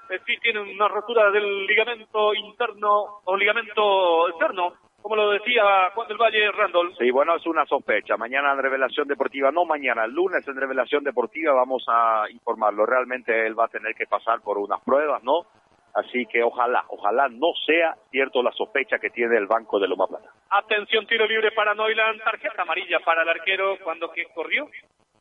[0.10, 6.08] eh, sí tiene una rotura del ligamento interno, o ligamento externo, como lo decía Juan
[6.08, 6.96] del Valle Randall.
[6.98, 8.18] Sí, bueno, es una sospecha.
[8.18, 12.86] Mañana en Revelación Deportiva, no mañana, el lunes en Revelación Deportiva vamos a informarlo.
[12.86, 15.46] Realmente él va a tener que pasar por unas pruebas, ¿no?
[15.94, 20.08] Así que ojalá, ojalá no sea cierto la sospecha que tiene el Banco de Loma
[20.08, 20.30] Plata.
[20.50, 24.70] Atención, tiro libre para Noiland, tarjeta amarilla para el arquero cuando que corrió.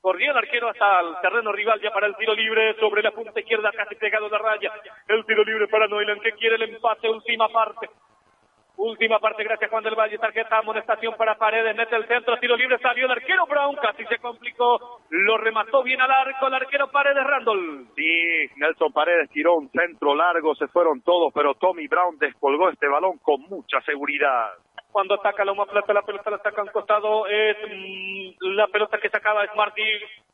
[0.01, 3.39] Corrió el arquero hasta el terreno rival ya para el tiro libre sobre la punta
[3.39, 4.73] izquierda, casi pegado a la raya.
[5.09, 7.91] El tiro libre para Noiland que quiere el empate, última parte.
[8.83, 12.79] Última parte, gracias Juan del Valle, tarjeta, amonestación para Paredes, mete el centro, tiro libre,
[12.79, 17.23] salió el arquero Brown, casi se complicó, lo remató bien al arco el arquero Paredes
[17.23, 17.89] Randall.
[17.95, 22.89] Sí, Nelson Paredes tiró un centro largo, se fueron todos, pero Tommy Brown descolgó este
[22.89, 24.49] balón con mucha seguridad.
[24.91, 28.97] Cuando ataca Loma Plata, la pelota la saca a un costado, es mm, la pelota
[28.97, 29.83] que sacaba es Martí,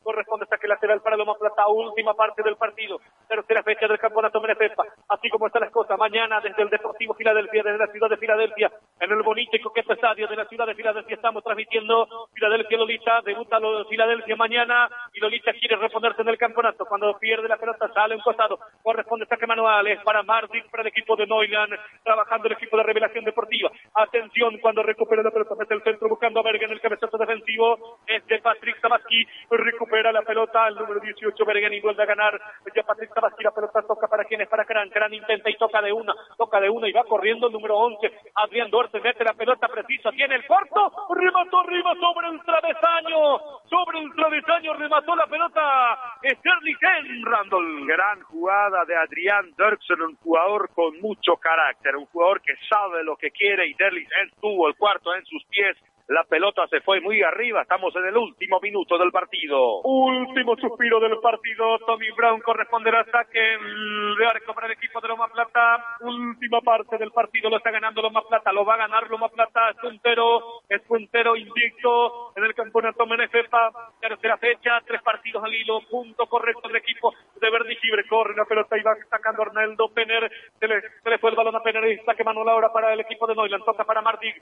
[0.07, 4.85] corresponde saque lateral para Loma Plata, última parte del partido, tercera fecha del campeonato Menefepa,
[5.09, 8.71] así como están las cosas, mañana desde el Deportivo Filadelfia, desde la ciudad de Filadelfia,
[9.01, 13.21] en el bonito y coqueto estadio de la ciudad de Filadelfia, estamos transmitiendo Filadelfia Lolita,
[13.21, 13.59] debuta
[13.89, 18.21] Filadelfia mañana, y Lolita quiere reponerse en el campeonato, cuando pierde la pelota sale un
[18.21, 21.73] costado, corresponde saque manual, es para Martín, para el equipo de Neuland,
[22.05, 26.39] trabajando el equipo de revelación deportiva, atención, cuando recupera la pelota, mete el centro buscando
[26.39, 31.45] a Bergen, el cabezazo defensivo es de Patrick Tabaski, recupera la pelota, el número 18
[31.45, 32.39] Bergen vuelve a ganar,
[32.75, 35.81] ya Patrick Tabaski, la pelota toca para quien es para Cran, Cran intenta y toca
[35.81, 39.33] de una, toca de una y va corriendo el número 11, Adrián Duarte mete la
[39.33, 45.15] pelota preciso piso, tiene el corto, remató arriba sobre el travesaño, sobre el travesaño remató
[45.15, 47.87] la pelota Sterling Randall.
[47.87, 53.15] Gran jugada de Adrián Dirksen, un jugador con mucho carácter, un jugador que sabe lo
[53.15, 54.09] que quiere y Derlis
[54.41, 57.61] tuvo el cuarto en sus pies la pelota se fue muy arriba.
[57.61, 59.81] Estamos en el último minuto del partido.
[59.81, 61.79] Último suspiro del partido.
[61.79, 65.97] Tommy Brown corresponde al ataque de arco para el equipo de Loma Plata.
[66.01, 68.53] Última parte del partido lo está ganando Loma Plata.
[68.53, 69.71] Lo va a ganar Loma Plata.
[69.71, 73.71] Es puntero, es puntero invicto en el campeonato Menefepa.
[73.99, 75.81] Tercera fecha, tres partidos al hilo.
[75.89, 78.07] Punto correcto del equipo de Verdi Libre.
[78.07, 80.31] Corre la pelota y va sacando Arnaldo Penner.
[80.57, 83.01] Se le, se le fue el balón a Penner y saque Manuel ahora para el
[83.01, 83.65] equipo de Noiland.
[83.65, 84.33] Toca para Martín.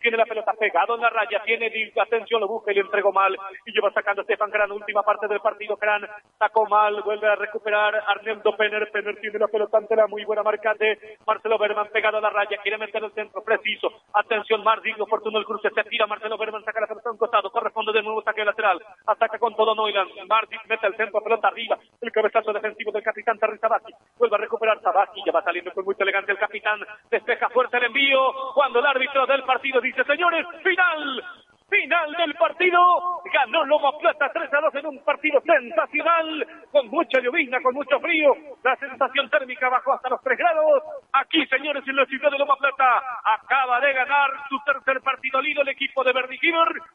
[0.00, 1.70] Tiene la pelota pegado en la raya, tiene
[2.00, 3.36] atención, lo busca y le entregó mal.
[3.66, 6.06] Y lleva sacando Stefan Gran, última parte del partido, Gran
[6.38, 10.42] sacó mal, vuelve a recuperar Arnaldo Penner, Penner tiene la pelota ante la muy buena
[10.42, 14.80] marca de Marcelo Berman pegado a la raya, quiere meter el centro, preciso, atención, Mar
[14.82, 17.92] digno, oportuno el cruce, se tira Marcelo Berman, saca la pelota a un costado, corresponde
[17.92, 22.12] de nuevo saque lateral, ataca con todo Noiland, Martín mete el centro, pelota arriba, el
[22.12, 26.02] cabezazo defensivo del capitán Terry Sabaki, vuelve a recuperar Sabaki, ya va saliendo con mucho
[26.02, 26.80] elegante el capitán,
[27.10, 31.22] despeja fuerte el envío, cuando el árbitro del partido dice, señores, final,
[31.70, 37.20] Final del partido, ganó Loma Plata 3 a 2 en un partido sensacional, con mucha
[37.20, 38.34] llovizna, con mucho frío,
[38.64, 40.82] la sensación térmica bajó hasta los 3 grados.
[41.12, 45.62] Aquí, señores, en la ciudad de Loma Plata, acaba de ganar su tercer partido lido
[45.62, 46.40] el equipo de Verdi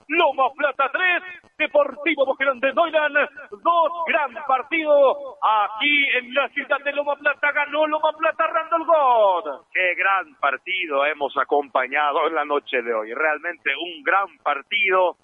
[0.10, 1.24] Loma Plata 3,
[1.58, 5.38] Deportivo Boquerón de Doilan, dos gran partido.
[5.42, 9.66] Aquí en la ciudad de Loma Plata ganó Loma Plata Randall God.
[9.74, 15.18] Qué gran partido hemos acompañado en la noche de hoy, realmente un gran partido partido.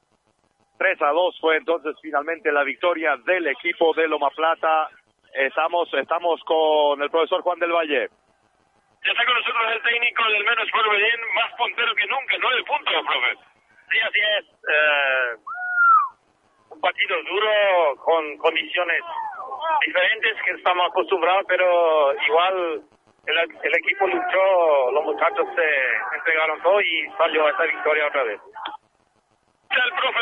[0.77, 4.89] 3 a 2 fue entonces finalmente la victoria del equipo de Loma Plata.
[5.33, 8.09] Estamos, estamos con el profesor Juan del Valle.
[9.03, 10.67] Ya está con nosotros el técnico del menos
[10.97, 13.35] bien, más puntero que nunca, no el punto, profe.
[13.91, 14.45] Sí, así es.
[14.45, 15.37] Eh,
[16.81, 19.01] partido duro con condiciones
[19.85, 22.81] diferentes que estamos acostumbrados, pero igual
[23.27, 28.41] el, el equipo luchó, los muchachos se entregaron todo y salió esta victoria otra vez
[29.71, 30.19] el profe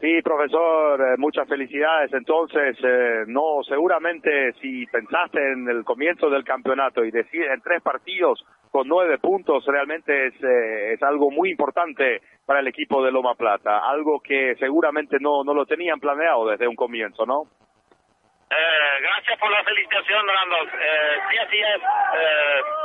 [0.00, 2.12] Sí, profesor, eh, muchas felicidades.
[2.12, 7.82] Entonces, eh, no, seguramente si pensaste en el comienzo del campeonato y decir en tres
[7.82, 13.12] partidos con nueve puntos, realmente es, eh, es algo muy importante para el equipo de
[13.12, 17.44] Loma Plata, algo que seguramente no, no lo tenían planeado desde un comienzo, ¿no?
[19.00, 20.70] gracias por la felicitación, Randolph.
[21.30, 21.82] sí, así es.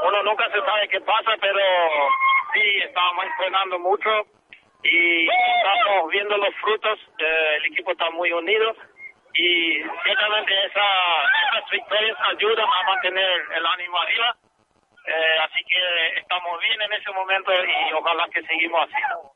[0.08, 1.60] uno nunca se sabe qué pasa, pero
[2.54, 4.10] sí, estábamos entrenando mucho
[4.84, 8.76] y estamos viendo los frutos, eh, el equipo está muy unido
[9.34, 10.86] y ciertamente esa,
[11.52, 14.36] esas victorias ayudan a mantener el ánimo arriba,
[15.08, 19.34] eh, así que estamos bien en ese momento y ojalá que seguimos así.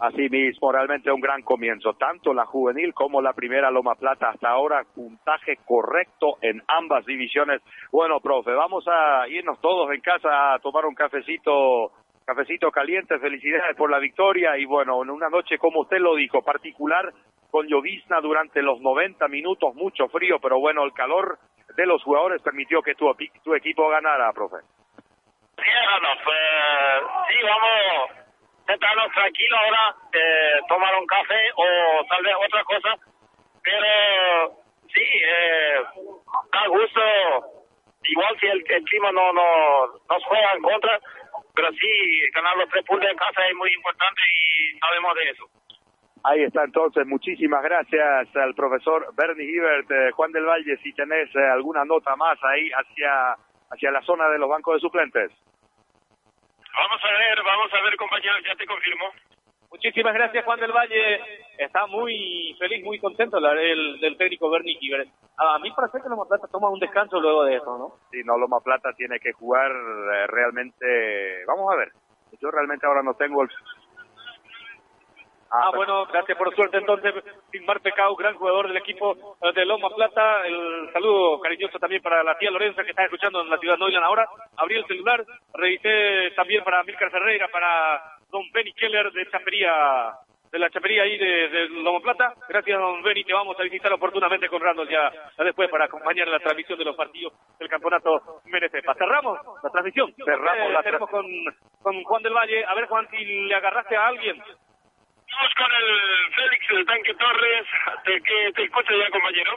[0.00, 4.48] Así mismo, realmente un gran comienzo, tanto la juvenil como la primera Loma Plata hasta
[4.48, 7.60] ahora, puntaje correcto en ambas divisiones.
[7.90, 11.90] Bueno, profe, vamos a irnos todos en casa a tomar un cafecito
[12.24, 16.42] cafecito caliente, felicidades por la victoria y bueno, en una noche como usted lo dijo,
[16.42, 17.12] particular
[17.50, 21.38] con llovizna durante los 90 minutos, mucho frío, pero bueno, el calor
[21.74, 23.10] de los jugadores permitió que tu,
[23.42, 24.58] tu equipo ganara, profe.
[25.58, 25.70] Sí,
[27.28, 28.10] sí, vamos
[28.68, 31.64] a tranquilos ahora, eh, tomar un café o
[32.08, 32.96] tal vez otra cosa,
[33.62, 34.56] pero
[34.92, 35.82] sí, eh,
[36.52, 37.00] da gusto,
[38.04, 41.00] igual si el, el clima no, no nos juega en contra,
[41.54, 45.44] pero sí, ganar los tres puntos en casa es muy importante y sabemos de eso.
[46.24, 51.34] Ahí está entonces, muchísimas gracias al profesor Bernie Hibert, eh, Juan del Valle, si tenés
[51.34, 53.36] eh, alguna nota más ahí hacia,
[53.70, 55.30] hacia la zona de los bancos de suplentes.
[56.74, 59.06] Vamos a ver, vamos a ver compañeros, ya te confirmo.
[59.70, 61.20] Muchísimas gracias, Juan del Valle.
[61.58, 65.08] Está muy feliz, muy contento el, del técnico Bernie Kibert.
[65.36, 67.92] A mí parece que Loma Plata toma un descanso luego de eso, ¿no?
[68.10, 71.44] Sí, no, Loma Plata tiene que jugar eh, realmente...
[71.46, 71.92] Vamos a ver.
[72.40, 73.48] Yo realmente ahora no tengo el...
[75.50, 77.14] Ah, ah bueno, gracias por suerte entonces,
[77.50, 80.46] Sigmar Pecao, gran jugador del equipo eh, de Loma Plata.
[80.46, 83.80] El saludo cariñoso también para la tía Lorenza que está escuchando en la ciudad de
[83.80, 84.28] Noilan ahora.
[84.56, 90.12] Abrí el celular, revisé también para Milcar Ferreira, para don Benny Keller de Chapería,
[90.52, 92.34] de la chapería ahí de, de Lomo Plata.
[92.46, 93.24] Gracias, don Benny.
[93.24, 95.10] Te vamos a visitar oportunamente con Randall ya,
[95.44, 98.94] después para acompañar la transmisión de los partidos del campeonato Merecepa.
[98.94, 100.12] Cerramos la transmisión.
[100.24, 101.26] Cerramos la Tenemos con,
[101.82, 102.66] con Juan del Valle.
[102.66, 104.42] A ver, Juan, si le agarraste a alguien.
[105.38, 107.66] Vamos con el Félix, el tanque Torres.
[108.04, 109.52] Te, que, te escucho ya, compañero.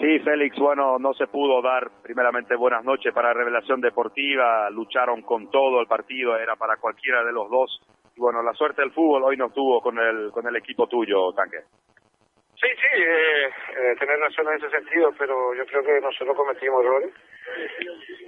[0.00, 5.50] Sí, Félix, bueno, no se pudo dar primeramente buenas noches para Revelación Deportiva, lucharon con
[5.50, 7.80] todo el partido, era para cualquiera de los dos.
[8.16, 11.32] Y bueno, la suerte del fútbol hoy no estuvo con el, con el equipo tuyo,
[11.32, 11.58] Tanque.
[12.56, 16.84] Sí, sí, eh, eh, tener razón en ese sentido, pero yo creo que nosotros cometimos
[16.84, 17.14] errores,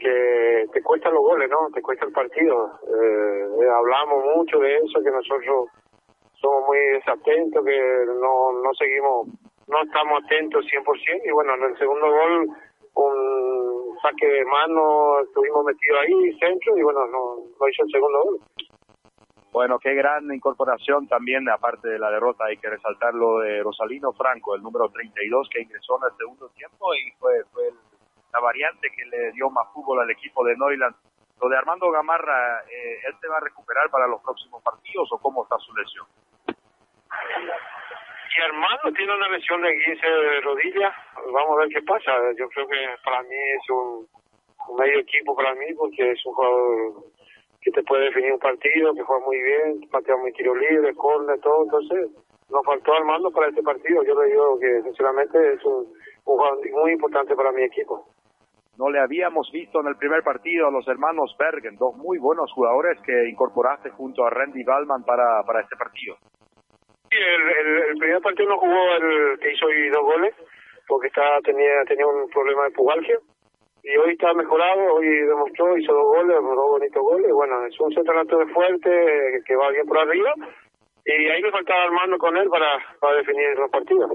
[0.00, 1.68] que te cuesta los goles, ¿no?
[1.74, 2.78] Te cuesta el partido.
[2.86, 5.68] Eh, hablamos mucho de eso, que nosotros
[6.40, 9.28] somos muy desatentos, que no, no seguimos
[9.68, 12.48] no estamos atentos 100% y bueno, en el segundo gol
[12.94, 18.22] un saque de mano, estuvimos metidos ahí, centro y bueno, no, no hizo el segundo
[18.24, 18.40] gol.
[19.52, 24.12] Bueno, qué gran incorporación también, aparte de la derrota, hay que resaltar lo de Rosalino
[24.12, 27.70] Franco, el número 32 que ingresó en el segundo tiempo y fue, fue
[28.32, 30.94] la variante que le dio más fútbol al equipo de Neuland.
[31.40, 35.18] Lo de Armando Gamarra, eh, ¿él se va a recuperar para los próximos partidos o
[35.18, 36.06] cómo está su lesión?
[38.38, 40.94] Mi hermano tiene una lesión de 15 de rodilla.
[41.32, 42.12] Vamos a ver qué pasa.
[42.38, 44.06] Yo creo que para mí es un,
[44.78, 47.04] medio equipo para mí porque es un jugador
[47.60, 51.40] que te puede definir un partido, que juega muy bien, patea muy tiro libre, corner,
[51.40, 51.64] todo.
[51.64, 52.10] Entonces,
[52.50, 54.02] nos faltó Armando para este partido.
[54.04, 55.92] Yo le digo que, sinceramente, es un,
[56.24, 58.06] jugador muy importante para mi equipo.
[58.76, 62.52] No le habíamos visto en el primer partido a los hermanos Bergen, dos muy buenos
[62.52, 66.16] jugadores que incorporaste junto a Randy Ballman para, para este partido.
[67.10, 70.34] El, el, primer partido no jugó el que hizo hoy dos goles,
[70.86, 73.18] porque está, tenía, tenía un problema de pubalgia.
[73.82, 77.32] Y hoy está mejorado, hoy demostró, hizo dos goles, dos bonitos goles.
[77.32, 80.34] Bueno, es un centro de fuerte, que va bien por arriba.
[81.06, 84.10] Y ahí me faltaba Armando con él para, para definir los partidos.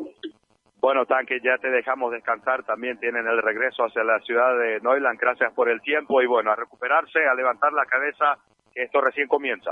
[0.80, 2.64] Bueno, Tanque, ya te dejamos descansar.
[2.66, 5.20] También tienen el regreso hacia la ciudad de Neuland.
[5.20, 8.38] Gracias por el tiempo y bueno, a recuperarse, a levantar la cabeza,
[8.76, 9.72] esto recién comienza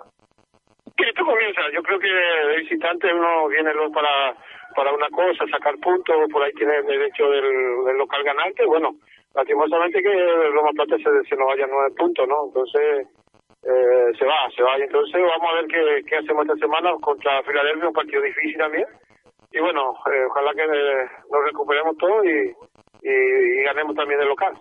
[1.10, 1.62] esto comienza.
[1.74, 4.36] Yo creo que de visitante uno viene para
[4.76, 8.66] para una cosa, sacar puntos, por ahí tiene el derecho del, local ganante.
[8.66, 8.96] Bueno,
[9.36, 12.48] lastimosamente que Roma Plata se, se nos vaya nueve puntos, ¿no?
[12.48, 13.08] Entonces,
[13.64, 14.78] eh, se va, se va.
[14.78, 18.86] Entonces vamos a ver qué, qué hacemos esta semana contra Filadelfia, un partido difícil también.
[19.52, 22.54] Y bueno, eh, ojalá que eh, nos recuperemos todo y,
[23.04, 24.54] y ganemos también el local.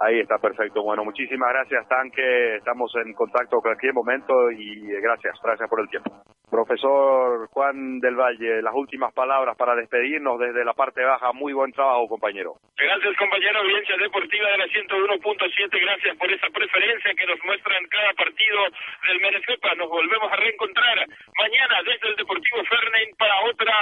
[0.00, 0.82] Ahí está perfecto.
[0.82, 2.56] Bueno, muchísimas gracias, Tanque.
[2.56, 6.10] Estamos en contacto cualquier momento y gracias, gracias por el tiempo.
[6.50, 11.32] Profesor Juan del Valle, las últimas palabras para despedirnos desde la parte baja.
[11.32, 12.54] Muy buen trabajo, compañero.
[12.76, 13.60] Gracias, compañero.
[13.60, 15.80] Audiencia deportiva de la 101.7.
[15.80, 18.58] Gracias por esa preferencia que nos muestra en cada partido
[19.06, 19.74] del Menefepa.
[19.76, 21.06] Nos volvemos a reencontrar
[21.38, 23.74] mañana desde el Deportivo Fernein para otra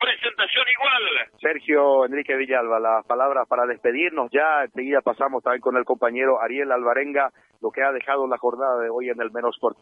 [0.00, 1.02] presentación igual.
[1.40, 4.64] Sergio Enrique Villalba, las palabras para despedirnos ya.
[4.64, 7.30] Enseguida pasamos también con el compañero Ariel Alvarenga
[7.64, 9.78] lo que ha dejado la jornada de hoy en el menos Sport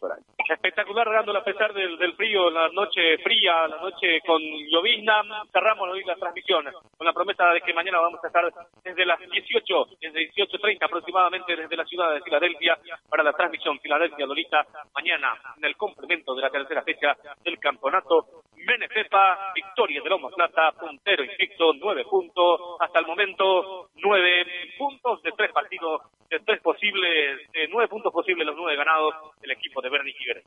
[0.49, 5.21] Espectacular, dándole a pesar del, del frío, la noche fría, la noche con llovizna.
[5.51, 6.63] Cerramos hoy la transmisión
[6.97, 8.49] con la promesa de que mañana vamos a estar
[8.81, 12.77] desde las 18, desde 18.30 aproximadamente desde la ciudad de Filadelfia
[13.09, 14.65] para la transmisión Filadelfia-Lolita
[14.95, 18.43] mañana en el complemento de la tercera fecha del campeonato.
[18.55, 24.45] Menepepa, victoria de Loma Plata, puntero invicto, nueve puntos, hasta el momento nueve
[24.77, 29.51] puntos de tres partidos, de tres posibles, de nueve puntos posibles los nueve ganados del
[29.51, 30.43] equipo de Bernie Giver.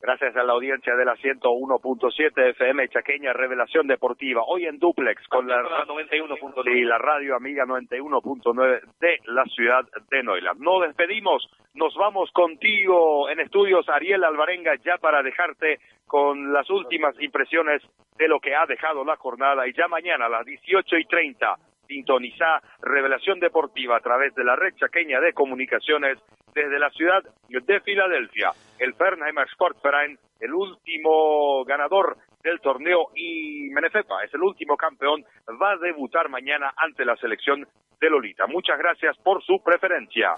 [0.00, 4.42] Gracias a la audiencia de la 101.7 FM Chaqueña Revelación Deportiva.
[4.46, 10.22] Hoy en Duplex con la, 91.9 y la radio amiga 91.9 de la ciudad de
[10.22, 10.54] Noila.
[10.56, 17.14] No despedimos, nos vamos contigo en estudios Ariel Alvarenga ya para dejarte con las últimas
[17.20, 17.82] impresiones
[18.16, 21.56] de lo que ha dejado la jornada y ya mañana a las 18 y 30
[21.90, 26.18] sintoniza Revelación Deportiva a través de la red chaqueña de comunicaciones
[26.54, 28.52] desde la ciudad de Filadelfia.
[28.78, 35.24] El Fernheimer Sportverein, el último ganador del torneo y Menefepa es el último campeón,
[35.60, 37.66] va a debutar mañana ante la selección
[38.00, 38.46] de Lolita.
[38.46, 40.34] Muchas gracias por su preferencia.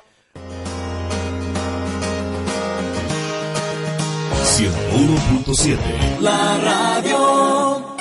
[4.62, 7.91] 101.7 La radio